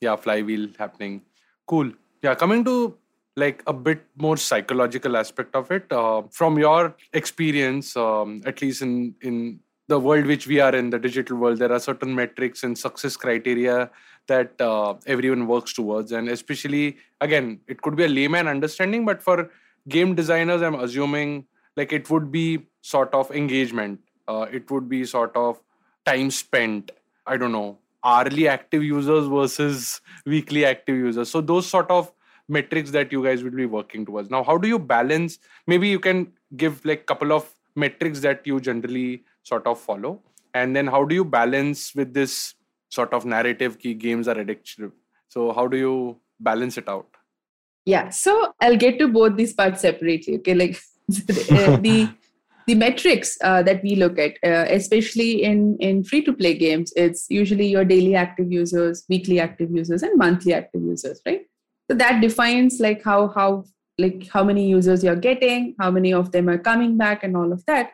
yeah 0.00 0.14
flywheel 0.16 0.68
happening. 0.78 1.22
Cool. 1.66 1.92
Yeah, 2.22 2.34
coming 2.36 2.64
to 2.64 2.96
like 3.36 3.62
a 3.66 3.72
bit 3.72 4.04
more 4.16 4.36
psychological 4.36 5.16
aspect 5.16 5.56
of 5.56 5.70
it 5.72 5.90
uh, 5.92 6.22
from 6.30 6.58
your 6.58 6.94
experience, 7.12 7.96
um, 7.96 8.42
at 8.46 8.62
least 8.62 8.80
in 8.82 9.14
in 9.22 9.58
the 9.88 9.98
world 9.98 10.26
which 10.26 10.46
we 10.46 10.60
are 10.60 10.74
in, 10.74 10.88
the 10.90 10.98
digital 11.00 11.36
world, 11.36 11.58
there 11.58 11.72
are 11.72 11.80
certain 11.80 12.14
metrics 12.14 12.62
and 12.62 12.78
success 12.78 13.16
criteria 13.16 13.90
that 14.32 14.60
uh, 14.60 14.94
everyone 15.06 15.46
works 15.46 15.72
towards. 15.72 16.12
And 16.12 16.28
especially 16.28 16.96
again 17.20 17.60
it 17.66 17.82
could 17.82 17.96
be 17.96 18.04
a 18.04 18.08
layman 18.08 18.48
understanding 18.56 19.04
but 19.10 19.22
for 19.22 19.50
game 19.88 20.14
designers 20.14 20.62
i'm 20.68 20.78
assuming 20.86 21.44
like 21.76 21.92
it 21.98 22.10
would 22.10 22.30
be 22.30 22.46
sort 22.82 23.14
of 23.14 23.30
engagement. 23.30 24.00
Uh, 24.28 24.46
it 24.52 24.70
would 24.70 24.88
be 24.88 25.04
sort 25.04 25.36
of 25.36 25.60
time 26.06 26.30
spent. 26.30 26.90
I 27.26 27.36
don't 27.36 27.52
know 27.52 27.78
hourly 28.02 28.48
active 28.48 28.82
users 28.82 29.26
versus 29.28 30.00
weekly 30.26 30.64
active 30.64 30.96
users. 30.96 31.30
So 31.30 31.40
those 31.40 31.66
sort 31.66 31.90
of 31.90 32.12
metrics 32.48 32.90
that 32.92 33.12
you 33.12 33.22
guys 33.22 33.44
would 33.44 33.54
be 33.54 33.66
working 33.66 34.06
towards. 34.06 34.30
Now 34.30 34.42
how 34.42 34.56
do 34.58 34.68
you 34.68 34.78
balance? 34.78 35.38
Maybe 35.66 35.88
you 35.88 36.00
can 36.00 36.32
give 36.56 36.84
like 36.84 37.06
couple 37.06 37.32
of 37.32 37.52
metrics 37.76 38.20
that 38.20 38.46
you 38.46 38.60
generally 38.60 39.24
sort 39.42 39.66
of 39.66 39.78
follow. 39.78 40.20
And 40.54 40.74
then 40.74 40.86
how 40.86 41.04
do 41.04 41.14
you 41.14 41.24
balance 41.24 41.94
with 41.94 42.12
this 42.14 42.54
sort 42.90 43.12
of 43.14 43.24
narrative 43.24 43.78
key 43.78 43.94
games 43.94 44.28
are 44.28 44.34
addictive. 44.34 44.92
So 45.28 45.52
how 45.52 45.66
do 45.68 45.76
you 45.76 46.20
balance 46.38 46.76
it 46.76 46.88
out? 46.88 47.06
Yeah 47.86 48.10
so 48.10 48.52
i'll 48.60 48.76
get 48.76 48.98
to 48.98 49.08
both 49.08 49.36
these 49.36 49.52
parts 49.52 49.82
separately 49.82 50.36
okay? 50.36 50.54
Like 50.54 50.78
the 51.08 52.10
the 52.66 52.74
metrics 52.74 53.36
uh, 53.42 53.62
that 53.62 53.82
we 53.82 53.96
look 53.96 54.18
at 54.18 54.34
uh, 54.44 54.66
especially 54.68 55.42
in 55.42 55.76
in 55.78 56.04
free 56.04 56.22
to 56.22 56.32
play 56.32 56.54
games 56.54 56.92
it's 56.94 57.26
usually 57.28 57.66
your 57.66 57.84
daily 57.84 58.14
active 58.14 58.52
users 58.52 59.04
weekly 59.08 59.40
active 59.40 59.70
users 59.70 60.02
and 60.02 60.18
monthly 60.18 60.54
active 60.54 60.82
users 60.82 61.20
right? 61.26 61.46
So 61.90 61.96
that 61.96 62.20
defines 62.20 62.78
like 62.80 63.02
how 63.02 63.28
how 63.28 63.64
like 63.98 64.28
how 64.28 64.44
many 64.44 64.68
users 64.68 65.02
you're 65.02 65.16
getting 65.16 65.74
how 65.80 65.90
many 65.90 66.12
of 66.12 66.30
them 66.32 66.48
are 66.48 66.58
coming 66.58 66.96
back 66.96 67.24
and 67.24 67.36
all 67.36 67.52
of 67.52 67.64
that. 67.66 67.92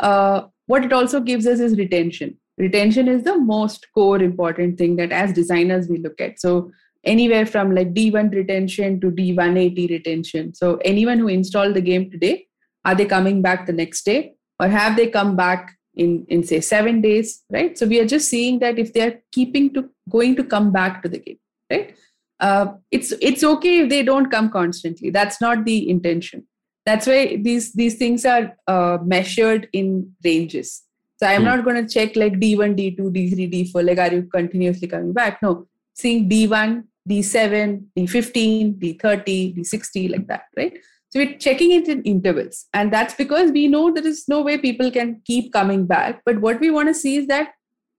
Uh, 0.00 0.46
what 0.66 0.84
it 0.84 0.92
also 0.92 1.20
gives 1.20 1.46
us 1.46 1.60
is 1.60 1.76
retention 1.78 2.36
retention 2.58 3.08
is 3.08 3.22
the 3.22 3.38
most 3.38 3.86
core 3.94 4.22
important 4.22 4.78
thing 4.78 4.96
that 4.96 5.12
as 5.12 5.32
designers 5.32 5.88
we 5.88 5.98
look 5.98 6.20
at. 6.20 6.40
So 6.40 6.70
anywhere 7.04 7.46
from 7.46 7.74
like 7.74 7.94
d1 7.94 8.34
retention 8.34 9.00
to 9.00 9.10
d180 9.10 9.90
retention. 9.90 10.54
So 10.54 10.78
anyone 10.84 11.18
who 11.18 11.28
installed 11.28 11.74
the 11.74 11.80
game 11.80 12.10
today 12.10 12.46
are 12.84 12.94
they 12.94 13.04
coming 13.04 13.42
back 13.42 13.66
the 13.66 13.72
next 13.72 14.04
day? 14.04 14.34
Or 14.60 14.68
have 14.68 14.96
they 14.96 15.08
come 15.08 15.36
back 15.36 15.76
in 15.94 16.24
in 16.28 16.42
say 16.42 16.60
7 16.60 17.00
days 17.00 17.42
right? 17.50 17.76
So 17.76 17.86
we 17.86 18.00
are 18.00 18.06
just 18.06 18.28
seeing 18.28 18.58
that 18.60 18.78
if 18.78 18.92
they 18.92 19.02
are 19.02 19.20
keeping 19.32 19.72
to 19.74 19.88
going 20.10 20.36
to 20.36 20.44
come 20.44 20.72
back 20.72 21.02
to 21.02 21.08
the 21.08 21.18
game 21.18 21.38
right? 21.70 21.94
Uh, 22.38 22.66
it's 22.90 23.12
it's 23.20 23.42
okay 23.42 23.80
if 23.80 23.88
they 23.88 24.02
don't 24.02 24.30
come 24.30 24.50
constantly. 24.50 25.10
That's 25.10 25.40
not 25.40 25.64
the 25.64 25.88
intention. 25.88 26.46
That's 26.84 27.06
why 27.06 27.36
these 27.36 27.72
these 27.72 27.96
things 27.96 28.24
are 28.24 28.56
uh, 28.66 28.98
measured 29.02 29.68
in 29.72 30.12
ranges 30.24 30.85
so 31.18 31.26
I'm 31.26 31.42
hmm. 31.42 31.46
not 31.46 31.64
going 31.64 31.86
to 31.86 31.92
check 31.92 32.16
like 32.16 32.34
D1, 32.34 32.76
D2, 32.76 32.98
D3, 32.98 33.72
D4, 33.72 33.86
like 33.86 33.98
are 33.98 34.14
you 34.14 34.22
continuously 34.24 34.88
coming 34.88 35.12
back? 35.12 35.42
No, 35.42 35.66
seeing 35.94 36.28
D1, 36.28 36.84
D7, 37.08 37.84
D15, 37.96 38.78
D30, 38.78 39.56
D60, 39.56 40.10
like 40.10 40.26
that, 40.26 40.44
right? 40.56 40.76
So 41.10 41.20
we're 41.20 41.38
checking 41.38 41.72
it 41.72 41.88
in 41.88 42.02
intervals. 42.02 42.66
And 42.74 42.92
that's 42.92 43.14
because 43.14 43.50
we 43.50 43.68
know 43.68 43.92
there 43.92 44.06
is 44.06 44.28
no 44.28 44.42
way 44.42 44.58
people 44.58 44.90
can 44.90 45.22
keep 45.24 45.52
coming 45.52 45.86
back. 45.86 46.20
But 46.26 46.40
what 46.40 46.60
we 46.60 46.70
want 46.70 46.88
to 46.88 46.94
see 46.94 47.16
is 47.16 47.26
that 47.28 47.52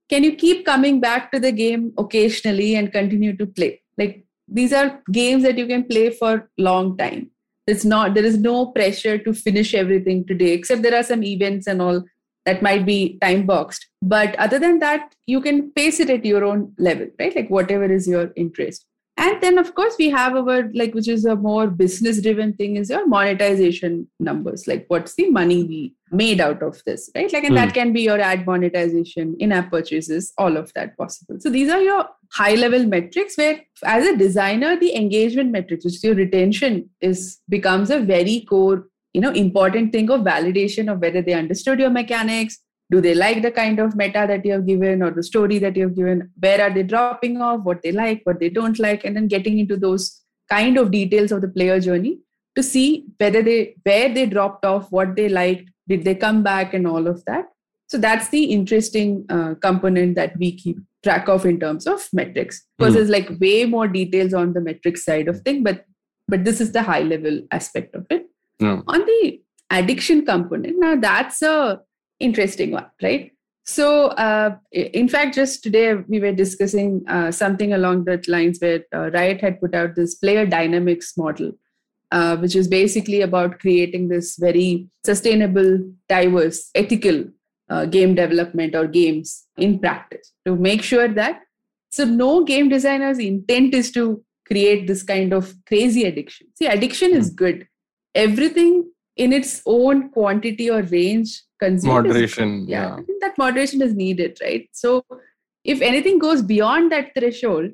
can 0.10 0.24
you 0.24 0.36
keep 0.36 0.66
coming 0.66 1.00
back 1.00 1.32
to 1.32 1.40
the 1.40 1.52
game 1.52 1.94
occasionally 1.98 2.76
and 2.76 2.92
continue 2.92 3.36
to 3.38 3.46
play? 3.46 3.82
Like 3.98 4.26
these 4.48 4.74
are 4.74 5.02
games 5.12 5.44
that 5.44 5.58
you 5.58 5.68
can 5.68 5.86
play 5.86 6.12
for 6.12 6.50
long 6.58 6.98
time. 6.98 7.32
It's 7.66 7.84
not 7.84 8.14
there 8.14 8.26
is 8.26 8.38
no 8.38 8.68
pressure 8.68 9.18
to 9.18 9.34
finish 9.34 9.74
everything 9.74 10.26
today, 10.26 10.52
except 10.52 10.82
there 10.82 10.96
are 10.96 11.04
some 11.04 11.24
events 11.24 11.68
and 11.68 11.82
all 11.82 12.06
that 12.48 12.62
might 12.62 12.86
be 12.86 13.18
time 13.22 13.46
boxed. 13.46 13.88
But 14.02 14.36
other 14.36 14.58
than 14.58 14.80
that 14.80 15.14
you 15.28 15.42
can 15.42 15.72
pace 15.72 16.00
it 16.00 16.10
at 16.10 16.26
your 16.26 16.44
own 16.44 16.74
level 16.80 17.08
right? 17.20 17.36
Like 17.36 17.50
whatever 17.50 17.92
is 17.92 18.08
your 18.08 18.32
interest. 18.36 18.86
And 19.20 19.42
then 19.42 19.58
of 19.58 19.74
course 19.74 19.96
we 20.00 20.10
have 20.12 20.36
our 20.36 20.70
like 20.74 20.94
which 20.94 21.08
is 21.08 21.26
a 21.26 21.36
more 21.36 21.68
business 21.68 22.22
driven 22.22 22.54
thing 22.54 22.76
is 22.76 22.92
your 22.92 23.08
monetization 23.08 24.08
numbers. 24.20 24.68
Like 24.68 24.86
what's 24.90 25.16
the 25.16 25.30
money 25.32 25.64
we 25.64 25.96
made 26.12 26.40
out 26.40 26.62
of 26.64 26.82
this 26.86 27.10
right? 27.16 27.32
Like 27.34 27.44
and 27.44 27.54
mm. 27.54 27.62
that 27.62 27.70
hmm. 27.70 27.80
can 27.80 27.94
be 27.94 28.02
your 28.02 28.20
ad 28.20 28.46
monetization 28.46 29.36
in 29.40 29.52
app 29.52 29.72
purchases 29.72 30.34
all 30.38 30.56
of 30.56 30.72
that 30.76 30.96
possible. 30.98 31.40
So 31.40 31.50
these 31.50 31.70
are 31.70 31.82
your 31.82 32.08
high 32.32 32.56
level 32.56 32.86
metrics 32.86 33.38
where 33.38 33.60
as 33.84 34.06
a 34.06 34.16
designer 34.16 34.80
the 34.80 34.96
engagement 34.96 35.52
metrics 35.52 35.84
which 35.84 35.96
is 35.96 36.04
your 36.04 36.16
retention 36.16 36.90
is 37.02 37.40
becomes 37.50 37.90
a 37.90 38.00
very 38.00 38.46
core 38.48 38.86
you 39.18 39.22
know 39.26 39.34
important 39.42 39.92
thing 39.98 40.10
of 40.18 40.22
validation 40.30 40.92
of 40.94 41.00
whether 41.08 41.22
they 41.28 41.38
understood 41.42 41.80
your 41.86 41.94
mechanics 42.00 42.60
do 42.92 43.02
they 43.02 43.14
like 43.14 43.42
the 43.42 43.52
kind 43.52 43.80
of 43.86 43.96
meta 44.02 44.26
that 44.28 44.46
you 44.46 44.54
have 44.54 44.68
given 44.68 45.04
or 45.08 45.12
the 45.12 45.24
story 45.32 45.58
that 45.66 45.76
you 45.76 45.88
have 45.88 45.96
given 45.96 46.30
where 46.46 46.62
are 46.66 46.74
they 46.74 46.84
dropping 46.94 47.42
off 47.50 47.66
what 47.72 47.82
they 47.82 47.92
like 47.92 48.22
what 48.30 48.40
they 48.40 48.50
don't 48.60 48.80
like 48.88 49.04
and 49.04 49.16
then 49.16 49.28
getting 49.36 49.60
into 49.64 49.78
those 49.86 50.08
kind 50.50 50.78
of 50.78 50.92
details 50.92 51.32
of 51.32 51.42
the 51.42 51.48
player 51.58 51.80
journey 51.80 52.20
to 52.58 52.64
see 52.64 53.06
whether 53.18 53.42
they 53.42 53.76
where 53.84 54.14
they 54.14 54.26
dropped 54.26 54.66
off 54.66 54.92
what 54.92 55.16
they 55.16 55.30
liked 55.30 55.70
did 55.88 56.04
they 56.04 56.16
come 56.16 56.44
back 56.44 56.74
and 56.74 56.86
all 56.86 57.08
of 57.08 57.24
that. 57.26 57.46
So 57.88 57.98
that's 57.98 58.30
the 58.30 58.44
interesting 58.46 59.26
uh, 59.30 59.54
component 59.62 60.16
that 60.16 60.38
we 60.38 60.52
keep 60.52 60.78
track 61.04 61.30
of 61.30 61.46
in 61.46 61.60
terms 61.60 61.88
of 61.88 62.10
metrics. 62.12 62.66
Because 62.78 62.92
mm. 62.92 62.98
there's 62.98 63.10
like 63.10 63.30
way 63.40 63.66
more 63.66 63.88
details 63.88 64.34
on 64.34 64.52
the 64.52 64.60
metrics 64.60 65.06
side 65.06 65.28
of 65.28 65.42
thing 65.42 65.64
but 65.64 65.86
but 66.28 66.44
this 66.44 66.60
is 66.60 66.74
the 66.74 66.84
high 66.84 67.04
level 67.04 67.42
aspect 67.52 67.96
of 67.96 68.06
it 68.10 68.28
On 68.62 69.06
the 69.06 69.42
addiction 69.70 70.26
component 70.26 70.80
now 70.80 70.96
that's 70.96 71.42
a 71.42 71.82
interesting 72.20 72.72
one 72.72 72.88
right? 73.02 73.32
So 73.66 74.08
uh, 74.08 74.56
in 74.72 75.10
fact 75.10 75.36
just 75.36 75.62
today 75.62 75.94
we 75.96 76.20
were 76.20 76.32
discussing 76.32 77.04
uh, 77.08 77.32
something 77.32 77.74
along 77.74 78.06
that 78.06 78.28
lines 78.28 78.60
where 78.60 78.84
uh, 78.94 79.12
riot 79.12 79.42
had 79.42 79.60
put 79.60 79.76
out 79.76 79.96
this 79.96 80.16
player 80.16 80.46
dynamics 80.46 81.18
model 81.18 81.52
uh, 82.12 82.38
which 82.38 82.56
is 82.56 82.68
basically 82.68 83.22
about 83.22 83.60
creating 83.60 84.08
this 84.08 84.38
very 84.38 84.88
sustainable 85.06 85.80
diverse 86.08 86.70
ethical 86.74 87.26
uh, 87.70 87.86
game 87.86 88.16
development 88.16 88.74
or 88.74 88.88
games 88.88 89.46
in 89.58 89.78
practice 89.78 90.32
to 90.46 90.56
make 90.56 90.82
sure 90.82 91.10
that 91.10 91.42
so 91.90 92.06
no 92.06 92.44
game 92.44 92.70
designer's 92.70 93.20
intent 93.20 93.74
is 93.74 93.92
to 93.92 94.24
create 94.46 94.88
this 94.88 95.04
kind 95.04 95.34
of 95.34 95.54
crazy 95.66 96.06
addiction. 96.06 96.48
See 96.56 96.68
addiction 96.68 97.12
is 97.12 97.30
good 97.30 97.68
everything 98.26 98.72
in 99.16 99.34
its 99.34 99.62
own 99.66 100.10
quantity 100.10 100.70
or 100.70 100.82
range 100.84 101.42
consumed 101.60 101.94
Moderation. 101.94 102.60
good. 102.62 102.70
yeah, 102.70 102.88
Yeah. 102.88 102.96
i 102.96 103.04
think 103.08 103.22
that 103.22 103.38
moderation 103.38 103.82
is 103.88 103.94
needed 104.04 104.38
right 104.44 104.70
so 104.84 105.04
if 105.64 105.82
anything 105.82 106.20
goes 106.20 106.42
beyond 106.54 106.92
that 106.92 107.12
threshold 107.18 107.72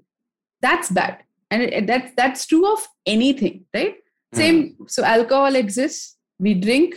that's 0.61 0.89
bad 0.99 1.19
and 1.51 1.87
that's 1.87 2.11
that's 2.21 2.45
true 2.51 2.65
of 2.73 2.87
anything 3.05 3.65
right 3.73 3.95
hmm. 4.33 4.39
same 4.39 4.59
so 4.87 5.03
alcohol 5.03 5.55
exists 5.63 6.17
we 6.39 6.53
drink 6.53 6.95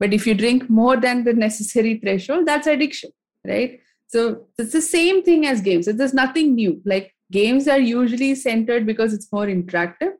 but 0.00 0.12
if 0.12 0.26
you 0.26 0.34
drink 0.34 0.68
more 0.68 0.96
than 1.06 1.24
the 1.28 1.32
necessary 1.46 1.96
threshold 2.02 2.46
that's 2.46 2.66
addiction 2.74 3.10
right 3.52 3.80
so 4.14 4.26
it's 4.58 4.72
the 4.72 4.86
same 4.88 5.22
thing 5.28 5.46
as 5.46 5.60
games 5.70 5.86
there's 5.86 6.18
nothing 6.22 6.54
new 6.54 6.80
like 6.84 7.12
games 7.32 7.66
are 7.76 7.80
usually 7.80 8.34
centered 8.34 8.86
because 8.86 9.12
it's 9.12 9.32
more 9.32 9.46
interactive 9.46 10.12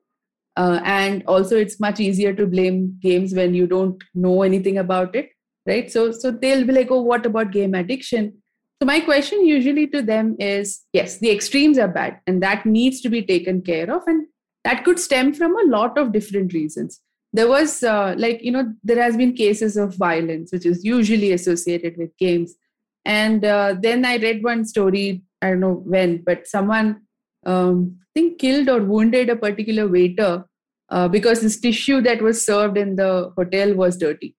uh, 0.56 0.80
and 0.84 1.22
also 1.26 1.56
it's 1.56 1.78
much 1.78 2.00
easier 2.00 2.32
to 2.34 2.46
blame 2.46 2.98
games 3.00 3.34
when 3.34 3.54
you 3.54 3.66
don't 3.66 4.02
know 4.14 4.42
anything 4.42 4.78
about 4.78 5.14
it 5.14 5.30
right? 5.66 5.90
So 5.90 6.12
so 6.12 6.30
they'll 6.30 6.66
be 6.66 6.72
like 6.72 6.90
oh 6.90 7.02
what 7.02 7.26
about 7.26 7.50
game 7.50 7.74
addiction? 7.74 8.34
So 8.80 8.86
my 8.86 9.00
question 9.00 9.46
usually 9.46 9.86
to 9.88 10.02
them 10.02 10.36
is 10.38 10.82
yes 10.92 11.18
the 11.18 11.30
extremes 11.30 11.78
are 11.78 11.88
bad 11.88 12.20
and 12.26 12.42
that 12.42 12.64
needs 12.64 13.00
to 13.02 13.08
be 13.08 13.22
taken 13.22 13.62
care 13.62 13.90
of 13.94 14.02
and 14.06 14.26
that 14.64 14.84
could 14.84 14.98
stem 14.98 15.32
from 15.32 15.56
a 15.56 15.70
lot 15.70 15.98
of 15.98 16.12
different 16.12 16.52
reasons. 16.52 17.00
There 17.32 17.48
was 17.48 17.82
uh, 17.82 18.14
like 18.16 18.42
you 18.42 18.52
know 18.52 18.72
there 18.82 19.02
has 19.02 19.16
been 19.16 19.34
cases 19.34 19.76
of 19.76 19.96
violence 19.96 20.52
which 20.52 20.66
is 20.66 20.84
usually 20.84 21.32
associated 21.32 21.96
with 21.96 22.16
games. 22.18 22.54
And 23.04 23.44
uh, 23.44 23.76
then 23.80 24.04
i 24.04 24.16
read 24.16 24.42
one 24.42 24.64
story 24.64 25.22
i 25.40 25.50
don't 25.50 25.60
know 25.60 25.74
when 25.94 26.22
but 26.24 26.46
someone 26.48 27.02
um, 27.52 27.96
i 28.02 28.08
think 28.14 28.38
killed 28.38 28.68
or 28.68 28.80
wounded 28.82 29.30
a 29.30 29.36
particular 29.36 29.86
waiter 29.88 30.44
uh, 30.90 31.08
because 31.08 31.40
this 31.40 31.58
tissue 31.60 32.00
that 32.00 32.22
was 32.22 32.44
served 32.44 32.76
in 32.78 32.96
the 32.96 33.32
hotel 33.36 33.74
was 33.74 33.96
dirty 33.96 34.34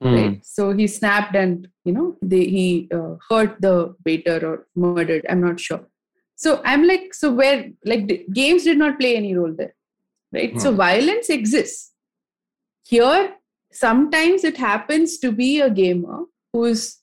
Hmm. 0.00 0.14
right? 0.14 0.44
So 0.46 0.72
he 0.72 0.86
snapped 0.86 1.34
and 1.34 1.66
you 1.84 1.92
know 1.92 2.16
they, 2.22 2.44
he 2.44 2.88
uh, 2.94 3.16
hurt 3.28 3.60
the 3.60 3.96
waiter 4.06 4.38
or 4.48 4.66
murdered 4.76 5.26
i'm 5.28 5.40
not 5.40 5.58
sure. 5.58 5.80
So 6.36 6.62
i'm 6.64 6.84
like 6.86 7.14
so 7.14 7.32
where 7.32 7.70
like 7.84 8.06
the 8.06 8.24
games 8.32 8.64
did 8.64 8.78
not 8.78 9.00
play 9.00 9.16
any 9.16 9.34
role 9.36 9.52
there 9.52 9.74
right? 10.32 10.60
So 10.60 10.70
Hmm. 10.70 10.76
violence 10.76 11.30
exists. 11.30 11.92
Here 12.86 13.34
sometimes 13.72 14.44
it 14.44 14.56
happens 14.56 15.18
to 15.18 15.32
be 15.32 15.60
a 15.60 15.70
gamer 15.70 16.20
who's 16.52 16.98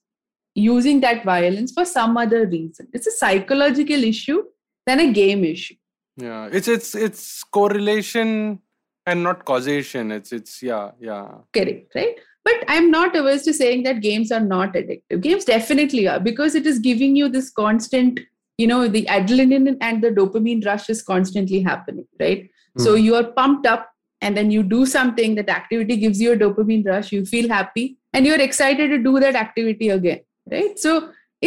using 0.55 1.01
that 1.01 1.25
violence 1.25 1.73
for 1.73 1.85
some 1.85 2.15
other 2.17 2.47
reason. 2.47 2.87
It's 2.93 3.07
a 3.07 3.11
psychological 3.11 4.03
issue 4.03 4.43
than 4.87 4.99
a 4.99 5.11
game 5.21 5.43
issue 5.53 5.75
Yeah. 6.17 6.49
It's 6.57 6.67
it's 6.75 6.95
it's 6.95 7.43
correlation 7.57 8.59
and 9.05 9.23
not 9.27 9.43
causation. 9.49 10.11
It's 10.17 10.31
it's 10.37 10.53
yeah 10.63 10.91
yeah. 10.99 11.27
correct 11.57 11.95
right 11.99 12.15
but 12.47 12.63
i'm 12.73 12.87
not 12.93 13.15
averse 13.19 13.43
to 13.47 13.53
saying 13.59 13.83
that 13.87 13.99
games 14.05 14.31
are 14.37 14.43
not 14.47 14.73
addictive 14.79 15.19
games 15.25 15.45
definitely 15.49 16.03
are 16.13 16.19
because 16.27 16.55
it 16.59 16.67
is 16.71 16.79
giving 16.87 17.15
you 17.19 17.27
this 17.35 17.49
constant 17.59 18.19
you 18.63 18.67
know 18.71 18.79
the 18.95 19.01
adrenaline 19.17 19.77
and 19.87 20.03
the 20.05 20.11
dopamine 20.19 20.63
rush 20.69 20.85
is 20.95 21.01
constantly 21.11 21.61
happening 21.69 22.07
right 22.23 22.43
so 22.85 22.91
Hmm. 22.95 23.03
you 23.07 23.15
are 23.19 23.23
pumped 23.39 23.65
up 23.73 23.89
and 24.21 24.37
then 24.41 24.51
you 24.55 24.61
do 24.75 24.85
something 24.85 25.35
that 25.41 25.49
activity 25.57 25.97
gives 26.05 26.21
you 26.25 26.31
a 26.33 26.37
dopamine 26.43 26.85
rush 26.93 27.11
you 27.17 27.25
feel 27.33 27.49
happy 27.57 27.85
and 28.13 28.25
you're 28.25 28.41
excited 28.49 28.89
to 28.95 28.99
do 29.09 29.19
that 29.25 29.35
activity 29.45 29.89
again 29.97 30.21
right 30.55 30.79
so 30.87 30.95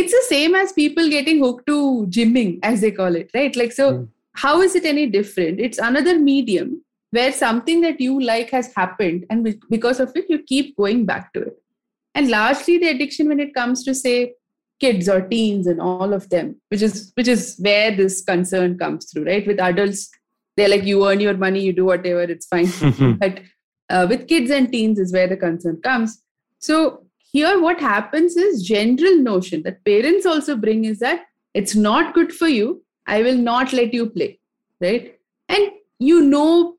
it's 0.00 0.12
the 0.16 0.24
same 0.28 0.54
as 0.60 0.72
people 0.72 1.08
getting 1.14 1.38
hooked 1.44 1.66
to 1.70 1.76
gymming 2.16 2.58
as 2.70 2.80
they 2.84 2.90
call 3.00 3.14
it 3.20 3.30
right? 3.38 3.56
Like 3.62 3.72
so 3.80 3.86
Hmm. 3.92 4.04
how 4.42 4.60
is 4.66 4.74
it 4.80 4.84
any 4.84 5.04
different? 5.14 5.60
It's 5.68 5.78
another 5.90 6.18
medium 6.18 6.74
where 7.16 7.32
something 7.32 7.80
that 7.86 8.00
you 8.06 8.20
like 8.30 8.50
has 8.56 8.66
happened 8.80 9.24
and 9.30 9.46
because 9.74 10.00
of 10.04 10.12
it 10.20 10.26
you 10.34 10.38
keep 10.50 10.76
going 10.82 11.06
back 11.10 11.32
to 11.36 11.42
it. 11.50 11.56
And 12.14 12.30
largely 12.34 12.76
the 12.82 12.88
addiction 12.94 13.28
when 13.32 13.40
it 13.46 13.54
comes 13.54 13.82
to 13.88 13.94
say 14.02 14.34
kids 14.84 15.08
or 15.08 15.20
teens 15.32 15.66
and 15.72 15.80
all 15.80 16.12
of 16.18 16.28
them 16.34 16.50
which 16.74 16.82
is 16.88 17.12
which 17.20 17.30
is 17.36 17.56
where 17.68 17.90
this 18.00 18.20
concern 18.30 18.78
comes 18.84 19.10
through 19.10 19.24
right? 19.30 19.46
With 19.52 19.60
adults 19.70 20.04
they're 20.56 20.68
like 20.76 20.84
you 20.92 21.00
earn 21.08 21.20
your 21.26 21.36
money 21.46 21.60
you 21.68 21.72
do 21.72 21.86
whatever 21.92 22.22
it's 22.36 22.46
fine. 22.46 22.70
But 23.24 23.40
uh, 23.90 24.06
with 24.08 24.28
kids 24.28 24.50
and 24.50 24.70
teens 24.70 24.98
is 24.98 25.12
where 25.12 25.26
the 25.26 25.36
concern 25.36 25.80
comes. 25.90 26.22
So 26.60 26.76
here 27.32 27.60
what 27.60 27.80
happens 27.80 28.36
is 28.36 28.62
general 28.66 29.16
notion 29.22 29.62
that 29.62 29.84
parents 29.84 30.26
also 30.26 30.56
bring 30.56 30.84
is 30.84 30.98
that 31.00 31.26
it's 31.54 31.74
not 31.74 32.14
good 32.14 32.32
for 32.32 32.48
you 32.48 32.82
i 33.06 33.22
will 33.22 33.36
not 33.36 33.72
let 33.72 33.94
you 33.94 34.08
play 34.16 34.38
right 34.80 35.18
and 35.48 35.70
you 35.98 36.22
know 36.22 36.76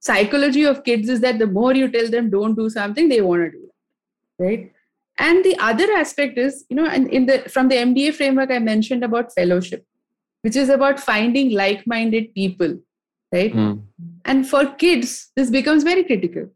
psychology 0.00 0.64
of 0.64 0.82
kids 0.84 1.08
is 1.08 1.20
that 1.20 1.38
the 1.38 1.46
more 1.46 1.74
you 1.74 1.88
tell 1.90 2.08
them 2.08 2.30
don't 2.30 2.54
do 2.54 2.68
something 2.70 3.08
they 3.08 3.20
want 3.20 3.42
to 3.44 3.50
do 3.50 3.64
it 3.64 4.44
right 4.44 4.72
and 5.18 5.44
the 5.44 5.56
other 5.58 5.86
aspect 5.92 6.38
is 6.38 6.64
you 6.68 6.76
know 6.76 6.86
and 6.86 7.08
in 7.08 7.26
the 7.26 7.38
from 7.54 7.68
the 7.68 7.76
mda 7.76 8.14
framework 8.14 8.50
i 8.50 8.58
mentioned 8.58 9.02
about 9.04 9.32
fellowship 9.34 9.84
which 10.42 10.56
is 10.56 10.68
about 10.68 11.00
finding 11.00 11.50
like-minded 11.50 12.32
people 12.34 12.78
right 13.32 13.52
Hmm. 13.52 13.72
and 14.24 14.48
for 14.48 14.66
kids, 14.82 15.30
this 15.36 15.50
becomes 15.50 15.82
very 15.82 16.04
critical. 16.04 16.50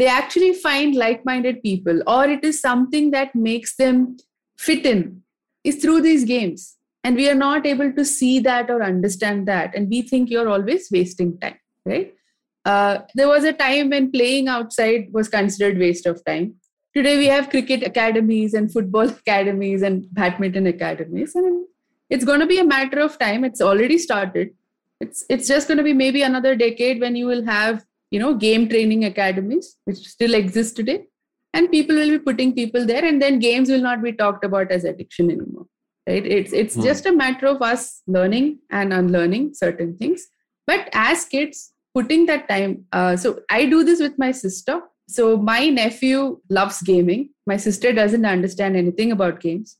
They 0.00 0.06
actually 0.06 0.54
find 0.54 0.94
like 0.94 1.26
minded 1.26 1.62
people, 1.62 2.02
or 2.06 2.24
it 2.24 2.42
is 2.42 2.58
something 2.58 3.10
that 3.10 3.34
makes 3.34 3.76
them 3.76 4.16
fit 4.58 4.86
in, 4.86 5.22
is 5.62 5.76
through 5.82 6.00
these 6.00 6.24
games. 6.24 6.76
And 7.04 7.16
we 7.16 7.28
are 7.28 7.34
not 7.34 7.66
able 7.66 7.92
to 7.92 8.04
see 8.04 8.38
that 8.40 8.70
or 8.70 8.82
understand 8.82 9.46
that. 9.48 9.74
And 9.74 9.90
we 9.90 10.00
think 10.00 10.30
you're 10.30 10.48
always 10.48 10.88
wasting 10.90 11.38
time, 11.38 11.58
right? 11.84 12.14
Uh, 12.64 13.00
there 13.14 13.28
was 13.28 13.44
a 13.44 13.52
time 13.52 13.90
when 13.90 14.10
playing 14.10 14.48
outside 14.48 15.08
was 15.12 15.28
considered 15.28 15.78
waste 15.78 16.06
of 16.06 16.24
time. 16.24 16.54
Today 16.94 17.18
we 17.18 17.26
have 17.26 17.50
cricket 17.50 17.82
academies 17.82 18.54
and 18.54 18.72
football 18.72 19.08
academies 19.20 19.82
and 19.82 20.06
badminton 20.12 20.66
academies. 20.66 21.34
And 21.34 21.66
it's 22.08 22.24
going 22.24 22.40
to 22.40 22.46
be 22.46 22.58
a 22.58 22.64
matter 22.64 23.00
of 23.00 23.18
time. 23.18 23.44
It's 23.44 23.60
already 23.60 23.98
started 23.98 24.54
it's 25.00 25.24
it's 25.30 25.48
just 25.48 25.66
going 25.66 25.78
to 25.78 25.84
be 25.84 25.94
maybe 25.94 26.22
another 26.22 26.54
decade 26.54 27.00
when 27.00 27.16
you 27.16 27.26
will 27.26 27.44
have 27.44 27.84
you 28.10 28.18
know 28.20 28.34
game 28.34 28.68
training 28.68 29.04
academies 29.04 29.76
which 29.84 29.98
still 29.98 30.34
exist 30.34 30.76
today. 30.76 31.04
And 31.52 31.68
people 31.70 31.96
will 31.96 32.10
be 32.10 32.18
putting 32.20 32.54
people 32.54 32.86
there 32.86 33.04
and 33.04 33.20
then 33.20 33.40
games 33.40 33.68
will 33.68 33.80
not 33.80 34.02
be 34.02 34.12
talked 34.12 34.44
about 34.44 34.70
as 34.70 34.84
addiction 34.84 35.30
anymore 35.30 35.66
right? 36.08 36.24
It's 36.26 36.52
it's 36.52 36.74
Hmm. 36.74 36.82
just 36.82 37.06
a 37.06 37.12
matter 37.12 37.46
of 37.46 37.60
us 37.62 38.02
learning 38.06 38.60
and 38.70 38.92
unlearning 38.92 39.54
certain 39.54 39.96
things. 39.96 40.28
But 40.66 40.88
as 40.92 41.24
kids 41.24 41.72
putting 41.94 42.26
that 42.26 42.48
time 42.48 42.84
uh, 42.92 43.16
so 43.16 43.40
i 43.50 43.66
do 43.66 43.82
this 43.84 44.00
with 44.00 44.16
my 44.18 44.30
sister. 44.32 44.80
So 45.08 45.36
my 45.36 45.68
nephew 45.68 46.40
loves 46.48 46.80
gaming. 46.82 47.30
My 47.46 47.56
sister 47.56 47.92
doesn't 47.92 48.24
understand 48.24 48.76
anything 48.76 49.10
about 49.10 49.40
games. 49.40 49.76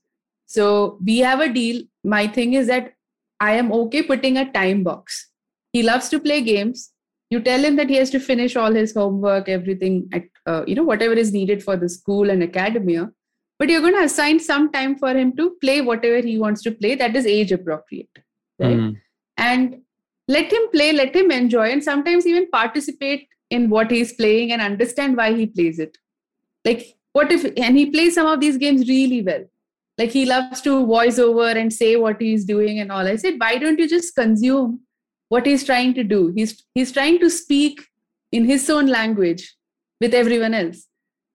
So 0.46 0.98
we 1.04 1.18
have 1.18 1.38
a 1.40 1.48
deal. 1.52 1.82
My 2.02 2.26
thing 2.26 2.54
is 2.54 2.66
that 2.66 2.94
I 3.38 3.52
am 3.52 3.70
okay 3.72 4.02
putting 4.02 4.36
a 4.38 4.50
time 4.52 4.82
box. 4.82 5.28
He 5.72 5.84
loves 5.84 6.08
to 6.08 6.18
play 6.18 6.40
games. 6.40 6.90
You 7.30 7.40
tell 7.40 7.64
him 7.64 7.76
that 7.76 7.88
he 7.88 7.96
has 7.96 8.10
to 8.10 8.20
finish 8.20 8.56
all 8.56 8.72
his 8.72 8.92
homework, 8.92 9.48
everything, 9.48 10.08
at, 10.12 10.24
uh, 10.46 10.64
you 10.66 10.74
know, 10.74 10.82
whatever 10.82 11.14
is 11.14 11.32
needed 11.32 11.62
for 11.62 11.76
the 11.76 11.88
school 11.88 12.28
and 12.28 12.42
academia. 12.42 13.10
But 13.58 13.68
you're 13.68 13.80
going 13.80 13.94
to 13.94 14.04
assign 14.04 14.40
some 14.40 14.72
time 14.72 14.96
for 14.96 15.10
him 15.10 15.36
to 15.36 15.56
play 15.60 15.80
whatever 15.80 16.26
he 16.26 16.38
wants 16.38 16.62
to 16.62 16.72
play 16.72 16.94
that 16.96 17.14
is 17.14 17.26
age 17.26 17.52
appropriate, 17.52 18.10
right? 18.58 18.76
Hmm. 18.76 18.90
And 19.36 19.82
let 20.26 20.52
him 20.52 20.68
play, 20.72 20.92
let 20.92 21.14
him 21.14 21.30
enjoy, 21.30 21.70
and 21.70 21.84
sometimes 21.84 22.26
even 22.26 22.50
participate 22.50 23.28
in 23.50 23.70
what 23.70 23.90
he's 23.90 24.12
playing 24.14 24.52
and 24.52 24.62
understand 24.62 25.16
why 25.16 25.32
he 25.34 25.46
plays 25.46 25.78
it. 25.78 25.96
Like, 26.64 26.96
what 27.12 27.30
if, 27.30 27.44
and 27.56 27.76
he 27.76 27.90
plays 27.90 28.14
some 28.14 28.26
of 28.26 28.40
these 28.40 28.56
games 28.56 28.88
really 28.88 29.22
well 29.22 29.44
like 30.00 30.10
he 30.10 30.24
loves 30.24 30.62
to 30.62 30.86
voice 30.86 31.18
over 31.18 31.48
and 31.48 31.72
say 31.72 31.96
what 31.96 32.20
he's 32.20 32.44
doing 32.44 32.78
and 32.80 32.90
all 32.90 33.06
i 33.06 33.16
said 33.16 33.34
why 33.38 33.56
don't 33.58 33.78
you 33.78 33.88
just 33.88 34.14
consume 34.14 34.80
what 35.30 35.46
he's 35.46 35.64
trying 35.64 35.94
to 35.94 36.04
do. 36.04 36.32
He's 36.36 36.62
he's 36.74 36.92
trying 36.92 37.18
to 37.20 37.30
speak 37.30 37.80
in 38.32 38.44
his 38.44 38.68
own 38.68 38.86
language 38.86 39.56
with 40.00 40.14
everyone 40.14 40.54
else. 40.54 40.86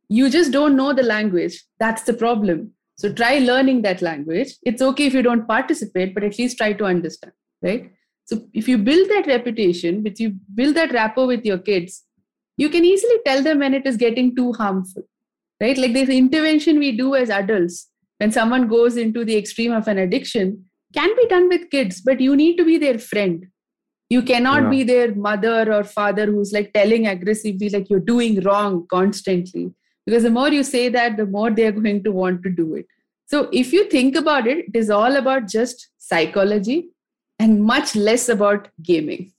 You 0.08 0.30
just 0.30 0.52
don't 0.52 0.76
know 0.76 0.94
the 0.94 1.04
language. 1.04 1.64
That's 1.80 2.04
the 2.04 2.14
problem. 2.14 2.72
So 2.98 3.12
try 3.12 3.40
learning 3.40 3.82
that 3.82 4.02
language. 4.02 4.54
It's 4.64 4.82
okay 4.82 5.08
if 5.08 5.14
you 5.14 5.22
don't 5.22 5.48
participate 5.48 6.14
but 6.14 6.24
at 6.24 6.38
least 6.38 6.58
try 6.58 6.74
to 6.74 6.86
understand 6.86 7.34
right? 7.62 7.92
So 8.26 8.48
if 8.54 8.68
you 8.68 8.78
build 8.78 9.10
that 9.10 9.28
reputation 9.28 10.06
if 10.06 10.20
you 10.20 10.36
build 10.54 10.76
that 10.76 10.92
rapport 10.92 11.28
with 11.28 11.46
your 11.46 11.58
kids 11.58 12.04
you 12.58 12.70
can 12.70 12.86
easily 12.86 13.18
tell 13.26 13.44
them 13.44 13.60
when 13.60 13.74
it 13.74 13.86
is 13.86 13.98
getting 13.98 14.36
too 14.36 14.54
harmful 14.54 15.04
right? 15.62 15.78
Like 15.78 15.94
this 15.94 16.10
intervention 16.10 16.80
we 16.80 16.92
do 16.98 17.16
as 17.16 17.30
adults 17.30 17.90
when 18.18 18.32
someone 18.32 18.68
goes 18.68 18.98
into 18.98 19.26
the 19.26 19.38
extreme 19.38 19.72
of 19.72 19.88
an 19.88 19.98
addiction 19.98 20.66
can 20.94 21.16
be 21.16 21.28
done 21.28 21.50
with 21.50 21.70
kids 21.70 22.02
but 22.02 22.22
you 22.22 22.36
need 22.36 22.58
to 22.58 22.66
be 22.66 22.78
their 22.78 22.98
friend 22.98 23.48
you 24.10 24.22
cannot 24.22 24.64
Yeah. 24.64 24.70
be 24.70 24.84
their 24.84 25.16
mother 25.16 25.72
or 25.74 25.84
father 25.84 26.26
who's 26.28 26.52
like 26.54 26.74
telling 26.74 27.08
aggressively 27.08 27.70
like 27.70 27.90
you're 27.90 28.08
doing 28.12 28.40
wrong 28.42 28.86
constantly 28.88 29.74
because 30.06 30.24
the 30.24 30.30
more 30.30 30.50
you 30.50 30.64
say 30.64 30.90
that 30.90 31.18
the 31.18 31.26
more 31.26 31.50
they're 31.52 31.72
going 31.72 32.04
to 32.04 32.12
want 32.12 32.44
to 32.44 32.50
do 32.50 32.76
it 32.76 32.86
so 33.26 33.50
if 33.52 33.74
you 33.74 33.86
think 33.90 34.16
about 34.16 34.48
it 34.48 34.66
it 34.68 34.76
is 34.76 34.90
all 34.90 35.16
about 35.22 35.48
just 35.48 35.88
psychology 35.98 36.90
and 37.40 37.64
much 37.64 37.96
less 37.96 38.30
about 38.30 38.68
gaming 38.82 39.32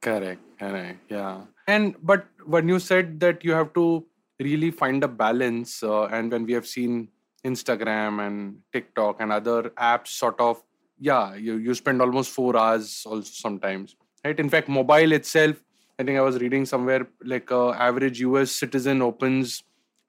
Correct, 0.00 0.40
correct, 0.58 0.98
yeah. 1.10 1.40
And 1.66 1.94
but 2.02 2.26
when 2.44 2.68
you 2.68 2.78
said 2.78 3.18
that 3.20 3.42
you 3.42 3.52
have 3.52 3.72
to 3.72 4.04
really 4.38 4.70
find 4.70 5.02
a 5.02 5.08
balance, 5.08 5.82
uh, 5.82 6.04
and 6.16 6.30
when 6.30 6.44
we 6.44 6.52
have 6.52 6.66
seen 6.66 7.08
Instagram 7.42 8.20
and 8.26 8.58
TikTok 8.74 9.22
and 9.22 9.32
other 9.32 9.70
apps, 9.78 10.08
sort 10.08 10.38
of, 10.38 10.62
yeah, 10.98 11.34
you 11.34 11.56
you 11.56 11.74
spend 11.74 12.00
almost 12.00 12.30
four 12.30 12.56
hours 12.56 13.04
also 13.06 13.22
sometimes, 13.22 13.96
right? 14.24 14.38
In 14.38 14.48
fact, 14.48 14.68
mobile 14.68 15.12
itself, 15.12 15.62
I 15.98 16.02
think 16.04 16.18
I 16.18 16.22
was 16.22 16.38
reading 16.38 16.66
somewhere 16.66 17.06
like 17.24 17.50
a 17.50 17.74
average 17.78 18.20
US 18.20 18.50
citizen 18.50 19.02
opens 19.02 19.62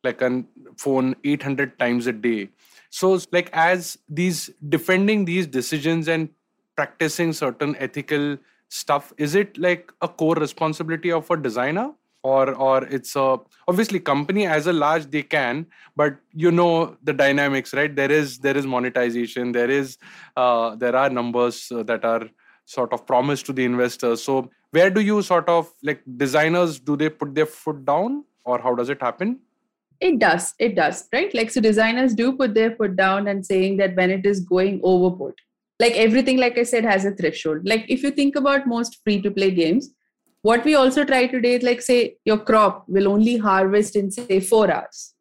like 0.03 0.21
a 0.21 0.43
phone 0.77 1.15
800 1.23 1.77
times 1.79 2.07
a 2.07 2.13
day. 2.13 2.49
So 2.89 3.19
like 3.31 3.49
as 3.51 3.97
these 4.07 4.49
defending 4.69 5.25
these 5.25 5.47
decisions 5.47 6.07
and 6.07 6.29
practicing 6.75 7.33
certain 7.33 7.75
ethical 7.77 8.37
stuff 8.69 9.13
is 9.17 9.35
it 9.35 9.57
like 9.57 9.91
a 10.01 10.07
core 10.07 10.35
responsibility 10.35 11.11
of 11.11 11.29
a 11.29 11.37
designer 11.37 11.91
or 12.33 12.53
or 12.67 12.83
it's 12.97 13.15
a 13.15 13.37
obviously 13.67 13.99
company 13.99 14.45
as 14.57 14.67
a 14.67 14.73
large 14.73 15.05
they 15.15 15.21
can 15.35 15.65
but 15.95 16.15
you 16.33 16.51
know 16.59 16.97
the 17.03 17.13
dynamics 17.13 17.73
right? 17.73 17.95
There 17.95 18.11
is 18.11 18.39
there 18.39 18.57
is 18.57 18.65
monetization 18.65 19.51
there 19.51 19.69
is 19.69 19.97
uh, 20.35 20.75
there 20.75 20.95
are 20.95 21.09
numbers 21.09 21.71
uh, 21.71 21.83
that 21.83 22.03
are 22.03 22.27
sort 22.65 22.93
of 22.93 23.05
promised 23.05 23.45
to 23.45 23.53
the 23.53 23.63
investors. 23.63 24.23
So 24.23 24.49
where 24.71 24.89
do 24.89 25.01
you 25.01 25.21
sort 25.21 25.47
of 25.47 25.71
like 25.83 26.01
designers 26.17 26.79
do 26.79 26.97
they 26.97 27.09
put 27.09 27.35
their 27.35 27.45
foot 27.45 27.85
down 27.85 28.23
or 28.43 28.59
how 28.59 28.75
does 28.75 28.89
it 28.89 29.01
happen? 29.01 29.39
It 30.01 30.19
does 30.19 30.53
it 30.59 30.75
does 30.75 31.07
right? 31.13 31.33
Like 31.33 31.51
so 31.51 31.61
designers 31.61 32.15
do 32.15 32.31
put 32.33 32.55
their 32.55 32.75
foot 32.75 32.95
down 32.95 33.27
and 33.27 33.45
saying 33.45 33.77
that 33.77 33.95
when 33.95 34.09
it 34.09 34.25
is 34.25 34.39
going 34.39 34.79
overboard. 34.83 35.35
Like 35.79 35.93
everything 36.01 36.37
like 36.37 36.57
i 36.57 36.63
said 36.63 36.85
has 36.85 37.05
a 37.05 37.11
threshold. 37.11 37.61
Like 37.65 37.85
if 37.89 38.01
you 38.01 38.11
think 38.11 38.35
about 38.35 38.65
most 38.65 38.99
free 39.03 39.21
to 39.21 39.29
play 39.29 39.51
games 39.51 39.94
what 40.47 40.65
we 40.69 40.75
also 40.75 41.03
try 41.11 41.25
today 41.27 41.53
is 41.59 41.63
like 41.67 41.81
say 41.81 41.99
your 42.25 42.37
crop 42.49 42.83
will 42.87 43.07
only 43.11 43.37
harvest 43.37 43.95
in 44.01 44.11
say 44.17 44.39
4 44.39 44.71
hours 44.71 45.13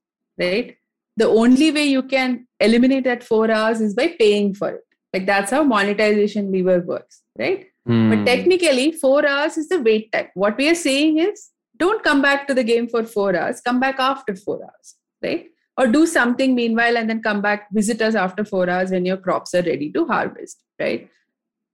right 0.45 0.77
the 1.23 1.29
only 1.43 1.71
way 1.77 1.85
you 1.85 2.03
can 2.15 2.35
eliminate 2.69 3.05
that 3.05 3.23
4 3.23 3.51
hours 3.59 3.81
is 3.81 3.95
by 4.01 4.09
paying 4.19 4.53
for 4.63 4.71
it 4.79 4.85
like 5.15 5.27
that's 5.27 5.51
how 5.57 5.63
monetization 5.63 6.51
lever 6.53 6.81
works 6.81 7.23
right 7.39 7.67
hmm. 7.87 8.11
but 8.11 8.27
technically, 8.27 8.93
four 8.93 9.27
hours 9.27 9.57
is 9.57 9.69
the 9.69 9.81
wait 9.81 10.11
time. 10.13 10.29
What 10.35 10.57
we 10.57 10.69
are 10.69 10.75
saying 10.75 11.19
is 11.19 11.51
don't 11.77 12.03
come 12.03 12.23
back 12.23 12.47
to 12.49 12.55
the 12.55 12.65
game 12.65 12.89
for 12.89 13.05
four 13.05 13.37
hours, 13.37 13.61
come 13.61 13.81
back 13.81 13.99
after 13.99 14.35
four 14.35 14.63
hours, 14.63 14.95
right? 15.23 15.47
Or 15.77 15.87
do 15.87 16.07
something 16.07 16.55
meanwhile 16.55 16.97
and 16.97 17.11
then 17.11 17.23
come 17.23 17.41
back, 17.43 17.69
visit 17.73 18.01
us 18.01 18.15
after 18.15 18.45
four 18.45 18.71
hours 18.71 18.91
when 18.91 19.05
your 19.05 19.17
crops 19.17 19.55
are 19.55 19.63
ready 19.63 19.91
to 19.93 20.07
harvest, 20.07 20.63
right? 20.79 21.09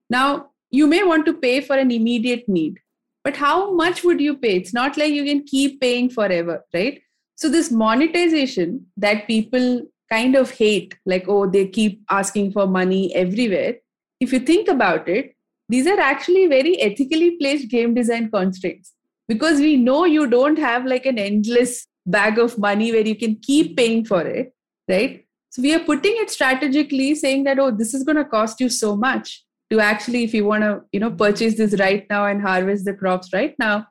Now, 0.09 0.51
you 0.71 0.87
may 0.87 1.03
want 1.03 1.27
to 1.27 1.35
pay 1.35 1.61
for 1.61 1.77
an 1.77 1.91
immediate 1.91 2.49
need, 2.49 2.79
but 3.25 3.37
how 3.37 3.73
much 3.75 4.03
would 4.05 4.21
you 4.21 4.37
pay? 4.37 4.57
It's 4.57 4.75
not 4.75 4.97
like 4.97 5.13
you 5.13 5.25
can 5.25 5.45
keep 5.45 5.81
paying 5.81 6.11
forever, 6.11 6.65
right? 6.75 7.01
So, 7.37 7.49
this 7.49 7.71
monetization 7.71 8.87
that 8.97 9.27
people 9.27 9.83
kind 10.11 10.35
of 10.37 10.51
hate, 10.51 10.97
like, 11.07 11.27
oh, 11.29 11.49
they 11.49 11.67
keep 11.67 12.03
asking 12.11 12.53
for 12.53 12.67
money 12.67 13.15
everywhere. 13.15 13.77
If 14.21 14.33
you 14.33 14.41
think 14.41 14.69
about 14.69 15.09
it, 15.09 15.35
these 15.71 15.87
are 15.87 16.01
actually 16.01 16.47
very 16.49 16.81
ethically 16.81 17.37
placed 17.39 17.71
game 17.71 17.95
design 17.95 18.31
constraints 18.31 18.93
because 19.29 19.61
we 19.61 19.77
know 19.77 20.05
you 20.05 20.27
don't 20.27 20.59
have 20.59 20.85
like 20.85 21.07
an 21.07 21.19
endless 21.19 21.87
bag 22.07 22.39
of 22.39 22.59
money 22.59 22.91
where 22.93 23.07
you 23.07 23.15
can 23.15 23.37
keep 23.37 23.77
paying 23.77 24.05
for 24.05 24.23
it 24.23 24.53
right 24.89 25.25
so 25.51 25.63
we 25.63 25.75
are 25.75 25.85
putting 25.91 26.17
it 26.23 26.31
strategically 26.31 27.15
saying 27.15 27.45
that 27.45 27.61
oh 27.65 27.71
this 27.71 27.95
is 27.95 28.03
going 28.03 28.17
to 28.17 28.25
cost 28.25 28.61
you 28.61 28.69
so 28.69 28.97
much 28.97 29.45
to 29.71 29.81
actually 29.81 30.25
if 30.25 30.35
you 30.35 30.45
want 30.45 30.63
to 30.63 30.83
you 30.93 31.01
know 31.01 31.11
purchase 31.11 31.57
this 31.57 31.79
right 31.81 32.07
now 32.11 32.27
and 32.27 32.43
harvest 32.43 32.85
the 32.85 32.95
crops 32.95 33.33
right 33.33 33.55
now 33.59 33.87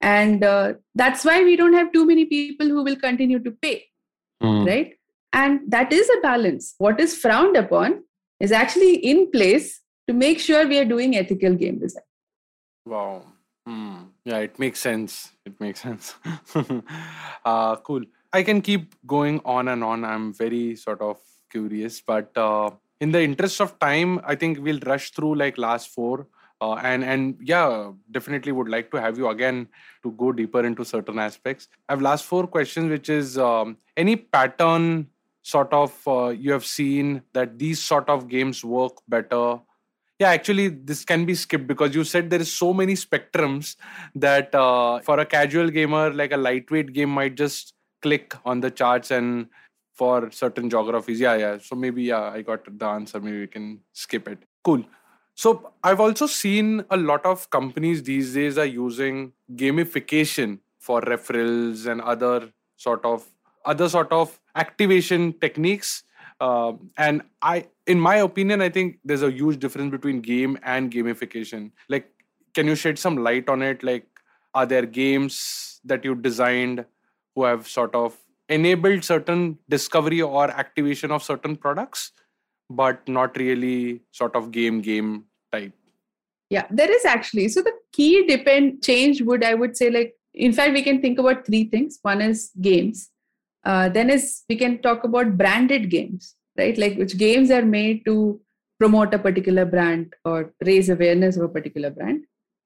and 0.00 0.42
uh, 0.44 0.72
that's 0.94 1.24
why 1.24 1.42
we 1.44 1.56
don't 1.56 1.74
have 1.74 1.92
too 1.92 2.04
many 2.06 2.24
people 2.24 2.66
who 2.66 2.82
will 2.82 2.96
continue 2.96 3.38
to 3.38 3.50
pay 3.62 3.84
Hmm. 4.42 4.64
right 4.64 4.94
and 5.32 5.60
that 5.68 5.92
is 5.92 6.08
a 6.10 6.20
balance 6.20 6.74
what 6.78 7.00
is 7.00 7.16
frowned 7.16 7.56
upon 7.56 8.02
is 8.40 8.50
actually 8.50 8.94
in 8.96 9.30
place 9.30 9.80
to 10.08 10.12
make 10.12 10.40
sure 10.40 10.66
we 10.66 10.78
are 10.78 10.84
doing 10.84 11.16
ethical 11.16 11.54
game 11.54 11.78
design 11.78 12.02
Wow. 12.84 13.22
Hmm. 13.66 13.96
Yeah, 14.24 14.38
it 14.38 14.58
makes 14.58 14.80
sense. 14.80 15.32
It 15.46 15.60
makes 15.60 15.80
sense. 15.80 16.14
uh, 17.44 17.76
cool. 17.76 18.02
I 18.32 18.42
can 18.42 18.60
keep 18.60 18.94
going 19.06 19.40
on 19.44 19.68
and 19.68 19.84
on. 19.84 20.04
I'm 20.04 20.32
very 20.32 20.74
sort 20.74 21.00
of 21.00 21.18
curious, 21.50 22.00
but 22.00 22.36
uh, 22.36 22.70
in 23.02 23.10
the 23.10 23.20
interest 23.20 23.60
of 23.60 23.78
time, 23.80 24.20
I 24.24 24.36
think 24.36 24.58
we'll 24.60 24.78
rush 24.86 25.10
through 25.10 25.34
like 25.34 25.58
last 25.58 25.88
four. 25.90 26.28
Uh, 26.60 26.74
and 26.74 27.02
and 27.02 27.36
yeah, 27.42 27.90
definitely 28.12 28.52
would 28.52 28.68
like 28.68 28.92
to 28.92 29.00
have 29.04 29.18
you 29.18 29.28
again 29.28 29.66
to 30.04 30.12
go 30.12 30.30
deeper 30.30 30.64
into 30.64 30.84
certain 30.84 31.18
aspects. 31.18 31.66
I 31.88 31.94
have 31.94 32.02
last 32.02 32.24
four 32.24 32.46
questions, 32.46 32.88
which 32.88 33.08
is 33.08 33.36
um, 33.36 33.76
any 33.96 34.14
pattern 34.14 35.08
sort 35.42 35.72
of 35.72 35.92
uh, 36.06 36.28
you 36.28 36.52
have 36.52 36.64
seen 36.64 37.22
that 37.32 37.58
these 37.58 37.82
sort 37.82 38.08
of 38.08 38.28
games 38.28 38.64
work 38.64 38.92
better 39.08 39.58
yeah 40.20 40.30
actually 40.30 40.68
this 40.68 41.04
can 41.04 41.24
be 41.24 41.34
skipped 41.34 41.66
because 41.66 41.96
you 41.96 42.04
said 42.04 42.30
there 42.30 42.40
is 42.40 42.52
so 42.52 42.72
many 42.72 42.94
spectrums 42.94 43.74
that 44.14 44.54
uh, 44.54 45.00
for 45.00 45.18
a 45.18 45.26
casual 45.26 45.68
gamer 45.68 46.12
like 46.12 46.30
a 46.30 46.36
lightweight 46.36 46.92
game 46.92 47.08
might 47.08 47.34
just 47.34 47.74
click 48.02 48.36
on 48.44 48.60
the 48.60 48.70
charts 48.70 49.10
and 49.10 49.48
for 49.92 50.30
certain 50.30 50.70
geographies. 50.70 51.20
Yeah 51.20 51.36
yeah. 51.36 51.58
So 51.58 51.76
maybe 51.76 52.04
yeah 52.04 52.30
i 52.30 52.42
got 52.42 52.66
the 52.78 52.86
answer. 52.86 53.20
Maybe 53.20 53.40
we 53.40 53.46
can 53.46 53.80
skip 53.92 54.28
it. 54.28 54.38
Cool. 54.64 54.84
So 55.34 55.72
i've 55.82 56.00
also 56.00 56.26
seen 56.26 56.84
a 56.90 56.96
lot 56.96 57.24
of 57.24 57.48
companies 57.50 58.02
these 58.02 58.34
days 58.34 58.58
are 58.58 58.66
using 58.66 59.32
gamification 59.54 60.58
for 60.78 61.00
referrals 61.00 61.86
and 61.86 62.00
other 62.00 62.52
sort 62.76 63.04
of 63.04 63.26
other 63.64 63.88
sort 63.88 64.12
of 64.12 64.40
activation 64.56 65.32
techniques. 65.40 66.02
Um, 66.40 66.90
and 66.96 67.22
i 67.40 67.66
in 67.86 68.00
my 68.00 68.16
opinion 68.16 68.62
i 68.62 68.68
think 68.68 68.98
there's 69.04 69.22
a 69.22 69.30
huge 69.30 69.58
difference 69.60 69.90
between 69.90 70.20
game 70.20 70.58
and 70.62 70.90
gamification. 70.90 71.70
Like 71.88 72.08
can 72.54 72.66
you 72.66 72.74
shed 72.74 72.98
some 72.98 73.16
light 73.16 73.48
on 73.48 73.62
it? 73.62 73.82
Like 73.82 74.06
are 74.54 74.66
there 74.66 74.84
games 74.86 75.80
that 75.84 76.04
you 76.04 76.14
designed 76.14 76.84
who 77.34 77.44
have 77.44 77.66
sort 77.68 77.94
of 77.94 78.16
enabled 78.52 79.04
certain 79.04 79.58
discovery 79.68 80.20
or 80.22 80.50
activation 80.50 81.10
of 81.10 81.22
certain 81.22 81.56
products 81.56 82.12
but 82.70 83.06
not 83.06 83.36
really 83.36 84.00
sort 84.12 84.34
of 84.34 84.50
game 84.50 84.80
game 84.80 85.24
type. 85.52 85.72
Yeah 86.50 86.66
there 86.70 86.90
is 86.90 87.04
actually. 87.04 87.48
So 87.48 87.62
the 87.62 87.72
key 87.92 88.26
depend 88.26 88.82
change 88.82 89.22
would 89.22 89.44
i 89.44 89.54
would 89.54 89.76
say 89.76 89.90
like 89.90 90.14
in 90.34 90.52
fact 90.52 90.72
we 90.72 90.82
can 90.82 91.00
think 91.00 91.18
about 91.18 91.46
three 91.46 91.64
things. 91.64 91.98
One 92.02 92.20
is 92.20 92.50
games. 92.60 93.08
Uh, 93.64 93.88
then 93.88 94.10
is 94.10 94.42
we 94.48 94.56
can 94.56 94.80
talk 94.82 95.04
about 95.04 95.36
branded 95.38 95.90
games 95.90 96.34
right? 96.58 96.76
Like 96.76 96.96
which 96.96 97.16
games 97.16 97.50
are 97.50 97.62
made 97.62 98.04
to 98.04 98.40
promote 98.78 99.14
a 99.14 99.18
particular 99.18 99.64
brand 99.64 100.12
or 100.24 100.52
raise 100.64 100.88
awareness 100.88 101.36
of 101.36 101.44
a 101.44 101.48
particular 101.48 101.90
brand 101.90 102.24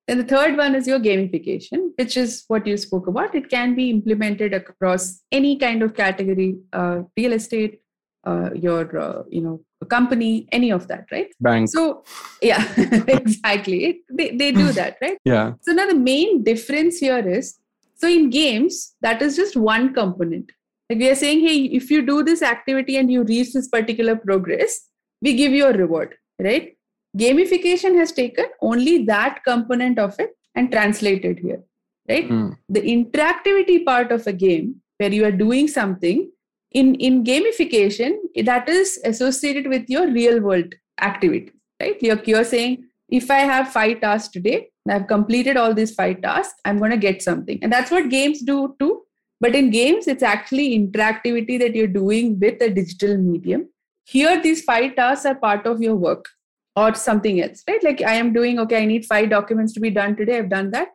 then 0.08 0.18
the 0.18 0.24
third 0.24 0.56
one 0.56 0.74
is 0.74 0.86
your 0.86 1.00
gamification 1.00 1.90
which 1.96 2.16
is 2.16 2.44
what 2.48 2.66
you 2.66 2.76
spoke 2.76 3.06
about. 3.06 3.34
It 3.34 3.48
can 3.50 3.74
be 3.74 3.90
implemented 3.90 4.54
across 4.54 5.22
any 5.32 5.58
kind 5.58 5.82
of 5.82 5.94
category 5.94 6.58
uh, 6.72 7.02
real 7.16 7.32
estate 7.32 7.80
uh, 8.24 8.50
your 8.54 8.98
uh, 8.98 9.22
you 9.28 9.40
know 9.40 9.60
company 9.88 10.48
any 10.52 10.70
of 10.72 10.88
that 10.88 11.06
right? 11.12 11.28
Bank. 11.40 11.68
So 11.68 12.04
yeah 12.40 12.64
exactly. 13.08 13.84
It- 13.84 13.96
they, 14.12 14.36
they 14.36 14.52
do 14.52 14.72
that 14.72 14.96
right? 15.00 15.18
Yeah. 15.24 15.52
So 15.62 15.72
now 15.72 15.86
the 15.86 15.94
main 15.94 16.42
difference 16.44 16.98
here 16.98 17.18
is 17.26 17.58
so 17.96 18.08
in 18.08 18.30
games 18.30 18.94
that 19.00 19.22
is 19.22 19.36
just 19.36 19.56
one 19.56 19.92
component. 19.94 20.50
Like 20.88 20.98
we 21.00 21.08
are 21.10 21.14
saying 21.16 21.40
hey 21.40 21.56
if 21.64 21.90
you 21.90 22.02
do 22.06 22.22
this 22.22 22.42
activity 22.42 22.96
and 22.96 23.10
you 23.10 23.24
reach 23.24 23.52
this 23.52 23.68
particular 23.68 24.14
progress 24.16 24.88
we 25.22 25.34
give 25.34 25.50
you 25.52 25.66
a 25.66 25.72
reward 25.72 26.14
right 26.38 26.75
gamification 27.22 27.96
has 28.00 28.12
taken 28.12 28.46
only 28.60 29.04
that 29.04 29.42
component 29.44 29.98
of 29.98 30.18
it 30.18 30.36
and 30.54 30.70
translated 30.72 31.38
here 31.38 31.60
right 32.08 32.28
Hmm. 32.28 32.48
the 32.68 32.82
interactivity 32.94 33.84
part 33.84 34.12
of 34.12 34.26
a 34.26 34.32
game 34.32 34.66
where 34.98 35.12
you 35.12 35.24
are 35.28 35.36
doing 35.44 35.68
something 35.68 36.30
in 36.72 36.94
in 37.08 37.22
gamification 37.24 38.16
that 38.50 38.68
is 38.68 38.98
associated 39.12 39.68
with 39.74 39.88
your 39.96 40.06
real 40.18 40.40
world 40.40 40.74
activity 41.00 41.52
right 41.82 42.02
you're, 42.02 42.22
you're 42.24 42.48
saying 42.54 42.84
if 43.20 43.30
i 43.30 43.40
have 43.52 43.72
five 43.72 44.00
tasks 44.00 44.32
today 44.38 44.58
I've 44.88 45.06
completed 45.08 45.56
all 45.56 45.74
these 45.74 45.92
five 45.94 46.22
tasks. 46.22 46.60
I'm 46.64 46.78
going 46.78 46.92
to 46.92 46.96
get 46.96 47.20
something. 47.20 47.58
And 47.62 47.72
that's 47.72 47.90
what 47.90 48.08
games 48.08 48.40
do 48.42 48.76
too. 48.78 49.02
But 49.40 49.54
in 49.54 49.70
games, 49.70 50.06
it's 50.06 50.22
actually 50.22 50.78
interactivity 50.78 51.58
that 51.58 51.74
you're 51.74 51.88
doing 51.88 52.38
with 52.38 52.62
a 52.62 52.70
digital 52.70 53.16
medium. 53.18 53.68
Here, 54.04 54.40
these 54.40 54.62
five 54.62 54.94
tasks 54.94 55.26
are 55.26 55.34
part 55.34 55.66
of 55.66 55.82
your 55.82 55.96
work 55.96 56.28
or 56.76 56.94
something 56.94 57.40
else, 57.40 57.62
right? 57.66 57.82
Like 57.82 58.02
I 58.02 58.14
am 58.14 58.32
doing, 58.32 58.58
okay, 58.60 58.82
I 58.82 58.84
need 58.84 59.06
five 59.06 59.30
documents 59.30 59.72
to 59.72 59.80
be 59.80 59.90
done 59.90 60.14
today. 60.14 60.38
I've 60.38 60.50
done 60.50 60.70
that. 60.72 60.88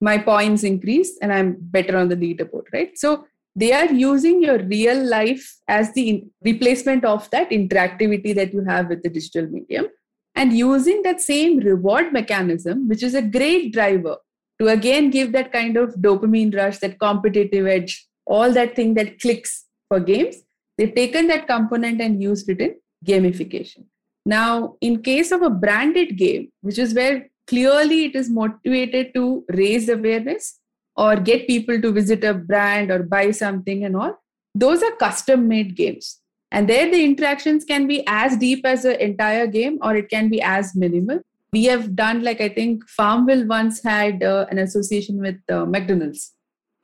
My 0.00 0.18
points 0.18 0.64
increase 0.64 1.16
and 1.22 1.32
I'm 1.32 1.56
better 1.60 1.96
on 1.96 2.08
the 2.08 2.16
leaderboard, 2.16 2.64
right? 2.72 2.96
So 2.98 3.24
they 3.54 3.72
are 3.72 3.86
using 3.86 4.42
your 4.42 4.58
real 4.58 5.02
life 5.04 5.56
as 5.66 5.92
the 5.92 6.24
replacement 6.44 7.04
of 7.04 7.28
that 7.30 7.50
interactivity 7.50 8.34
that 8.34 8.52
you 8.52 8.64
have 8.64 8.88
with 8.88 9.02
the 9.02 9.08
digital 9.08 9.46
medium 9.46 9.86
and 10.34 10.52
using 10.52 11.02
that 11.02 11.20
same 11.20 11.58
reward 11.58 12.12
mechanism, 12.12 12.88
which 12.88 13.02
is 13.02 13.14
a 13.14 13.22
great 13.22 13.72
driver 13.72 14.16
to 14.60 14.68
again 14.68 15.10
give 15.10 15.32
that 15.32 15.52
kind 15.52 15.76
of 15.76 15.94
dopamine 15.96 16.54
rush, 16.54 16.78
that 16.78 16.98
competitive 16.98 17.66
edge, 17.66 18.06
all 18.26 18.52
that 18.52 18.76
thing 18.76 18.94
that 18.94 19.20
clicks 19.20 19.64
for 19.88 20.00
games. 20.00 20.36
They've 20.76 20.94
taken 20.94 21.26
that 21.28 21.48
component 21.48 22.00
and 22.00 22.22
used 22.22 22.48
it 22.48 22.60
in 22.60 22.76
gamification. 23.04 23.86
Now, 24.28 24.76
in 24.82 25.02
case 25.02 25.32
of 25.32 25.40
a 25.40 25.48
branded 25.48 26.18
game, 26.18 26.52
which 26.60 26.78
is 26.78 26.92
where 26.92 27.30
clearly 27.46 28.04
it 28.04 28.14
is 28.14 28.28
motivated 28.28 29.14
to 29.14 29.42
raise 29.48 29.88
awareness 29.88 30.58
or 30.96 31.16
get 31.16 31.46
people 31.46 31.80
to 31.80 31.92
visit 31.92 32.24
a 32.24 32.34
brand 32.34 32.90
or 32.90 33.02
buy 33.02 33.30
something 33.30 33.84
and 33.84 33.96
all, 33.96 34.18
those 34.54 34.82
are 34.82 34.90
custom 34.96 35.48
made 35.48 35.76
games. 35.76 36.20
And 36.50 36.68
there 36.68 36.90
the 36.90 37.02
interactions 37.02 37.64
can 37.64 37.86
be 37.86 38.04
as 38.06 38.36
deep 38.36 38.66
as 38.66 38.82
the 38.82 39.02
entire 39.02 39.46
game 39.46 39.78
or 39.80 39.96
it 39.96 40.10
can 40.10 40.28
be 40.28 40.42
as 40.42 40.76
minimal. 40.76 41.20
We 41.54 41.64
have 41.64 41.96
done, 41.96 42.22
like, 42.22 42.42
I 42.42 42.50
think 42.50 42.86
Farmville 42.86 43.46
once 43.46 43.82
had 43.82 44.22
uh, 44.22 44.44
an 44.50 44.58
association 44.58 45.20
with 45.20 45.36
uh, 45.50 45.64
McDonald's. 45.64 46.34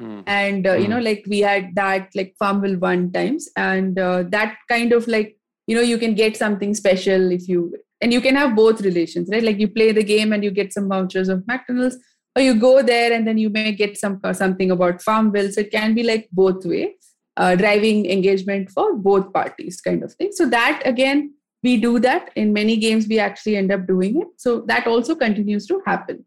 Mm. 0.01 0.23
And, 0.27 0.67
uh, 0.67 0.77
mm. 0.77 0.83
you 0.83 0.89
know, 0.89 1.01
like 1.01 1.25
we 1.29 1.41
had 1.41 1.75
that, 1.75 2.09
like 2.15 2.35
Farmville 2.39 2.79
one 2.79 3.13
times. 3.13 3.51
And 3.55 3.99
uh, 3.99 4.23
that 4.31 4.57
kind 4.71 4.95
of 4.95 5.07
like, 5.07 5.37
you 5.67 5.77
know, 5.77 5.83
you 5.83 5.99
can 5.99 6.15
get 6.15 6.37
something 6.37 6.75
special 6.75 7.33
if 7.33 7.49
you, 7.49 7.77
and 8.01 8.13
you 8.13 8.21
can 8.21 8.35
have 8.37 8.55
both 8.55 8.81
relations, 8.81 9.29
right? 9.31 9.43
Like 9.43 9.59
you 9.59 9.69
play 9.69 9.93
the 9.93 10.03
game 10.03 10.33
and 10.33 10.45
you 10.45 10.51
get 10.51 10.73
some 10.73 10.89
vouchers 10.89 11.29
of 11.29 11.47
McDonald's, 11.47 11.97
or 12.37 12.43
you 12.43 12.55
go 12.55 12.83
there 12.83 13.13
and 13.13 13.27
then 13.27 13.39
you 13.39 13.51
may 13.51 13.73
get 13.73 13.97
some 13.97 14.21
something 14.33 14.71
about 14.71 15.01
Farmville. 15.01 15.51
So 15.53 15.61
it 15.61 15.71
can 15.71 15.95
be 15.95 16.03
like 16.03 16.29
both 16.33 16.65
way 16.67 16.97
uh, 17.37 17.55
driving 17.57 18.07
engagement 18.07 18.71
for 18.71 18.95
both 18.95 19.33
parties 19.33 19.81
kind 19.81 20.03
of 20.03 20.13
thing. 20.15 20.31
So 20.33 20.47
that 20.51 20.83
again 20.85 21.35
we 21.63 21.79
do 21.79 21.99
that. 22.01 22.31
In 22.37 22.53
many 22.53 22.77
games 22.77 23.07
we 23.09 23.19
actually 23.19 23.57
end 23.57 23.73
up 23.73 23.87
doing 23.87 24.21
it. 24.21 24.29
So 24.37 24.61
that 24.63 24.87
also 24.87 25.15
continues 25.15 25.67
to 25.69 25.81
happen. 25.87 26.25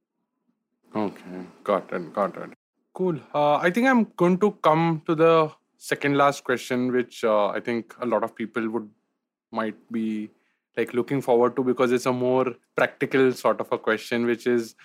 Okay. 0.96 1.42
Got 1.64 1.94
it. 1.94 2.14
Got 2.14 2.38
it. 2.38 2.50
Cool. 2.94 3.20
Uh, 3.34 3.58
i 3.58 3.70
think 3.70 3.88
i'm 3.88 4.06
going 4.18 4.40
to 4.40 4.52
come 4.68 5.04
to 5.06 5.14
the 5.14 5.52
second 5.78 6.18
last 6.18 6.44
question 6.44 6.92
which 6.92 7.24
uh, 7.24 7.48
i 7.50 7.60
think 7.60 7.94
a 8.02 8.06
lot 8.08 8.24
of 8.24 8.36
people 8.36 8.68
would 8.70 8.90
might 9.60 9.80
be 9.98 10.30
like 10.78 10.94
looking 10.94 11.22
forward 11.28 11.56
to 11.56 11.64
because 11.72 11.92
it's 11.98 12.06
a 12.06 12.14
more 12.14 12.46
practical 12.76 13.32
sort 13.44 13.62
of 13.66 13.72
a 13.78 13.78
question 13.90 14.26
which 14.32 14.48
is 14.56 14.76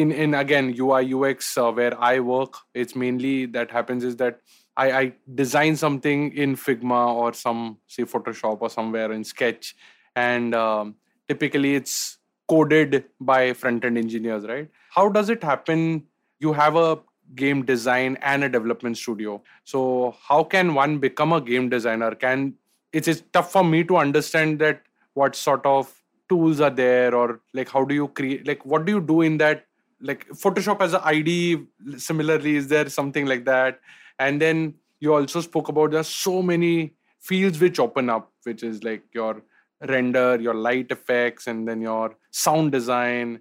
in 0.00 0.12
in 0.24 0.34
again 0.40 0.72
ui 0.78 1.12
ux 1.18 1.52
uh, 1.56 1.70
where 1.78 1.94
i 2.08 2.14
work 2.30 2.58
it's 2.82 2.96
mainly 3.02 3.36
that 3.58 3.70
happens 3.76 4.08
is 4.12 4.16
that 4.22 4.40
I, 4.78 4.90
I 4.98 5.12
design 5.34 5.74
something 5.76 6.32
in 6.36 6.54
Figma 6.54 7.12
or 7.12 7.32
some 7.34 7.78
say 7.88 8.04
Photoshop 8.04 8.58
or 8.60 8.70
somewhere 8.70 9.12
in 9.12 9.24
Sketch, 9.24 9.74
and 10.14 10.54
um, 10.54 10.94
typically 11.26 11.74
it's 11.74 12.18
coded 12.48 13.04
by 13.20 13.52
front 13.54 13.84
end 13.84 13.98
engineers, 13.98 14.44
right? 14.44 14.68
How 14.90 15.08
does 15.08 15.30
it 15.30 15.42
happen? 15.42 16.04
You 16.38 16.52
have 16.52 16.76
a 16.76 17.00
game 17.34 17.64
design 17.64 18.16
and 18.22 18.44
a 18.44 18.48
development 18.48 18.96
studio. 18.96 19.42
So 19.64 20.16
how 20.26 20.44
can 20.44 20.74
one 20.74 20.98
become 20.98 21.32
a 21.32 21.40
game 21.40 21.68
designer? 21.68 22.14
Can 22.14 22.54
it's, 22.92 23.08
it's 23.08 23.22
tough 23.32 23.52
for 23.52 23.64
me 23.64 23.84
to 23.84 23.96
understand 23.96 24.58
that 24.60 24.82
what 25.14 25.34
sort 25.34 25.64
of 25.66 25.92
tools 26.28 26.60
are 26.60 26.70
there 26.70 27.14
or 27.14 27.40
like 27.54 27.68
how 27.68 27.84
do 27.84 27.94
you 27.94 28.08
create 28.08 28.46
like 28.46 28.64
what 28.64 28.84
do 28.84 28.92
you 28.92 29.00
do 29.00 29.22
in 29.22 29.38
that 29.38 29.64
like 30.00 30.28
photoshop 30.28 30.80
as 30.80 30.92
an 30.92 31.00
id 31.06 31.66
similarly 31.96 32.56
is 32.56 32.68
there 32.68 32.88
something 32.88 33.26
like 33.26 33.44
that? 33.44 33.80
And 34.18 34.40
then 34.40 34.74
you 35.00 35.14
also 35.14 35.40
spoke 35.40 35.68
about 35.68 35.92
there's 35.92 36.08
so 36.08 36.42
many 36.42 36.94
fields 37.20 37.60
which 37.60 37.78
open 37.78 38.10
up 38.10 38.32
which 38.44 38.62
is 38.62 38.84
like 38.84 39.02
your 39.12 39.42
render 39.88 40.38
your 40.40 40.54
light 40.54 40.90
effects 40.90 41.46
and 41.46 41.66
then 41.66 41.80
your 41.80 42.16
sound 42.30 42.72
design. 42.72 43.40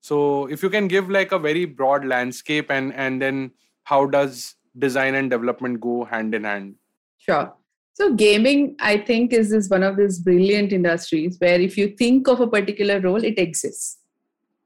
So 0.00 0.46
if 0.46 0.62
you 0.62 0.70
can 0.70 0.88
give 0.88 1.10
like 1.10 1.32
a 1.32 1.38
very 1.38 1.64
broad 1.64 2.04
landscape 2.04 2.70
and 2.70 2.92
and 2.94 3.20
then 3.20 3.52
how 3.84 4.06
does 4.06 4.54
design 4.78 5.14
and 5.14 5.30
development 5.30 5.80
go 5.80 6.04
hand 6.04 6.34
in 6.34 6.44
hand? 6.44 6.74
Sure 7.18 7.52
so 7.98 8.06
gaming 8.22 8.62
i 8.80 8.96
think 9.08 9.32
is 9.32 9.70
one 9.76 9.84
of 9.88 9.96
these 10.00 10.18
brilliant 10.28 10.72
industries 10.78 11.36
where 11.44 11.60
if 11.68 11.78
you 11.78 11.88
think 12.02 12.28
of 12.34 12.40
a 12.40 12.50
particular 12.56 13.00
role 13.00 13.24
it 13.30 13.38
exists 13.38 13.98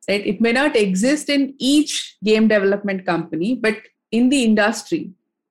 right 0.08 0.26
it 0.32 0.40
may 0.46 0.52
not 0.60 0.76
exist 0.84 1.28
in 1.36 1.54
each 1.72 2.16
game 2.30 2.48
development 2.56 3.06
company 3.06 3.54
but 3.54 3.76
in 4.18 4.28
the 4.28 4.44
industry 4.44 5.02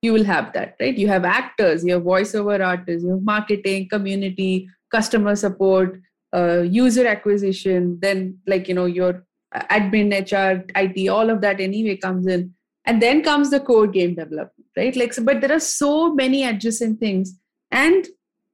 you 0.02 0.12
will 0.12 0.24
have 0.24 0.52
that, 0.54 0.76
right? 0.80 0.96
You 0.96 1.08
have 1.08 1.24
actors, 1.24 1.84
you 1.84 1.94
have 1.94 2.02
voiceover 2.02 2.64
artists, 2.64 3.04
you 3.04 3.10
have 3.10 3.22
marketing, 3.22 3.88
community, 3.88 4.68
customer 4.90 5.36
support, 5.36 6.00
uh, 6.34 6.60
user 6.60 7.06
acquisition, 7.06 7.98
then 8.00 8.38
like, 8.46 8.68
you 8.68 8.74
know, 8.74 8.86
your 8.86 9.26
admin, 9.54 10.10
HR, 10.12 10.64
IT, 10.76 11.08
all 11.08 11.28
of 11.28 11.40
that 11.42 11.60
anyway 11.60 11.96
comes 11.96 12.26
in. 12.26 12.54
And 12.86 13.02
then 13.02 13.22
comes 13.22 13.50
the 13.50 13.60
core 13.60 13.86
game 13.86 14.14
development, 14.14 14.66
right? 14.76 14.96
Like, 14.96 15.12
so, 15.12 15.22
but 15.22 15.40
there 15.42 15.52
are 15.52 15.60
so 15.60 16.14
many 16.14 16.44
adjacent 16.44 16.98
things. 16.98 17.38
And 17.70 18.06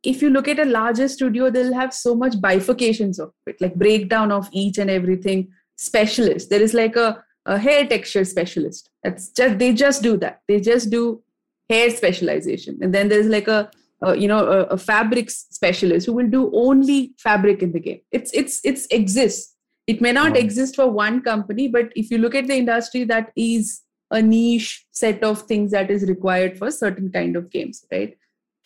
if 0.03 0.23
you 0.23 0.31
look 0.31 0.49
at 0.49 0.59
a 0.59 0.65
larger 0.65 1.09
studio, 1.09 1.51
they'll 1.51 1.75
have 1.75 1.93
so 1.93 2.15
much 2.15 2.35
bifurcations 2.35 3.19
of 3.19 3.33
it, 3.47 3.61
like 3.61 3.75
breakdown 3.75 4.31
of 4.31 4.49
each 4.53 4.79
and 4.79 4.91
everything 4.91 5.49
specialist. 5.77 6.51
There 6.51 6.63
is 6.63 6.75
like 6.75 6.97
a, 6.97 7.23
a 7.45 7.59
hair 7.59 7.87
texture 7.87 8.25
specialist. 8.25 8.91
That's 9.03 9.31
just 9.31 9.59
they 9.59 9.73
just 9.73 10.03
do 10.03 10.17
that. 10.19 10.43
They 10.49 10.61
just 10.61 10.91
do 10.91 11.23
hair 11.69 11.91
specialization 11.91 12.79
and 12.81 12.95
then 12.95 13.09
there's 13.09 13.27
like 13.27 13.49
a, 13.49 13.71
a 14.03 14.17
you 14.17 14.29
know 14.29 14.47
a, 14.47 14.61
a 14.65 14.79
fabric 14.79 15.31
specialist 15.31 16.07
who 16.07 16.13
will 16.13 16.29
do 16.29 16.51
only 16.55 17.13
fabric 17.19 17.63
in 17.63 17.73
the 17.73 17.81
game 17.81 18.01
it's 18.13 18.31
it's 18.33 18.61
it's 18.65 18.87
exists 18.87 19.55
it 19.87 20.01
may 20.01 20.13
not 20.13 20.37
exist 20.37 20.77
for 20.77 20.91
one 20.91 21.21
company 21.21 21.69
but 21.69 21.91
if 21.97 22.11
you 22.11 22.19
look 22.19 22.35
at 22.35 22.47
the 22.47 22.55
industry 22.55 23.05
that 23.05 23.33
is 23.37 23.83
a 24.13 24.23
niche 24.23 24.87
set 24.93 25.23
of 25.25 25.43
things 25.43 25.73
that 25.73 25.91
is 25.91 26.05
required 26.05 26.57
for 26.57 26.71
certain 26.71 27.11
kind 27.11 27.35
of 27.35 27.51
games 27.51 27.85
right 27.91 28.17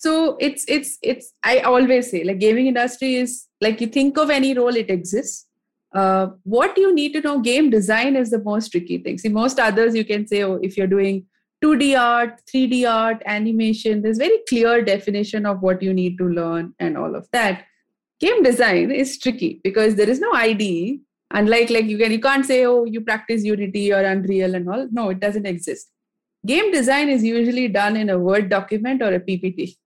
so 0.01 0.37
it's 0.41 0.65
it's 0.67 0.97
it's 1.03 1.33
i 1.45 1.59
always 1.61 2.11
say 2.11 2.25
like 2.25 2.39
gaming 2.39 2.67
industry 2.67 3.15
is 3.17 3.47
like 3.61 3.81
you 3.81 3.87
think 3.87 4.19
of 4.19 4.31
any 4.31 4.53
role 4.55 4.77
it 4.83 4.91
exists 4.91 5.47
uh, 5.93 6.29
what 6.45 6.79
you 6.79 6.95
need 6.95 7.13
to 7.13 7.21
know 7.21 7.41
game 7.41 7.69
design 7.69 8.15
is 8.15 8.31
the 8.31 8.43
most 8.45 8.71
tricky 8.71 8.99
thing 8.99 9.19
see 9.19 9.29
most 9.29 9.59
others 9.59 9.95
you 9.95 10.05
can 10.05 10.27
say 10.27 10.43
oh 10.43 10.59
if 10.63 10.77
you're 10.77 10.95
doing 10.97 11.27
2D 11.63 11.99
art, 12.01 12.41
3D 12.53 12.91
art, 12.91 13.23
animation. 13.27 14.01
There's 14.03 14.19
very 14.19 14.39
clear 14.49 14.83
definition 14.83 15.45
of 15.45 15.61
what 15.61 15.83
you 15.83 15.93
need 15.93 16.17
to 16.19 16.25
learn 16.25 16.75
and 16.79 16.97
all 16.97 17.15
of 17.15 17.29
that. 17.33 17.65
Game 18.19 18.43
design 18.43 18.91
is 18.91 19.19
tricky 19.19 19.61
because 19.63 19.95
there 19.95 20.09
is 20.09 20.21
no 20.21 20.33
IDE. 20.33 21.01
Unlike 21.33 21.71
like 21.71 21.85
you 21.85 21.97
can 21.97 22.11
you 22.11 22.21
can't 22.21 22.45
say 22.45 22.67
oh 22.67 22.85
you 22.85 23.03
practice 23.03 23.45
Unity 23.45 23.93
or 23.93 24.01
Unreal 24.01 24.55
and 24.55 24.69
all. 24.69 24.89
No, 24.91 25.11
it 25.11 25.21
doesn't 25.21 25.47
exist. 25.47 25.91
Game 26.45 26.73
design 26.73 27.09
is 27.09 27.23
usually 27.23 27.69
done 27.69 27.97
in 27.97 28.11
a 28.11 28.19
Word 28.19 28.49
document 28.49 29.03
or 29.03 29.13
a 29.15 29.21
PPT. 29.21 29.77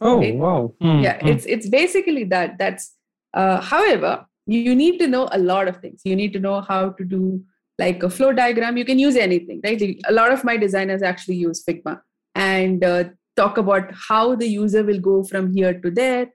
Oh 0.00 0.18
right? 0.18 0.34
wow! 0.34 0.74
Mm, 0.82 1.02
yeah, 1.02 1.18
mm. 1.18 1.28
it's 1.28 1.46
it's 1.46 1.68
basically 1.68 2.24
that. 2.24 2.58
That's 2.58 2.94
uh, 3.34 3.60
however 3.60 4.26
you 4.48 4.76
need 4.76 4.98
to 4.98 5.08
know 5.08 5.28
a 5.32 5.38
lot 5.38 5.66
of 5.66 5.78
things. 5.78 6.02
You 6.04 6.14
need 6.14 6.32
to 6.34 6.38
know 6.38 6.60
how 6.60 6.90
to 6.90 7.04
do 7.04 7.44
like 7.78 8.02
a 8.02 8.10
flow 8.10 8.32
diagram 8.32 8.76
you 8.76 8.84
can 8.84 8.98
use 8.98 9.16
anything 9.16 9.60
right 9.64 9.82
a 10.08 10.12
lot 10.12 10.32
of 10.32 10.44
my 10.44 10.56
designers 10.56 11.02
actually 11.02 11.36
use 11.36 11.62
figma 11.64 12.00
and 12.34 12.84
uh, 12.84 13.04
talk 13.36 13.58
about 13.58 13.90
how 14.08 14.34
the 14.34 14.46
user 14.46 14.82
will 14.82 15.00
go 15.00 15.22
from 15.22 15.52
here 15.52 15.78
to 15.80 15.90
there 15.90 16.28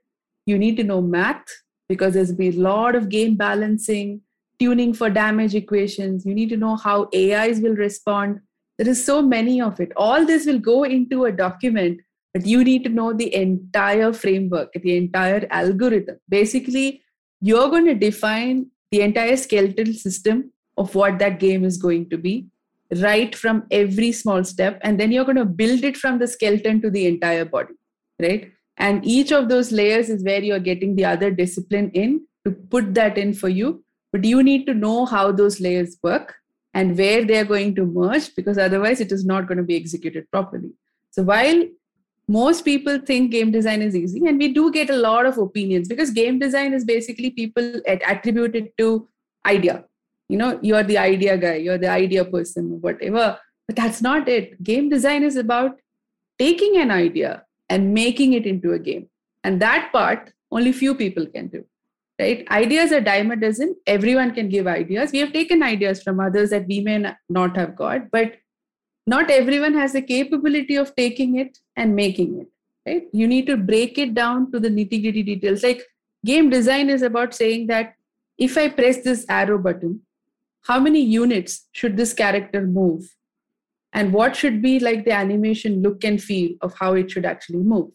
you 0.46 0.58
need 0.58 0.76
to 0.76 0.84
know 0.84 1.00
math 1.00 1.44
because 1.88 2.14
there's 2.14 2.32
be 2.32 2.48
a 2.48 2.60
lot 2.68 2.94
of 2.94 3.08
game 3.08 3.36
balancing 3.36 4.20
tuning 4.58 4.94
for 4.94 5.10
damage 5.10 5.54
equations 5.54 6.24
you 6.24 6.34
need 6.34 6.48
to 6.48 6.56
know 6.56 6.76
how 6.76 7.08
ais 7.14 7.60
will 7.60 7.74
respond 7.74 8.40
there 8.78 8.88
is 8.88 9.04
so 9.04 9.20
many 9.20 9.60
of 9.60 9.80
it 9.80 9.92
all 9.96 10.24
this 10.24 10.46
will 10.46 10.58
go 10.58 10.84
into 10.84 11.24
a 11.24 11.32
document 11.32 12.00
but 12.34 12.46
you 12.46 12.64
need 12.64 12.84
to 12.84 12.90
know 12.90 13.12
the 13.12 13.34
entire 13.34 14.12
framework 14.12 14.72
the 14.72 14.96
entire 14.96 15.46
algorithm. 15.50 16.18
Basically 16.28 17.02
you're 17.40 17.68
going 17.68 17.86
to 17.86 17.94
define 17.94 18.66
the 18.90 19.00
entire 19.00 19.36
skeletal 19.36 19.92
system 19.92 20.52
of 20.76 20.94
what 20.94 21.18
that 21.18 21.40
game 21.40 21.64
is 21.64 21.76
going 21.76 22.08
to 22.10 22.18
be 22.18 22.46
right 23.00 23.34
from 23.34 23.64
every 23.70 24.12
small 24.12 24.44
step 24.44 24.78
and 24.82 25.00
then 25.00 25.10
you're 25.10 25.24
going 25.24 25.36
to 25.36 25.44
build 25.44 25.82
it 25.82 25.96
from 25.96 26.18
the 26.18 26.26
skeleton 26.26 26.80
to 26.82 26.90
the 26.90 27.06
entire 27.06 27.44
body 27.44 27.74
right? 28.22 28.52
And 28.76 29.04
each 29.04 29.32
of 29.32 29.48
those 29.48 29.72
layers 29.72 30.08
is 30.08 30.24
where 30.24 30.42
you're 30.42 30.58
getting 30.58 30.96
the 30.96 31.04
other 31.04 31.30
discipline 31.30 31.90
in 31.90 32.26
to 32.44 32.52
put 32.52 32.94
that 32.94 33.18
in 33.18 33.34
for 33.34 33.48
you. 33.48 33.84
But 34.12 34.24
you 34.24 34.42
need 34.42 34.66
to 34.66 34.74
know 34.74 35.06
how 35.06 35.32
those 35.32 35.60
layers 35.60 35.96
work 36.02 36.34
and 36.74 36.96
where 36.96 37.24
they 37.24 37.38
are 37.38 37.44
going 37.44 37.74
to 37.76 37.84
merge 37.84 38.34
because 38.34 38.58
otherwise 38.58 39.00
it 39.00 39.12
is 39.12 39.24
not 39.24 39.46
going 39.46 39.58
to 39.58 39.64
be 39.64 39.76
executed 39.76 40.30
properly. 40.30 40.70
So 41.10 41.22
while 41.22 41.64
most 42.34 42.64
people 42.64 42.98
think 43.10 43.30
game 43.30 43.50
design 43.50 43.82
is 43.82 43.96
easy 44.00 44.26
and 44.26 44.38
we 44.38 44.48
do 44.58 44.70
get 44.72 44.90
a 44.90 44.96
lot 44.96 45.26
of 45.26 45.38
opinions 45.38 45.88
because 45.88 46.10
game 46.10 46.38
design 46.38 46.72
is 46.72 46.84
basically 46.84 47.30
people 47.30 47.80
attribute 47.86 48.54
it 48.56 48.76
to 48.78 49.08
idea. 49.46 49.84
You 50.28 50.38
know 50.38 50.58
you're 50.62 50.82
the 50.82 50.98
idea 50.98 51.36
guy 51.36 51.54
you're 51.56 51.78
the 51.78 51.90
idea 51.90 52.24
person 52.24 52.80
whatever. 52.80 53.38
But 53.66 53.76
that's 53.76 54.02
not 54.02 54.28
it. 54.28 54.62
Game 54.62 54.88
design 54.88 55.22
is 55.22 55.36
about 55.36 55.80
taking 56.38 56.76
an 56.76 56.90
idea 56.90 57.44
and 57.68 57.94
making 57.94 58.32
it 58.32 58.46
into 58.46 58.72
a 58.72 58.78
game. 58.78 59.08
And 59.44 59.60
that 59.62 59.90
part 59.92 60.32
only 60.50 60.72
few 60.72 60.94
people 60.94 61.26
can 61.26 61.48
do 61.48 61.64
right? 62.20 62.46
Ideas 62.50 62.92
are 62.92 63.00
dime 63.00 63.30
a 63.30 63.36
dozen. 63.36 63.74
Everyone 63.86 64.32
can 64.34 64.48
give 64.48 64.66
ideas. 64.66 65.12
We 65.12 65.18
have 65.18 65.32
taken 65.32 65.62
ideas 65.62 66.02
from 66.02 66.20
others 66.20 66.50
that 66.50 66.66
we 66.66 66.80
may 66.80 67.14
not 67.28 67.56
have 67.56 67.74
got 67.74 68.10
but 68.10 68.34
not 69.06 69.30
everyone 69.30 69.74
has 69.74 69.92
the 69.92 70.02
capability 70.02 70.76
of 70.76 70.94
taking 70.94 71.36
it 71.36 71.58
and 71.76 71.96
making 71.96 72.40
it 72.40 72.48
right? 72.86 73.04
You 73.12 73.26
need 73.26 73.46
to 73.46 73.56
break 73.56 73.98
it 73.98 74.14
down 74.14 74.50
to 74.52 74.60
the 74.60 74.68
nitty 74.68 75.02
gritty 75.02 75.22
details. 75.22 75.62
Like 75.62 75.82
game 76.24 76.50
design 76.50 76.90
is 76.90 77.02
about 77.02 77.34
saying 77.34 77.66
that 77.68 77.94
if 78.38 78.56
i 78.56 78.68
press 78.68 79.02
this 79.02 79.26
arrow 79.28 79.58
button 79.58 80.00
how 80.62 80.78
many 80.78 81.00
units 81.00 81.66
should 81.72 81.96
this 81.96 82.14
character 82.14 82.64
move? 82.64 83.16
And 83.92 84.12
what 84.12 84.36
should 84.36 84.62
be 84.62 84.78
like 84.78 85.04
the 85.04 85.10
animation 85.10 85.82
look 85.82 86.04
and 86.04 86.22
feel 86.22 86.52
of 86.60 86.72
how 86.78 86.94
it 86.94 87.10
should 87.10 87.26
actually 87.26 87.58
move 87.58 87.90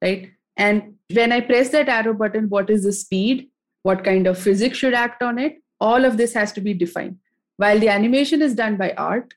right? 0.00 0.30
And 0.56 0.94
when 1.12 1.32
i 1.32 1.40
press 1.40 1.68
that 1.70 1.88
arrow 1.88 2.14
button 2.14 2.48
what 2.48 2.70
is 2.70 2.84
the 2.84 2.92
speed? 2.92 3.48
What 3.82 4.04
kind 4.04 4.26
of 4.26 4.38
physics 4.38 4.78
should 4.78 4.94
act 4.94 5.22
on 5.22 5.38
it? 5.38 5.60
All 5.80 6.04
of 6.04 6.16
this 6.16 6.32
has 6.34 6.52
to 6.52 6.60
be 6.60 6.72
defined. 6.72 7.18
While 7.56 7.80
the 7.80 7.88
animation 7.88 8.40
is 8.40 8.54
done 8.54 8.76
by 8.76 8.92
art 8.96 9.34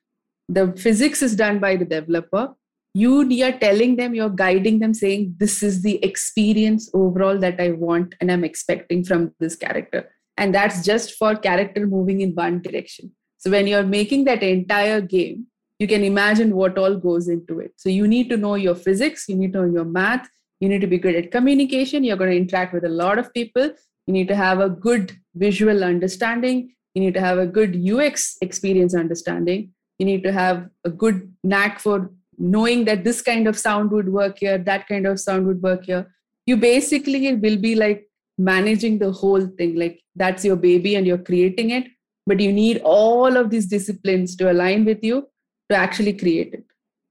the 0.48 0.74
physics 0.74 1.22
is 1.22 1.36
done 1.36 1.60
by 1.60 1.76
the 1.76 1.86
developer. 1.86 2.54
You 2.94 3.22
are 3.44 3.58
telling 3.60 3.96
them 3.98 4.16
you're 4.16 4.30
guiding 4.30 4.80
them 4.80 4.94
saying 4.94 5.36
this 5.38 5.62
is 5.62 5.82
the 5.82 6.04
experience 6.04 6.90
overall 6.94 7.38
that 7.40 7.60
i 7.60 7.72
want 7.72 8.16
and 8.22 8.32
i'm 8.32 8.46
expecting 8.46 9.04
from 9.04 9.34
this 9.40 9.56
character. 9.56 10.10
And 10.38 10.54
that's 10.54 10.84
just 10.84 11.16
for 11.16 11.36
character 11.36 11.88
moving 11.88 12.22
in 12.22 12.34
one 12.34 12.62
direction. 12.62 13.12
So 13.38 13.52
when 13.52 13.68
you're 13.68 13.84
making 13.84 14.26
that 14.26 14.44
entire 14.44 15.02
game 15.02 15.48
you 15.80 15.88
can 15.88 16.06
imagine 16.06 16.56
what 16.56 16.78
all 16.78 16.96
goes 16.96 17.28
into 17.28 17.60
it. 17.60 17.74
So 17.76 17.90
you 17.90 18.08
need 18.08 18.30
to 18.30 18.38
know 18.38 18.56
your 18.56 18.76
physics 18.76 19.28
you 19.28 19.36
need 19.36 19.52
to 19.54 19.60
know 19.60 19.74
your 19.74 19.86
math 19.86 20.30
you 20.60 20.70
need 20.70 20.82
to 20.82 20.88
be 20.88 20.98
good 20.98 21.16
at 21.16 21.32
communication 21.32 22.04
you're 22.04 22.18
going 22.18 22.32
to 22.32 22.38
interact 22.38 22.74
with 22.74 22.86
a 22.86 22.90
lot 22.90 23.20
of 23.20 23.34
people 23.34 23.70
you 24.08 24.14
need 24.14 24.28
to 24.28 24.36
have 24.36 24.60
a 24.60 24.70
good 24.70 25.12
visual 25.36 25.84
understanding 25.84 26.74
you 26.94 27.02
need 27.02 27.14
to 27.14 27.20
have 27.20 27.38
a 27.38 27.46
good 27.46 27.76
ux 27.94 28.38
experience 28.42 28.96
understanding 28.96 29.72
you 30.00 30.06
need 30.06 30.24
to 30.24 30.32
have 30.32 30.70
a 30.84 30.90
good 30.90 31.34
knack 31.44 31.80
for 31.80 32.12
knowing 32.38 32.86
that 32.86 33.04
this 33.04 33.22
kind 33.22 33.48
of 33.48 33.58
sound 33.58 33.92
would 33.92 34.10
work 34.10 34.40
here 34.40 34.58
that 34.58 34.88
kind 34.88 35.08
of 35.08 35.20
sound 35.20 35.48
would 35.48 35.62
work 35.62 35.86
here. 35.86 36.14
You 36.46 36.58
basically 36.58 37.34
will 37.36 37.58
be 37.58 37.76
like 37.76 38.08
managing 38.38 39.00
the 39.00 39.12
whole 39.12 39.48
thing 39.58 39.76
like 39.76 40.02
that's 40.16 40.44
your 40.44 40.56
baby 40.56 40.96
and 40.96 41.08
you're 41.08 41.18
creating 41.18 41.70
it 41.70 41.86
but 42.28 42.40
you 42.40 42.52
need 42.52 42.82
all 42.84 43.38
of 43.38 43.50
these 43.50 43.66
disciplines 43.66 44.36
to 44.36 44.52
align 44.52 44.84
with 44.84 45.04
you 45.04 45.28
to 45.70 45.76
actually 45.76 46.14
create 46.14 46.54
it. 46.54 46.66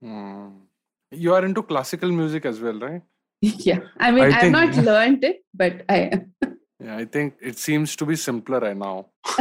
Mm. 0.04 0.52
you 1.10 1.32
are 1.32 1.44
into 1.44 1.62
classical 1.62 2.10
music 2.12 2.44
as 2.44 2.60
well 2.60 2.78
right? 2.78 3.02
Yeah. 3.40 3.80
I 3.98 4.10
mean 4.10 4.24
I 4.24 4.30
have 4.30 4.52
not 4.52 4.76
learned 4.76 5.24
it 5.24 5.42
but 5.54 5.82
i 5.88 5.96
am 5.96 6.34
yeah, 6.84 6.98
I 6.98 7.06
think 7.06 7.34
it 7.40 7.58
seems 7.58 7.96
to 7.96 8.04
be 8.04 8.14
simpler 8.14 8.60
right 8.60 8.76
now. 8.76 9.06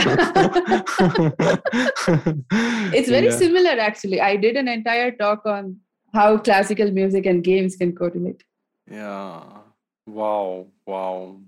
it's 2.98 3.10
very 3.10 3.26
yeah. 3.28 3.38
similar, 3.38 3.72
actually. 3.72 4.22
I 4.22 4.38
did 4.38 4.56
an 4.56 4.70
entire 4.70 5.12
talk 5.12 5.46
on 5.46 5.78
how 6.14 6.38
classical 6.38 6.90
music 6.92 7.26
and 7.26 7.44
games 7.44 7.76
can 7.76 7.94
correlate. 7.94 8.44
Yeah. 8.90 9.44
Wow. 10.06 10.68
Wow. 10.86 11.42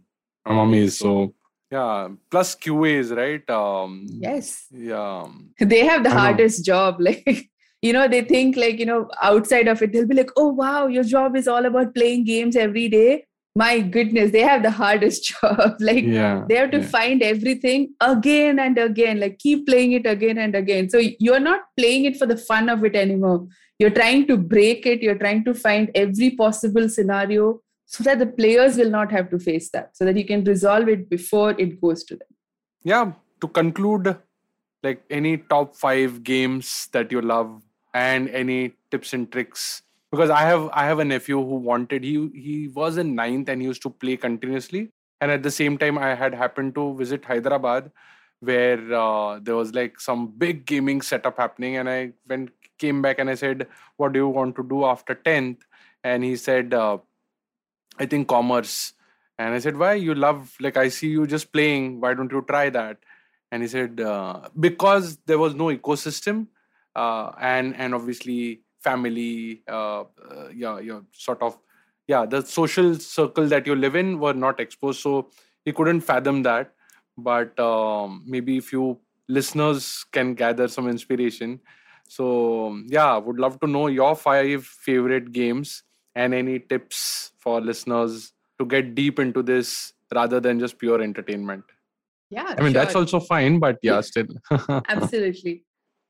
I'm 0.46 0.58
amazed. 0.58 0.98
So, 0.98 1.34
yeah. 1.72 2.10
Plus 2.30 2.56
QAs, 2.56 3.16
right? 3.16 3.50
Um, 3.50 4.06
yes. 4.10 4.66
Yeah. 4.72 5.28
They 5.60 5.86
have 5.86 6.04
the 6.04 6.10
I 6.10 6.14
hardest 6.14 6.60
know. 6.60 6.74
job. 6.74 7.00
Like, 7.06 7.50
you 7.82 7.94
know, 7.94 8.08
they 8.08 8.22
think, 8.22 8.58
like, 8.58 8.80
you 8.80 8.86
know, 8.86 9.08
outside 9.22 9.68
of 9.70 9.82
it, 9.82 9.94
they'll 9.94 10.08
be 10.08 10.16
like, 10.16 10.32
oh, 10.36 10.48
wow, 10.48 10.88
your 10.88 11.04
job 11.04 11.38
is 11.38 11.48
all 11.48 11.66
about 11.66 11.94
playing 11.94 12.26
games 12.26 12.56
every 12.56 12.90
day 12.90 13.26
my 13.56 13.80
goodness 13.80 14.32
they 14.32 14.42
have 14.42 14.64
the 14.64 14.72
hardest 14.72 15.24
job. 15.42 15.76
Like 15.80 16.04
yeah, 16.04 16.46
they 16.48 16.56
have 16.56 16.72
to 16.72 16.80
yeah. 16.80 16.88
find 16.88 17.24
everything 17.24 17.94
again 18.02 18.60
and 18.60 18.78
again 18.78 19.20
like 19.20 19.40
keep 19.40 19.66
playing 19.68 19.94
it 19.94 20.06
again 20.06 20.38
and 20.38 20.56
again. 20.56 20.90
So 20.90 21.02
you're 21.20 21.40
not 21.40 21.62
playing 21.78 22.06
it 22.06 22.18
for 22.18 22.26
the 22.26 22.38
fun 22.38 22.70
of 22.70 22.84
it 22.84 22.96
anymore. 22.96 23.48
You're 23.80 23.90
trying 23.90 24.28
to 24.28 24.38
break 24.38 24.86
it. 24.86 25.02
You're 25.02 25.18
trying 25.18 25.44
to 25.46 25.54
find 25.54 25.92
every 25.96 26.32
possible 26.32 26.90
scenario 26.90 27.62
so 27.86 28.04
that 28.04 28.20
the 28.20 28.26
players 28.26 28.78
will 28.78 28.90
not 28.90 29.12
have 29.12 29.30
to 29.30 29.40
face 29.40 29.70
that 29.72 29.96
so 29.96 30.06
that 30.06 30.18
you 30.18 30.26
can 30.26 30.44
resolve 30.44 30.88
it 30.88 31.10
before 31.10 31.52
it 31.52 31.80
goes 31.82 32.04
to 32.06 32.16
them. 32.16 32.28
Yeah 32.84 33.12
to 33.42 33.48
conclude 33.48 34.18
like 34.84 35.04
any 35.10 35.38
top 35.38 35.76
5 35.76 36.24
games 36.24 36.88
that 36.92 37.12
you 37.12 37.22
love 37.22 37.62
and 37.94 38.30
any 38.30 38.74
tips 38.92 39.14
and 39.14 39.32
tricks 39.32 39.82
because 40.16 40.30
I 40.30 40.44
have 40.44 40.70
I 40.72 40.86
have 40.86 41.00
a 41.00 41.06
nephew 41.06 41.38
who 41.38 41.56
wanted 41.70 42.04
he 42.04 42.30
he 42.34 42.68
was 42.70 42.98
in 42.98 43.16
ninth 43.16 43.50
and 43.50 43.62
he 43.62 43.68
used 43.68 43.82
to 43.82 43.90
play 43.90 44.16
continuously. 44.16 44.92
And 45.20 45.32
at 45.32 45.44
the 45.44 45.52
same 45.52 45.78
time 45.78 45.98
I 45.98 46.16
had 46.16 46.34
happened 46.34 46.76
to 46.76 46.96
visit 46.96 47.26
Hyderabad 47.26 47.92
where 48.40 48.94
uh, 48.94 49.40
there 49.42 49.56
was 49.56 49.74
like 49.74 50.00
some 50.00 50.28
big 50.28 50.66
gaming 50.66 51.02
setup 51.02 51.38
happening. 51.38 51.78
And 51.78 51.90
I 51.90 52.14
went 52.28 52.52
came 52.78 53.02
back 53.02 53.20
and 53.20 53.30
I 53.30 53.36
said 53.36 53.68
what 53.98 54.14
do 54.14 54.20
you 54.20 54.28
want 54.28 54.56
to 54.58 54.64
do 54.64 54.84
after 54.86 55.16
10th 55.16 55.62
and 56.04 56.24
he 56.24 56.36
said 56.36 56.74
uh, 56.74 56.98
I 58.00 58.06
think 58.06 58.28
commerce. 58.28 58.94
And 59.38 59.54
I 59.54 59.60
said 59.60 59.78
why? 59.78 59.94
You 59.94 60.16
love 60.16 60.56
like 60.62 60.78
I 60.78 60.90
see 60.90 61.10
you 61.10 61.28
just 61.28 61.52
playing. 61.52 62.00
Why 62.00 62.14
don't 62.14 62.32
you 62.32 62.46
try 62.48 62.70
that? 62.70 62.98
And 63.52 63.64
he 63.64 63.68
said 63.68 64.00
uh, 64.00 64.50
because 64.60 65.18
there 65.26 65.40
was 65.40 65.56
no 65.56 65.66
ecosystem 65.66 66.48
uh, 66.96 67.32
and 67.40 67.76
and 67.76 67.94
obviously 67.94 68.62
family 68.88 69.62
uh, 69.68 70.02
uh, 70.02 70.48
yeah 70.64 70.80
yeah 70.80 71.02
sort 71.12 71.42
of 71.42 71.58
yeah 72.08 72.26
the 72.26 72.42
social 72.42 72.96
circle 72.96 73.48
that 73.54 73.68
you 73.72 73.76
live 73.76 73.96
in 73.96 74.20
were 74.20 74.38
not 74.46 74.60
exposed. 74.60 75.02
So 75.02 75.30
he 75.66 75.72
couldn't 75.72 76.02
fathom 76.02 76.44
that. 76.44 76.72
But 77.18 77.60
um, 77.60 78.24
maybe 78.28 78.58
if 78.58 78.72
you 78.74 79.00
listeners 79.28 80.06
can 80.12 80.34
gather 80.44 80.68
some 80.68 80.88
inspiration. 80.88 81.60
So 82.08 82.80
yeah 82.88 83.18
would 83.18 83.40
love 83.40 83.60
to 83.62 83.68
know 83.68 83.88
your 83.88 84.16
five 84.16 84.66
favorite 84.66 85.32
games 85.32 85.84
and 86.16 86.34
any 86.34 86.60
tips 86.60 87.32
for 87.46 87.60
listeners 87.62 88.32
to 88.60 88.66
get 88.66 88.94
deep 88.96 89.20
into 89.20 89.42
this 89.44 89.94
rather 90.14 90.40
than 90.40 90.60
just 90.60 90.78
pure 90.78 91.02
entertainment. 91.02 91.64
Yeah 92.30 92.54
i 92.58 92.62
mean 92.62 92.74
sure. 92.74 92.74
that's 92.74 92.96
also 93.00 93.20
fine 93.20 93.60
but 93.60 93.78
yeah 93.82 94.02
still. 94.02 94.28
Absolutely 94.98 95.65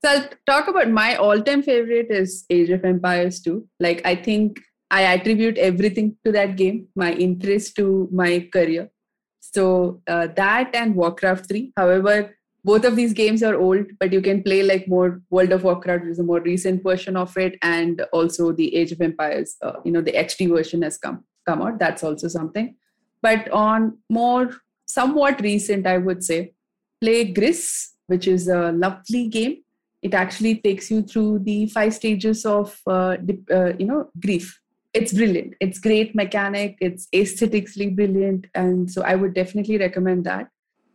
so 0.06 0.12
I'll 0.12 0.30
talk 0.45 0.68
about 0.68 0.91
my 0.91 1.16
all-time 1.16 1.64
favorite 1.64 2.12
is 2.12 2.45
Age 2.51 2.70
of 2.70 2.86
Empires 2.86 3.39
2. 3.41 3.68
Like 3.80 4.03
I 4.06 4.16
think 4.16 4.60
I 4.91 5.01
attribute 5.01 5.58
everything 5.58 6.16
to 6.24 6.32
that 6.32 6.58
game, 6.58 6.88
my 6.95 7.14
interest 7.14 7.76
to 7.78 8.08
my 8.12 8.47
career. 8.53 8.91
So 9.39 10.01
uh, 10.08 10.28
that 10.36 10.76
and 10.76 10.93
Warcraft 10.95 11.47
3. 11.47 11.74
However, 11.76 12.36
both 12.64 12.86
of 12.86 12.95
these 12.95 13.14
games 13.14 13.41
are 13.41 13.56
old, 13.56 13.86
but 13.99 14.14
you 14.14 14.22
can 14.22 14.43
play 14.43 14.62
like 14.62 14.88
more 14.88 15.24
World 15.32 15.51
of 15.51 15.64
Warcraft, 15.64 16.06
is 16.06 16.20
a 16.20 16.24
more 16.24 16.39
recent 16.39 16.84
version 16.84 17.18
of 17.18 17.36
it, 17.38 17.58
and 17.64 18.06
also 18.14 18.51
the 18.51 18.76
Age 18.76 18.91
of 18.91 19.01
Empires. 19.01 19.56
Uh, 19.64 19.74
you 19.84 19.91
know, 19.91 20.01
the 20.01 20.14
HD 20.14 20.47
version 20.47 20.84
has 20.84 20.99
come 20.99 21.24
come 21.47 21.64
out. 21.64 21.80
That's 21.80 22.03
also 22.03 22.28
something. 22.28 22.76
But 23.24 23.49
on 23.49 23.97
more 24.12 24.51
somewhat 24.88 25.41
recent, 25.41 25.88
I 25.88 25.97
would 25.97 26.24
say, 26.24 26.53
play 27.01 27.26
Gris, 27.26 27.93
which 28.06 28.28
is 28.28 28.47
a 28.47 28.72
lovely 28.72 29.30
game 29.30 29.64
it 30.06 30.14
actually 30.14 30.56
takes 30.68 30.91
you 30.91 31.01
through 31.01 31.39
the 31.39 31.66
five 31.76 31.93
stages 31.93 32.45
of 32.45 32.80
uh, 32.86 33.18
uh, 33.51 33.74
you 33.80 33.88
know 33.91 34.10
grief. 34.26 34.62
It's 34.93 35.14
brilliant. 35.20 35.56
It's 35.60 35.80
great 35.80 36.16
mechanic. 36.16 36.78
It's 36.80 37.08
aesthetically 37.14 37.89
brilliant. 37.99 38.45
And 38.64 38.91
so 38.95 39.01
i 39.14 39.16
would 39.22 39.34
definitely 39.38 39.78
recommend 39.78 40.26
that. 40.26 40.49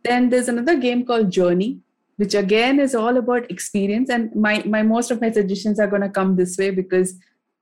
Then 0.05 0.29
there's 0.29 0.47
another 0.53 0.77
game 0.85 1.05
called 1.05 1.31
journey 1.39 1.71
which 2.21 2.35
again 2.35 2.79
is 2.79 2.93
all 2.93 3.17
about 3.17 3.49
experience. 3.51 4.09
And 4.15 4.33
my 4.47 4.55
my 4.73 4.81
most 4.93 5.11
of 5.13 5.21
my 5.21 5.31
suggestions 5.39 5.79
are 5.83 5.91
going 5.93 6.07
to 6.07 6.15
come 6.17 6.35
this 6.39 6.57
way 6.61 6.69
because 6.79 7.13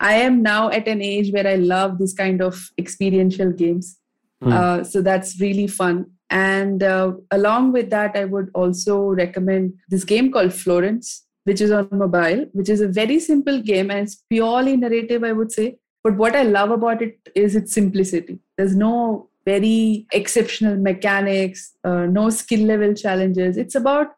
i 0.07 0.13
am 0.23 0.41
now 0.47 0.63
at 0.77 0.89
an 0.93 1.01
age 1.09 1.31
where 1.35 1.47
i 1.51 1.55
love 1.55 1.97
this 1.99 2.13
kind 2.21 2.41
of 2.47 2.59
experiential 2.83 3.53
games. 3.61 3.95
Mm. 4.43 4.53
uh, 4.57 4.83
so 4.83 5.01
that's 5.01 5.39
really 5.41 5.67
fun. 5.67 6.05
And 6.29 6.83
uh, 6.83 7.13
along 7.37 7.71
with 7.75 7.89
that 7.93 8.17
i 8.23 8.25
would 8.33 8.51
also 8.63 8.99
recommend 9.21 9.73
this 9.95 10.03
game 10.11 10.31
called 10.35 10.53
florence 10.53 11.13
which 11.49 11.61
is 11.65 11.71
on 11.71 11.89
mobile, 11.91 12.45
which 12.53 12.69
is 12.69 12.81
a 12.81 12.87
very 12.87 13.19
simple 13.19 13.61
game 13.61 13.91
and 13.91 14.01
it's 14.01 14.23
purely 14.29 14.77
narrative, 14.77 15.23
I 15.23 15.31
would 15.31 15.51
say. 15.51 15.77
But 16.03 16.15
what 16.15 16.35
I 16.35 16.43
love 16.43 16.71
about 16.71 17.01
it 17.01 17.17
is 17.35 17.55
its 17.55 17.73
simplicity. 17.73 18.39
There's 18.57 18.75
no 18.75 19.29
very 19.45 20.07
exceptional 20.13 20.77
mechanics, 20.77 21.73
uh, 21.83 22.05
no 22.05 22.29
skill 22.29 22.65
level 22.71 22.93
challenges. 22.93 23.57
It's 23.57 23.75
about 23.75 24.15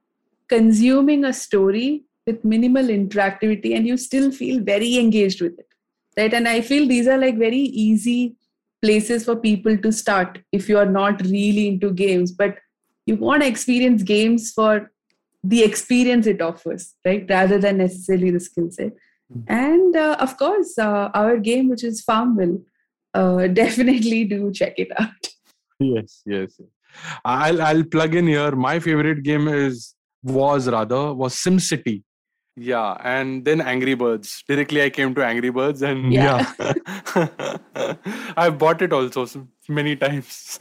consuming 0.48 1.26
a 1.26 1.34
story 1.34 2.04
with 2.28 2.44
minimal 2.44 2.86
interactivity 2.86 3.76
and 3.76 3.88
you 3.88 3.98
still 3.98 4.32
feel 4.32 4.62
very 4.62 4.98
engaged 4.98 5.42
with 5.42 5.58
it 5.58 5.68
right 6.18 6.34
and 6.34 6.48
i 6.48 6.60
feel 6.62 6.88
these 6.88 7.08
are 7.08 7.18
like 7.18 7.38
very 7.38 7.66
easy 7.86 8.36
places 8.82 9.26
for 9.26 9.36
people 9.36 9.78
to 9.78 9.92
start 9.92 10.40
if 10.52 10.68
you 10.68 10.78
are 10.78 10.92
not 10.98 11.22
really 11.22 11.68
into 11.68 11.92
games 11.92 12.32
but 12.32 12.58
you 13.06 13.16
want 13.16 13.42
to 13.42 13.48
experience 13.48 14.04
games 14.04 14.52
for 14.52 14.91
the 15.44 15.64
experience 15.64 16.28
it 16.28 16.42
offers 16.42 16.94
right 17.06 17.26
rather 17.30 17.58
than 17.58 17.78
necessarily 17.78 18.32
the 18.32 18.40
skill 18.40 18.70
set 18.72 18.94
mm-hmm. 19.32 19.42
and 19.48 19.96
uh, 19.96 20.16
of 20.20 20.38
course 20.38 20.78
uh, 20.78 21.10
our 21.14 21.38
game 21.38 21.70
which 21.70 21.84
is 21.84 22.02
farmville 22.02 22.60
uh, 23.14 23.48
definitely 23.62 24.24
do 24.24 24.52
check 24.52 24.74
it 24.78 24.90
out 25.00 25.28
yes 25.80 26.22
yes 26.26 26.60
i'll 27.26 27.62
i'll 27.62 27.84
plug 27.84 28.16
in 28.16 28.28
here 28.28 28.52
my 28.52 28.80
favorite 28.80 29.24
game 29.24 29.48
is 29.48 29.96
was 30.24 30.70
rather 30.70 31.14
was 31.14 31.34
SimCity 31.34 32.04
yeah, 32.58 32.98
and 33.02 33.46
then 33.46 33.62
Angry 33.62 33.94
Birds. 33.94 34.44
Directly, 34.48 34.84
I 34.84 34.90
came 34.90 35.16
to 35.16 35.26
Angry 35.26 35.50
Birds, 35.50 35.82
and 35.82 36.12
yeah, 36.12 36.52
yeah. 36.60 37.96
I've 38.38 38.58
bought 38.58 38.82
it 38.82 38.92
also 38.92 39.48
many 39.70 39.96
times. 39.96 40.60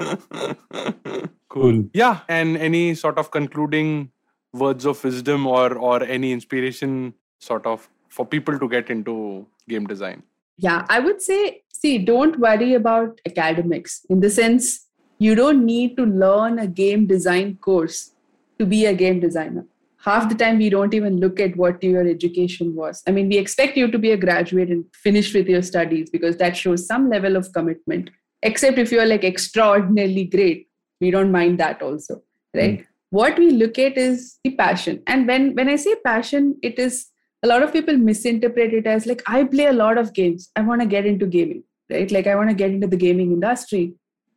cool. 1.48 1.84
Yeah, 1.92 2.20
and 2.28 2.56
any 2.56 2.94
sort 2.94 3.18
of 3.18 3.32
concluding 3.32 4.12
words 4.52 4.84
of 4.84 5.02
wisdom 5.04 5.46
or 5.46 5.76
or 5.76 6.02
any 6.02 6.32
inspiration, 6.32 7.14
sort 7.38 7.66
of, 7.66 7.88
for 8.08 8.26
people 8.26 8.58
to 8.58 8.68
get 8.68 8.90
into 8.90 9.46
game 9.68 9.86
design. 9.86 10.22
Yeah, 10.56 10.84
I 10.88 11.00
would 11.00 11.22
say, 11.22 11.62
see, 11.72 11.98
don't 11.98 12.38
worry 12.38 12.74
about 12.74 13.20
academics 13.26 14.04
in 14.10 14.20
the 14.20 14.30
sense 14.30 14.86
you 15.20 15.34
don't 15.34 15.66
need 15.66 15.96
to 15.98 16.04
learn 16.04 16.58
a 16.58 16.66
game 16.66 17.06
design 17.06 17.56
course 17.56 18.12
to 18.58 18.66
be 18.66 18.86
a 18.86 18.94
game 18.94 19.20
designer 19.20 19.64
half 20.04 20.28
the 20.30 20.34
time 20.34 20.58
we 20.58 20.70
don't 20.70 20.94
even 20.94 21.18
look 21.20 21.38
at 21.46 21.56
what 21.56 21.82
your 21.88 22.06
education 22.12 22.74
was 22.74 23.02
i 23.06 23.10
mean 23.16 23.28
we 23.28 23.38
expect 23.38 23.76
you 23.76 23.90
to 23.90 23.98
be 23.98 24.12
a 24.12 24.16
graduate 24.24 24.70
and 24.70 24.84
finish 25.06 25.32
with 25.34 25.48
your 25.54 25.62
studies 25.62 26.10
because 26.10 26.38
that 26.38 26.56
shows 26.56 26.86
some 26.86 27.08
level 27.10 27.36
of 27.36 27.52
commitment 27.52 28.10
except 28.42 28.78
if 28.78 28.90
you're 28.90 29.10
like 29.12 29.24
extraordinarily 29.24 30.24
great 30.24 30.66
we 31.00 31.10
don't 31.10 31.32
mind 31.38 31.60
that 31.60 31.82
also 31.82 32.22
right 32.54 32.78
mm. 32.78 32.86
What 33.10 33.38
we 33.38 33.50
look 33.50 33.78
at 33.78 33.96
is 33.96 34.38
the 34.44 34.50
passion 34.56 35.02
and 35.06 35.26
when 35.26 35.54
when 35.54 35.68
i 35.68 35.76
say 35.76 35.94
passion 36.04 36.56
it 36.62 36.78
is 36.78 37.06
a 37.42 37.48
lot 37.48 37.62
of 37.62 37.72
people 37.72 37.96
misinterpret 37.96 38.72
it 38.72 38.86
as 38.86 39.06
like 39.06 39.22
i 39.26 39.42
play 39.44 39.66
a 39.66 39.78
lot 39.84 39.98
of 39.98 40.12
games 40.12 40.50
i 40.56 40.60
want 40.60 40.80
to 40.80 40.86
get 40.86 41.06
into 41.06 41.26
gaming 41.26 41.62
right 41.90 42.10
like 42.10 42.26
i 42.26 42.34
want 42.34 42.48
to 42.48 42.60
get 42.62 42.70
into 42.70 42.86
the 42.86 43.02
gaming 43.06 43.32
industry 43.32 43.94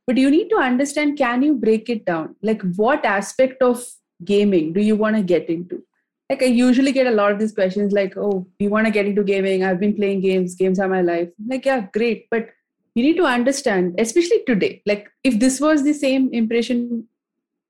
but 0.08 0.18
you 0.18 0.30
need 0.30 0.50
to 0.50 0.58
understand 0.58 1.18
can 1.18 1.42
you 1.42 1.54
break 1.56 1.90
it 1.90 2.06
down 2.06 2.36
like 2.42 2.62
what 2.76 3.06
aspect 3.06 3.62
of 3.62 3.86
gaming 4.24 4.74
do 4.74 4.82
you 4.82 4.96
want 4.96 5.16
to 5.16 5.22
get 5.22 5.50
into? 5.50 5.84
Like 6.30 6.42
I 6.42 6.46
usually 6.46 6.92
get 6.92 7.08
a 7.08 7.12
lot 7.12 7.32
of 7.32 7.40
these 7.40 7.52
questions 7.52 7.92
like, 7.92 8.16
oh, 8.18 8.48
you 8.60 8.70
want 8.70 8.86
to 8.86 8.92
get 8.92 9.06
into 9.06 9.24
gaming? 9.24 9.64
I've 9.64 9.80
been 9.80 9.96
playing 9.96 10.22
games, 10.22 10.56
games 10.56 10.80
are 10.80 10.88
my 10.88 11.02
life. 11.02 11.30
I'm 11.40 11.48
like, 11.48 11.66
yeah, 11.66 11.88
great. 11.94 12.28
But 12.32 12.50
you 12.96 13.04
need 13.04 13.18
to 13.18 13.26
understand, 13.26 13.96
especially 14.00 14.44
today, 14.46 14.82
like 14.86 15.10
if 15.24 15.40
this 15.40 15.60
was 15.60 15.84
the 15.84 15.94
same 15.94 16.30
impression 16.32 17.08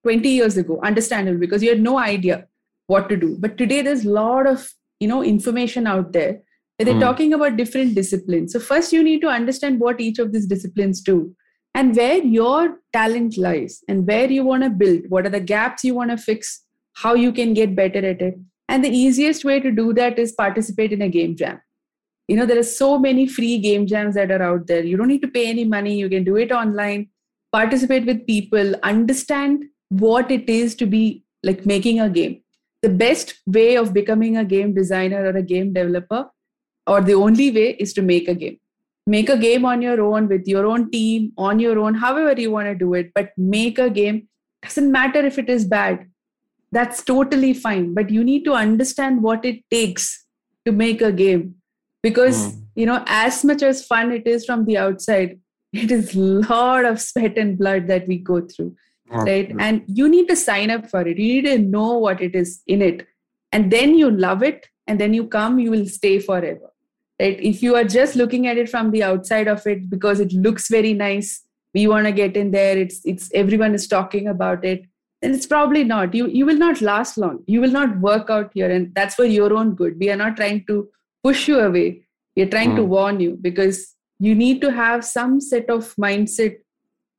20 0.04 0.30
years 0.30 0.58
ago, 0.58 0.80
understandable 0.84 1.40
because 1.40 1.64
you 1.64 1.70
had 1.70 1.82
no 1.82 1.98
idea 1.98 2.48
what 2.88 3.10
to 3.10 3.18
do. 3.18 3.38
But 3.40 3.58
today 3.58 3.82
there's 3.82 4.06
a 4.06 4.10
lot 4.10 4.48
of 4.48 4.70
you 5.00 5.08
know 5.08 5.24
information 5.24 5.88
out 5.88 6.14
there 6.14 6.42
they're 6.80 6.96
mm. 6.96 7.00
talking 7.00 7.34
about 7.34 7.56
different 7.56 7.96
disciplines. 7.96 8.52
So 8.52 8.60
first 8.60 8.92
you 8.92 9.04
need 9.04 9.22
to 9.22 9.28
understand 9.28 9.80
what 9.80 10.02
each 10.02 10.20
of 10.20 10.34
these 10.34 10.48
disciplines 10.48 11.02
do 11.02 11.34
and 11.76 11.96
where 11.96 12.18
your 12.18 12.80
talent 12.92 13.38
lies 13.38 13.84
and 13.88 14.08
where 14.08 14.30
you 14.30 14.44
want 14.44 14.64
to 14.64 14.70
build 14.70 15.02
what 15.10 15.26
are 15.26 15.30
the 15.30 15.40
gaps 15.40 15.84
you 15.84 15.96
want 15.96 16.12
to 16.12 16.18
fix 16.18 16.64
how 16.94 17.14
you 17.14 17.32
can 17.32 17.54
get 17.54 17.76
better 17.76 18.06
at 18.06 18.22
it 18.22 18.36
and 18.70 18.84
the 18.84 18.90
easiest 18.90 19.44
way 19.44 19.60
to 19.60 19.72
do 19.72 19.94
that 19.94 20.20
is 20.20 20.32
participate 20.34 20.92
in 20.92 21.02
a 21.02 21.10
game 21.10 21.36
jam 21.36 21.60
you 22.28 22.36
know 22.36 22.46
there 22.46 22.60
are 22.60 22.72
so 22.72 23.00
many 23.00 23.28
free 23.28 23.58
game 23.58 23.88
jams 23.88 24.16
that 24.16 24.32
are 24.32 24.44
out 24.44 24.68
there 24.68 24.84
you 24.84 24.96
don't 24.96 25.08
need 25.08 25.22
to 25.22 25.28
pay 25.28 25.48
any 25.50 25.66
money 25.66 25.96
you 25.96 26.10
can 26.10 26.24
do 26.24 26.36
it 26.36 26.52
online 26.52 27.08
participate 27.52 28.06
with 28.06 28.26
people 28.28 28.76
understand 28.84 29.64
what 29.90 30.32
it 30.32 30.50
is 30.50 30.76
to 30.76 30.86
be 30.86 31.24
like 31.44 31.66
making 31.66 32.00
a 32.00 32.10
game. 32.10 32.42
The 32.82 32.90
best 32.90 33.36
way 33.46 33.78
of 33.78 33.94
becoming 33.94 34.38
a 34.38 34.46
game 34.46 34.74
designer 34.74 35.26
or 35.26 35.38
a 35.38 35.42
game 35.42 35.74
developer 35.74 36.30
or 36.88 37.02
the 37.02 37.14
only 37.14 37.52
way 37.52 37.72
is 37.80 37.94
to 37.94 38.02
make 38.02 38.28
a 38.28 38.36
game. 38.36 38.60
Make 39.06 39.30
a 39.30 39.38
game 39.38 39.66
on 39.66 39.82
your 39.82 40.02
own 40.02 40.28
with 40.28 40.48
your 40.48 40.66
own 40.66 40.90
team 40.90 41.34
on 41.38 41.60
your 41.60 41.78
own 41.80 41.94
however 41.94 42.40
you 42.40 42.52
want 42.52 42.68
to 42.68 42.76
do 42.76 42.94
it 42.94 43.12
but 43.14 43.32
make 43.38 43.80
a 43.80 43.90
game. 43.90 44.28
Doesn't 44.64 44.92
matter 44.92 45.26
if 45.26 45.38
it 45.38 45.50
is 45.50 45.66
bad. 45.66 46.10
That's 46.72 47.04
totally 47.04 47.54
fine 47.54 47.94
but 47.94 48.10
you 48.10 48.24
need 48.24 48.44
to 48.46 48.54
understand 48.54 49.22
what 49.22 49.46
it 49.46 49.64
takes 49.70 50.26
to 50.66 50.72
make 50.72 51.02
a 51.02 51.12
game. 51.12 51.56
Because 52.02 52.54
mm. 52.54 52.64
you 52.76 52.86
know 52.86 53.04
as 53.08 53.44
much 53.44 53.62
as 53.62 53.86
fun 53.86 54.12
it 54.12 54.28
is 54.28 54.46
from 54.46 54.66
the 54.66 54.78
outside 54.78 55.40
it 55.74 55.92
is 55.92 56.16
a 56.16 56.20
lot 56.20 56.86
of 56.86 57.02
sweat 57.02 57.38
and 57.38 57.58
blood 57.58 57.88
that 57.88 58.08
we 58.08 58.18
go 58.18 58.42
through 58.42 58.76
right. 59.10 59.54
and 59.60 59.84
you 59.88 60.10
need 60.10 60.28
to 60.28 60.36
sign 60.36 60.70
up 60.72 60.90
for 60.90 61.02
it. 61.02 61.18
You 61.18 61.42
need 61.42 61.50
to 61.50 61.60
know 61.60 61.98
what 61.98 62.22
it 62.22 62.36
is 62.36 62.62
in 62.68 62.82
it. 62.82 63.08
And 63.52 63.72
then 63.72 63.96
you 63.96 64.10
love 64.10 64.44
it 64.44 64.68
and 64.88 65.00
then 65.00 65.14
you 65.14 65.28
come 65.28 65.60
you 65.60 65.72
will 65.72 65.86
stay 65.88 66.20
forever 66.20 66.72
right? 67.20 67.40
If 67.40 67.62
you 67.64 67.76
are 67.76 67.84
just 67.84 68.16
looking 68.16 68.48
at 68.48 68.58
it 68.58 68.70
from 68.70 68.92
the 68.92 69.04
outside 69.04 69.48
of 69.48 69.66
it 69.68 69.90
because 69.90 70.20
it 70.20 70.34
looks 70.34 70.68
very 70.70 70.94
nice 70.94 71.44
we 71.74 71.88
want 71.88 72.06
to 72.06 72.12
get 72.12 72.36
in 72.36 72.52
there 72.52 72.78
it's 72.78 73.02
it's 73.06 73.32
everyone 73.34 73.74
is 73.74 73.88
talking 73.88 74.28
about 74.28 74.66
it 74.66 74.84
then 75.24 75.34
it's 75.34 75.46
probably 75.48 75.86
not. 75.86 76.14
You 76.14 76.28
you 76.28 76.46
will 76.46 76.58
not 76.58 76.82
last 76.82 77.18
long. 77.18 77.44
You 77.48 77.62
will 77.62 77.72
not 77.72 77.98
work 78.00 78.30
out 78.30 78.52
here 78.54 78.70
and 78.70 78.94
that's 78.94 79.16
for 79.16 79.24
your 79.24 79.54
own 79.54 79.74
good. 79.74 79.98
We 79.98 80.10
are 80.12 80.18
not 80.18 80.36
trying 80.36 80.66
to 80.68 80.90
push 81.24 81.48
you 81.48 81.60
away. 81.60 82.02
We 82.36 82.44
are 82.44 82.50
trying 82.50 82.72
mm. 82.72 82.76
to 82.76 82.84
warn 82.84 83.22
you 83.22 83.38
because 83.42 83.96
you 84.20 84.36
need 84.36 84.60
to 84.62 84.72
have 84.72 85.06
some 85.06 85.40
set 85.40 85.70
of 85.70 85.96
mindset 85.96 86.58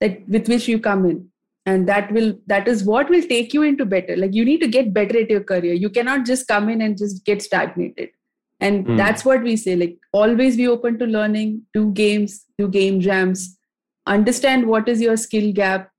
that 0.02 0.28
with 0.28 0.48
which 0.48 0.68
you 0.68 0.78
come 0.78 1.06
in 1.06 1.30
and 1.66 1.88
that 1.88 2.12
will 2.12 2.34
that 2.46 2.68
is 2.68 2.84
what 2.84 3.08
will 3.08 3.22
take 3.22 3.54
you 3.54 3.62
into 3.62 3.84
better. 3.84 4.16
Like 4.16 4.34
you 4.34 4.44
need 4.44 4.60
to 4.60 4.68
get 4.68 4.92
better 4.92 5.20
at 5.20 5.30
your 5.30 5.42
career. 5.42 5.72
You 5.74 5.90
cannot 5.90 6.26
just 6.26 6.46
come 6.46 6.68
in 6.68 6.82
and 6.82 6.98
just 6.98 7.24
get 7.24 7.42
stagnated. 7.42 8.10
And 8.60 8.86
mm. 8.86 8.96
that's 8.96 9.24
what 9.24 9.42
we 9.42 9.56
say 9.56 9.76
like 9.76 9.98
always 10.12 10.56
be 10.56 10.68
open 10.68 10.98
to 10.98 11.06
learning 11.06 11.62
do 11.72 11.90
games 11.92 12.44
do 12.58 12.68
game 12.68 13.00
jams 13.00 13.58
understand 14.06 14.66
what 14.66 14.88
is 14.88 15.00
your 15.00 15.16
skill 15.16 15.52
gap 15.52 15.90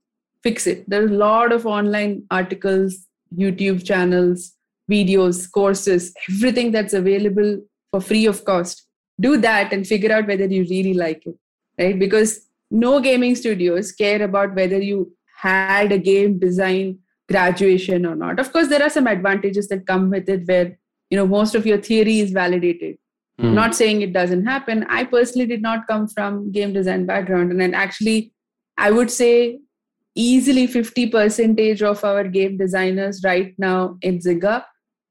fix 0.43 0.67
it. 0.67 0.89
There's 0.89 1.11
a 1.11 1.13
lot 1.13 1.51
of 1.51 1.65
online 1.65 2.23
articles 2.31 3.07
youtube 3.35 3.83
channels 3.83 4.53
videos 4.89 5.51
courses 5.51 6.13
everything 6.29 6.71
that's 6.71 6.93
available 6.93 7.59
for 7.91 7.99
free 7.99 8.25
of 8.25 8.45
cost. 8.45 8.87
Do 9.19 9.37
that 9.37 9.73
and 9.73 9.87
figure 9.87 10.11
out 10.11 10.27
whether 10.27 10.45
you 10.45 10.65
really 10.69 10.93
like 10.93 11.25
it 11.25 11.35
right? 11.79 11.97
Because 11.97 12.47
no 12.71 12.99
gaming 12.99 13.35
studios 13.35 13.91
care 13.91 14.21
about 14.23 14.55
whether 14.55 14.81
you 14.81 15.11
had 15.45 15.91
a 15.91 15.97
game 15.97 16.37
design 16.39 16.99
graduation 17.31 18.05
or 18.05 18.15
not. 18.15 18.39
Of 18.39 18.51
course 18.51 18.67
there 18.67 18.83
are 18.83 18.93
some 18.97 19.07
advantages 19.07 19.67
that 19.69 19.87
come 19.87 20.09
with 20.09 20.29
it 20.35 20.47
where 20.51 20.77
you 21.09 21.17
know 21.17 21.27
most 21.27 21.55
of 21.55 21.65
your 21.71 21.81
theory 21.89 22.19
is 22.27 22.31
validated. 22.43 22.97
Mm. 23.41 23.53
not 23.53 23.75
saying 23.75 24.01
it 24.01 24.13
doesn't 24.13 24.45
happen. 24.45 24.85
I 24.97 25.03
personally 25.03 25.45
did 25.45 25.61
not 25.61 25.87
come 25.87 26.07
from 26.07 26.51
game 26.53 26.71
design 26.71 27.05
background. 27.05 27.51
And 27.51 27.59
then 27.59 27.73
actually 27.85 28.31
i 28.83 28.91
would 28.91 29.11
say 29.15 29.59
easily 30.15 30.67
50 30.67 31.09
percentage 31.15 31.81
of 31.81 32.03
our 32.03 32.23
game 32.23 32.57
designers 32.57 33.21
right 33.23 33.53
now 33.57 33.97
in 34.01 34.19
Zynga, 34.19 34.63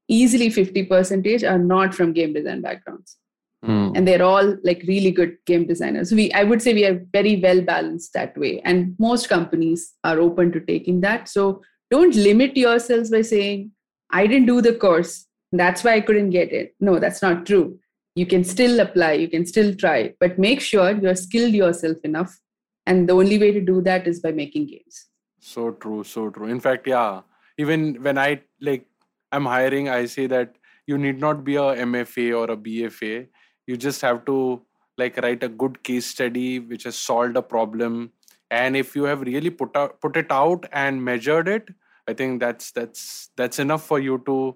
easily 0.07 0.49
50 0.49 0.83
percentage 0.85 1.43
are 1.43 1.59
not 1.59 1.93
from 1.93 2.13
game 2.13 2.33
design 2.33 2.61
backgrounds 2.61 3.17
mm. 3.65 3.91
and 3.95 4.07
they're 4.07 4.23
all 4.23 4.55
like 4.63 4.83
really 4.87 5.11
good 5.11 5.37
game 5.45 5.67
designers 5.67 6.11
we 6.11 6.31
i 6.33 6.43
would 6.43 6.61
say 6.61 6.73
we 6.73 6.85
are 6.85 7.05
very 7.11 7.39
well 7.41 7.61
balanced 7.61 8.13
that 8.13 8.37
way 8.37 8.61
and 8.63 8.95
most 8.99 9.29
companies 9.29 9.93
are 10.03 10.19
open 10.19 10.51
to 10.51 10.59
taking 10.59 11.01
that 11.01 11.27
so 11.27 11.61
don't 11.91 12.15
limit 12.15 12.55
yourselves 12.57 13.09
by 13.09 13.21
saying 13.21 13.71
i 14.11 14.27
didn't 14.27 14.47
do 14.47 14.61
the 14.61 14.73
course 14.73 15.25
that's 15.57 15.83
why 15.83 15.95
I 15.95 16.01
couldn't 16.01 16.31
get 16.31 16.51
it. 16.51 16.75
No, 16.79 16.99
that's 16.99 17.21
not 17.21 17.45
true. 17.45 17.79
You 18.15 18.25
can 18.25 18.43
still 18.43 18.79
apply, 18.79 19.13
you 19.13 19.27
can 19.27 19.45
still 19.45 19.75
try, 19.75 20.13
but 20.19 20.39
make 20.39 20.61
sure 20.61 20.91
you're 20.91 21.15
skilled 21.15 21.53
yourself 21.53 21.97
enough. 22.03 22.39
And 22.85 23.09
the 23.09 23.13
only 23.13 23.37
way 23.37 23.51
to 23.51 23.61
do 23.61 23.81
that 23.81 24.07
is 24.07 24.19
by 24.19 24.31
making 24.31 24.67
games. 24.67 25.07
So 25.39 25.71
true, 25.71 26.03
so 26.03 26.29
true. 26.29 26.47
In 26.47 26.59
fact, 26.59 26.87
yeah, 26.87 27.21
even 27.57 27.95
when 28.01 28.17
I 28.17 28.41
like 28.61 28.85
I'm 29.31 29.45
hiring, 29.45 29.89
I 29.89 30.05
say 30.05 30.27
that 30.27 30.55
you 30.87 30.97
need 30.97 31.19
not 31.19 31.43
be 31.43 31.55
a 31.55 31.75
MFA 31.89 32.37
or 32.37 32.51
a 32.51 32.57
BFA. 32.57 33.27
You 33.67 33.77
just 33.77 34.01
have 34.01 34.25
to 34.25 34.61
like 34.97 35.17
write 35.17 35.43
a 35.43 35.49
good 35.49 35.83
case 35.83 36.05
study 36.05 36.59
which 36.59 36.83
has 36.83 36.95
solved 36.95 37.35
a 37.37 37.41
problem. 37.41 38.11
And 38.51 38.77
if 38.77 38.95
you 38.95 39.03
have 39.03 39.21
really 39.21 39.49
put 39.49 39.75
out, 39.75 39.99
put 40.01 40.15
it 40.17 40.31
out 40.31 40.65
and 40.71 41.03
measured 41.03 41.47
it, 41.47 41.69
I 42.07 42.13
think 42.13 42.39
that's 42.39 42.71
that's 42.71 43.29
that's 43.35 43.59
enough 43.59 43.85
for 43.85 43.99
you 43.99 44.21
to 44.27 44.55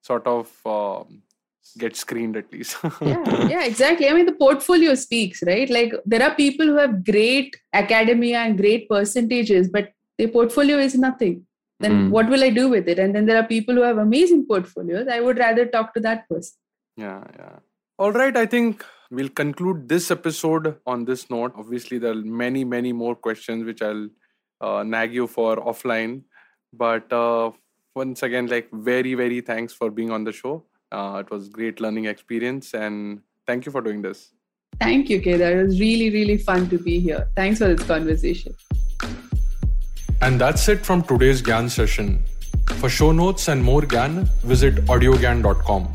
sort 0.00 0.26
of 0.26 0.50
um, 0.64 1.22
get 1.78 1.94
screened 1.96 2.36
at 2.36 2.50
least 2.52 2.76
yeah 3.02 3.46
yeah 3.48 3.64
exactly 3.64 4.08
i 4.08 4.12
mean 4.12 4.24
the 4.24 4.32
portfolio 4.32 4.94
speaks 4.94 5.42
right 5.46 5.68
like 5.68 5.92
there 6.06 6.22
are 6.22 6.34
people 6.34 6.64
who 6.64 6.76
have 6.76 7.04
great 7.04 7.56
academia 7.74 8.38
and 8.38 8.56
great 8.56 8.88
percentages 8.88 9.68
but 9.68 9.90
their 10.16 10.28
portfolio 10.28 10.78
is 10.78 10.94
nothing 10.94 11.44
then 11.80 11.92
Mm. 11.92 12.10
what 12.10 12.28
will 12.30 12.42
I 12.42 12.50
do 12.50 12.68
with 12.68 12.88
it? 12.88 12.98
And 12.98 13.14
then 13.14 13.26
there 13.26 13.36
are 13.36 13.46
people 13.46 13.74
who 13.74 13.82
have 13.82 13.98
amazing 13.98 14.46
portfolios. 14.46 15.08
I 15.08 15.20
would 15.20 15.38
rather 15.38 15.66
talk 15.66 15.92
to 15.94 16.00
that 16.00 16.26
person. 16.28 16.54
Yeah, 16.96 17.22
yeah. 17.38 17.56
All 17.98 18.12
right, 18.12 18.36
I 18.36 18.44
think 18.44 18.84
we'll 19.10 19.30
conclude 19.30 19.88
this 19.88 20.10
episode 20.10 20.76
on 20.86 21.06
this 21.06 21.30
note. 21.30 21.52
Obviously, 21.56 21.96
there 21.96 22.12
are 22.12 22.14
many, 22.14 22.62
many 22.62 22.92
more 22.92 23.14
questions 23.14 23.64
which 23.64 23.80
I'll 23.80 24.08
uh, 24.60 24.82
nag 24.82 25.14
you 25.14 25.26
for 25.26 25.56
offline. 25.56 26.24
But 26.74 27.10
uh, 27.10 27.52
once 27.94 28.22
again, 28.22 28.48
like 28.48 28.68
very, 28.70 29.14
very 29.14 29.40
thanks 29.40 29.72
for 29.72 29.90
being 29.90 30.10
on 30.10 30.24
the 30.24 30.32
show. 30.32 30.64
Uh, 30.92 31.22
it 31.24 31.30
was 31.30 31.48
great 31.48 31.80
learning 31.80 32.04
experience, 32.04 32.74
and 32.74 33.22
thank 33.46 33.64
you 33.64 33.72
for 33.72 33.80
doing 33.80 34.02
this. 34.02 34.32
Thank 34.78 35.08
you, 35.08 35.22
Kedar. 35.22 35.60
It 35.60 35.64
was 35.64 35.80
really, 35.80 36.10
really 36.10 36.36
fun 36.36 36.68
to 36.68 36.78
be 36.78 37.00
here. 37.00 37.28
Thanks 37.34 37.60
for 37.60 37.74
this 37.74 37.86
conversation. 37.86 38.54
And 40.20 40.38
that's 40.38 40.68
it 40.68 40.84
from 40.84 41.02
today's 41.02 41.40
Gyan 41.40 41.70
session. 41.70 42.22
For 42.76 42.90
show 42.90 43.12
notes 43.12 43.48
and 43.48 43.64
more 43.64 43.80
Gyan, 43.80 44.28
visit 44.42 44.84
audiogyan.com. 44.84 45.88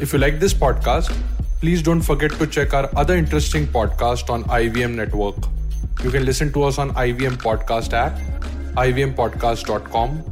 If 0.00 0.12
you 0.12 0.18
like 0.18 0.40
this 0.40 0.52
podcast, 0.52 1.16
please 1.60 1.82
don't 1.82 2.02
forget 2.02 2.32
to 2.32 2.46
check 2.46 2.74
our 2.74 2.88
other 2.96 3.16
interesting 3.16 3.66
podcast 3.66 4.30
on 4.30 4.44
IVM 4.44 4.94
Network. 4.94 5.36
You 6.04 6.10
can 6.10 6.24
listen 6.24 6.52
to 6.52 6.64
us 6.64 6.78
on 6.78 6.90
IVM 6.94 7.36
Podcast 7.36 7.92
app, 7.92 8.18
ivmpodcast.com, 8.74 10.24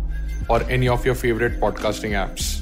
or 0.48 0.62
any 0.64 0.88
of 0.88 1.04
your 1.06 1.14
favorite 1.14 1.60
podcasting 1.60 2.10
apps. 2.10 2.60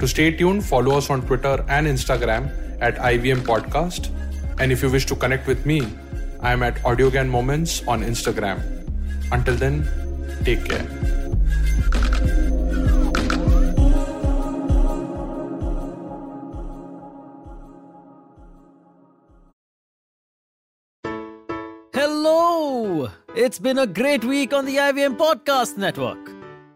To 0.00 0.08
stay 0.08 0.30
tuned, 0.30 0.64
follow 0.64 0.96
us 0.96 1.10
on 1.10 1.22
Twitter 1.22 1.64
and 1.68 1.86
Instagram 1.86 2.50
at 2.80 2.96
IVM 2.96 3.42
Podcast. 3.42 4.10
And 4.58 4.72
if 4.72 4.82
you 4.82 4.90
wish 4.90 5.06
to 5.06 5.16
connect 5.16 5.46
with 5.46 5.66
me, 5.66 5.82
I 6.40 6.52
am 6.52 6.62
at 6.62 6.84
Audio 6.84 7.10
Gyan 7.10 7.28
Moments 7.28 7.86
on 7.86 8.02
Instagram. 8.02 8.60
Until 9.30 9.54
then, 9.54 9.88
take 10.44 10.64
care. 10.64 11.21
It's 23.34 23.58
been 23.58 23.78
a 23.78 23.86
great 23.86 24.24
week 24.24 24.52
on 24.52 24.66
the 24.66 24.76
IVM 24.76 25.16
Podcast 25.16 25.78
Network. 25.78 26.18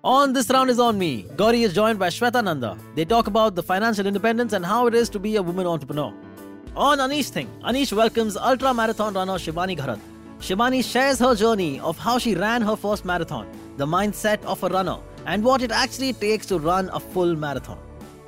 On 0.03 0.33
This 0.33 0.49
Round 0.49 0.71
is 0.71 0.79
On 0.79 0.97
Me, 0.99 1.27
Gauri 1.37 1.65
is 1.65 1.75
joined 1.75 1.99
by 1.99 2.09
Shweta 2.09 2.43
Nanda. 2.43 2.79
They 2.95 3.05
talk 3.05 3.27
about 3.27 3.55
the 3.55 3.63
financial 3.63 4.07
independence 4.07 4.55
and 4.55 4.65
how 4.65 4.87
it 4.87 4.95
is 4.95 5.11
to 5.11 5.19
be 5.19 5.37
a 5.37 5.43
woman 5.43 5.67
entrepreneur. 5.67 6.15
On 6.75 6.97
Anish 6.97 7.29
Thing, 7.29 7.51
Anish 7.63 7.93
welcomes 7.93 8.39
ultra 8.39 8.73
marathon 8.73 9.13
runner 9.13 9.35
Shivani 9.35 9.77
Gharat. 9.77 10.01
Shivani 10.41 10.83
shares 10.83 11.19
her 11.19 11.35
journey 11.35 11.79
of 11.81 11.99
how 11.99 12.17
she 12.17 12.35
ran 12.35 12.63
her 12.63 12.75
first 12.75 13.05
marathon, 13.05 13.47
the 13.77 13.85
mindset 13.85 14.43
of 14.45 14.63
a 14.63 14.69
runner, 14.69 14.97
and 15.27 15.45
what 15.45 15.61
it 15.61 15.71
actually 15.71 16.15
takes 16.15 16.47
to 16.47 16.59
run 16.59 16.89
a 16.95 17.01
full 17.01 17.37
marathon. 17.37 17.79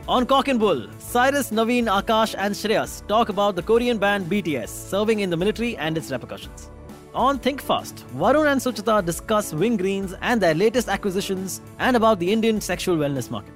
On 0.06 0.26
Cock 0.26 0.48
and 0.48 0.60
Bull, 0.60 0.86
Cyrus, 0.98 1.50
Naveen, 1.50 1.86
Akash, 1.86 2.34
and 2.36 2.54
Shreyas 2.54 3.06
talk 3.08 3.30
about 3.30 3.56
the 3.56 3.62
Korean 3.62 3.96
band 3.96 4.26
BTS 4.26 4.68
serving 4.68 5.20
in 5.20 5.30
the 5.30 5.36
military 5.38 5.78
and 5.78 5.96
its 5.96 6.10
repercussions. 6.10 6.70
On 7.14 7.38
Think 7.38 7.62
Fast, 7.62 8.04
Varun 8.16 8.52
and 8.52 8.60
Suchita 8.60 9.04
discuss 9.04 9.52
Wingreens 9.52 10.16
and 10.20 10.40
their 10.40 10.54
latest 10.54 10.88
acquisitions 10.88 11.60
and 11.78 11.96
about 11.96 12.18
the 12.18 12.30
Indian 12.30 12.60
sexual 12.60 12.96
wellness 12.96 13.30
market. 13.30 13.54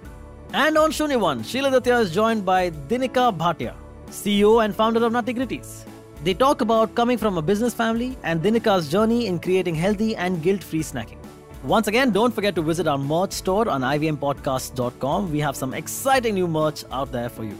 And 0.55 0.78
on 0.78 0.90
Shunyavan, 0.90 1.44
Sheila 1.44 1.70
Datya 1.70 2.00
is 2.00 2.14
joined 2.14 2.44
by 2.46 2.70
Dinika 2.70 3.36
Bhatia, 3.36 3.74
CEO 4.09 4.64
and 4.64 4.74
founder 4.74 5.05
of 5.05 5.12
Nutty 5.12 5.34
Gritties. 5.34 5.84
They 6.24 6.34
talk 6.34 6.61
about 6.61 6.94
coming 6.94 7.18
from 7.18 7.36
a 7.36 7.42
business 7.42 7.74
family 7.74 8.16
and 8.22 8.42
Dinika's 8.42 8.88
journey 8.88 9.26
in 9.26 9.38
creating 9.38 9.74
healthy 9.74 10.16
and 10.16 10.42
guilt-free 10.42 10.82
snacking. 10.82 11.18
Once 11.62 11.88
again, 11.88 12.11
don't 12.11 12.34
forget 12.34 12.55
to 12.55 12.62
visit 12.62 12.86
our 12.86 12.98
merch 12.98 13.32
store 13.32 13.68
on 13.68 13.82
ivmpodcast.com. 13.82 15.30
We 15.30 15.40
have 15.40 15.57
some 15.57 15.74
exciting 15.74 16.34
new 16.34 16.48
merch 16.48 16.84
out 16.90 17.12
there 17.12 17.28
for 17.28 17.44
you. 17.44 17.57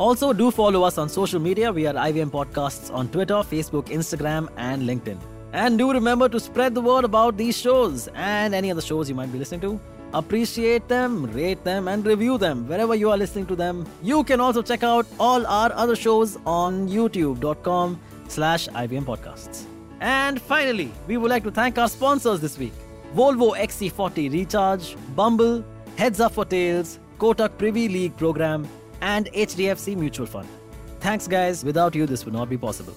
Also, 0.00 0.32
do 0.32 0.50
follow 0.50 0.82
us 0.84 0.96
on 0.96 1.10
social 1.10 1.38
media. 1.38 1.70
We 1.70 1.86
are 1.86 1.92
IVM 1.92 2.30
Podcasts 2.30 2.90
on 2.90 3.08
Twitter, 3.10 3.34
Facebook, 3.34 3.88
Instagram, 3.88 4.48
and 4.56 4.84
LinkedIn. 4.84 5.18
And 5.52 5.76
do 5.76 5.92
remember 5.92 6.26
to 6.26 6.40
spread 6.40 6.74
the 6.74 6.80
word 6.80 7.04
about 7.04 7.36
these 7.36 7.54
shows 7.54 8.08
and 8.14 8.54
any 8.54 8.70
other 8.70 8.80
shows 8.80 9.10
you 9.10 9.14
might 9.14 9.30
be 9.30 9.38
listening 9.38 9.60
to. 9.60 9.78
Appreciate 10.14 10.88
them, 10.88 11.26
rate 11.32 11.62
them, 11.64 11.86
and 11.86 12.06
review 12.06 12.38
them 12.38 12.66
wherever 12.66 12.94
you 12.94 13.10
are 13.10 13.18
listening 13.18 13.44
to 13.48 13.54
them. 13.54 13.86
You 14.02 14.24
can 14.24 14.40
also 14.40 14.62
check 14.62 14.82
out 14.82 15.06
all 15.18 15.46
our 15.46 15.70
other 15.74 15.94
shows 15.94 16.38
on 16.46 16.88
youtube.com 16.88 18.00
slash 18.28 18.68
IVM 18.68 19.04
Podcasts. 19.04 19.66
And 20.00 20.40
finally, 20.40 20.90
we 21.08 21.18
would 21.18 21.30
like 21.30 21.44
to 21.44 21.50
thank 21.50 21.76
our 21.76 21.90
sponsors 21.90 22.40
this 22.40 22.56
week. 22.56 22.72
Volvo 23.14 23.54
XC40 23.54 24.32
Recharge, 24.32 24.96
Bumble, 25.14 25.62
Heads 25.98 26.20
Up 26.20 26.32
for 26.32 26.46
Tails, 26.46 26.98
Kotak 27.18 27.58
Privy 27.58 27.86
League 27.86 28.16
Program, 28.16 28.66
and 29.00 29.26
HDFC 29.32 29.96
Mutual 29.96 30.26
Fund. 30.26 30.48
Thanks, 31.00 31.26
guys. 31.26 31.64
Without 31.64 31.94
you, 31.94 32.06
this 32.06 32.24
would 32.24 32.34
not 32.34 32.50
be 32.50 32.58
possible. 32.58 32.94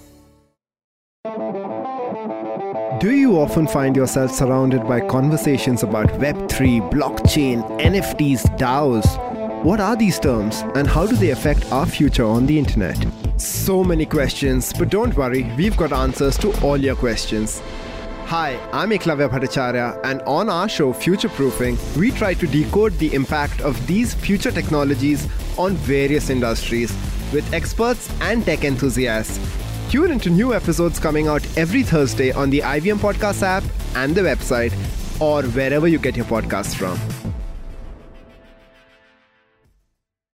Do 2.99 3.11
you 3.11 3.37
often 3.37 3.67
find 3.67 3.95
yourself 3.95 4.31
surrounded 4.31 4.87
by 4.87 5.01
conversations 5.01 5.83
about 5.83 6.07
Web3, 6.19 6.91
blockchain, 6.91 7.63
NFTs, 7.79 8.57
DAOs? 8.57 9.63
What 9.63 9.79
are 9.79 9.95
these 9.95 10.19
terms 10.19 10.61
and 10.75 10.87
how 10.87 11.07
do 11.07 11.15
they 11.15 11.29
affect 11.29 11.71
our 11.71 11.85
future 11.85 12.25
on 12.25 12.45
the 12.45 12.59
internet? 12.59 12.97
So 13.37 13.83
many 13.83 14.05
questions, 14.05 14.73
but 14.73 14.89
don't 14.89 15.15
worry, 15.15 15.43
we've 15.57 15.75
got 15.75 15.91
answers 15.91 16.37
to 16.39 16.51
all 16.61 16.77
your 16.77 16.95
questions. 16.95 17.61
Hi, 18.26 18.57
I'm 18.71 18.89
Eklavya 18.89 19.30
Bhattacharya, 19.30 19.99
and 20.03 20.21
on 20.24 20.49
our 20.49 20.67
show 20.67 20.91
Future 20.91 21.30
Proofing, 21.30 21.78
we 21.97 22.09
try 22.09 22.34
to 22.34 22.47
decode 22.47 22.93
the 22.97 23.13
impact 23.13 23.61
of 23.61 23.86
these 23.86 24.13
future 24.15 24.49
technologies 24.49 25.28
on 25.57 25.74
various 25.76 26.30
industries 26.32 26.91
with 27.32 27.53
experts 27.53 28.09
and 28.21 28.43
tech 28.43 28.63
enthusiasts. 28.63 29.39
Tune 29.91 30.09
into 30.09 30.30
new 30.30 30.53
episodes 30.53 30.99
coming 30.99 31.28
out 31.28 31.45
every 31.57 31.84
Thursday 31.84 32.32
on 32.32 32.49
the 32.49 32.59
IVM 32.59 32.97
Podcast 32.97 33.43
app 33.43 33.63
and 33.95 34.15
the 34.15 34.21
website, 34.21 34.74
or 35.21 35.43
wherever 35.49 35.88
you 35.88 35.99
get 35.99 36.15
your 36.15 36.26
podcasts 36.26 36.74
from. 36.74 37.22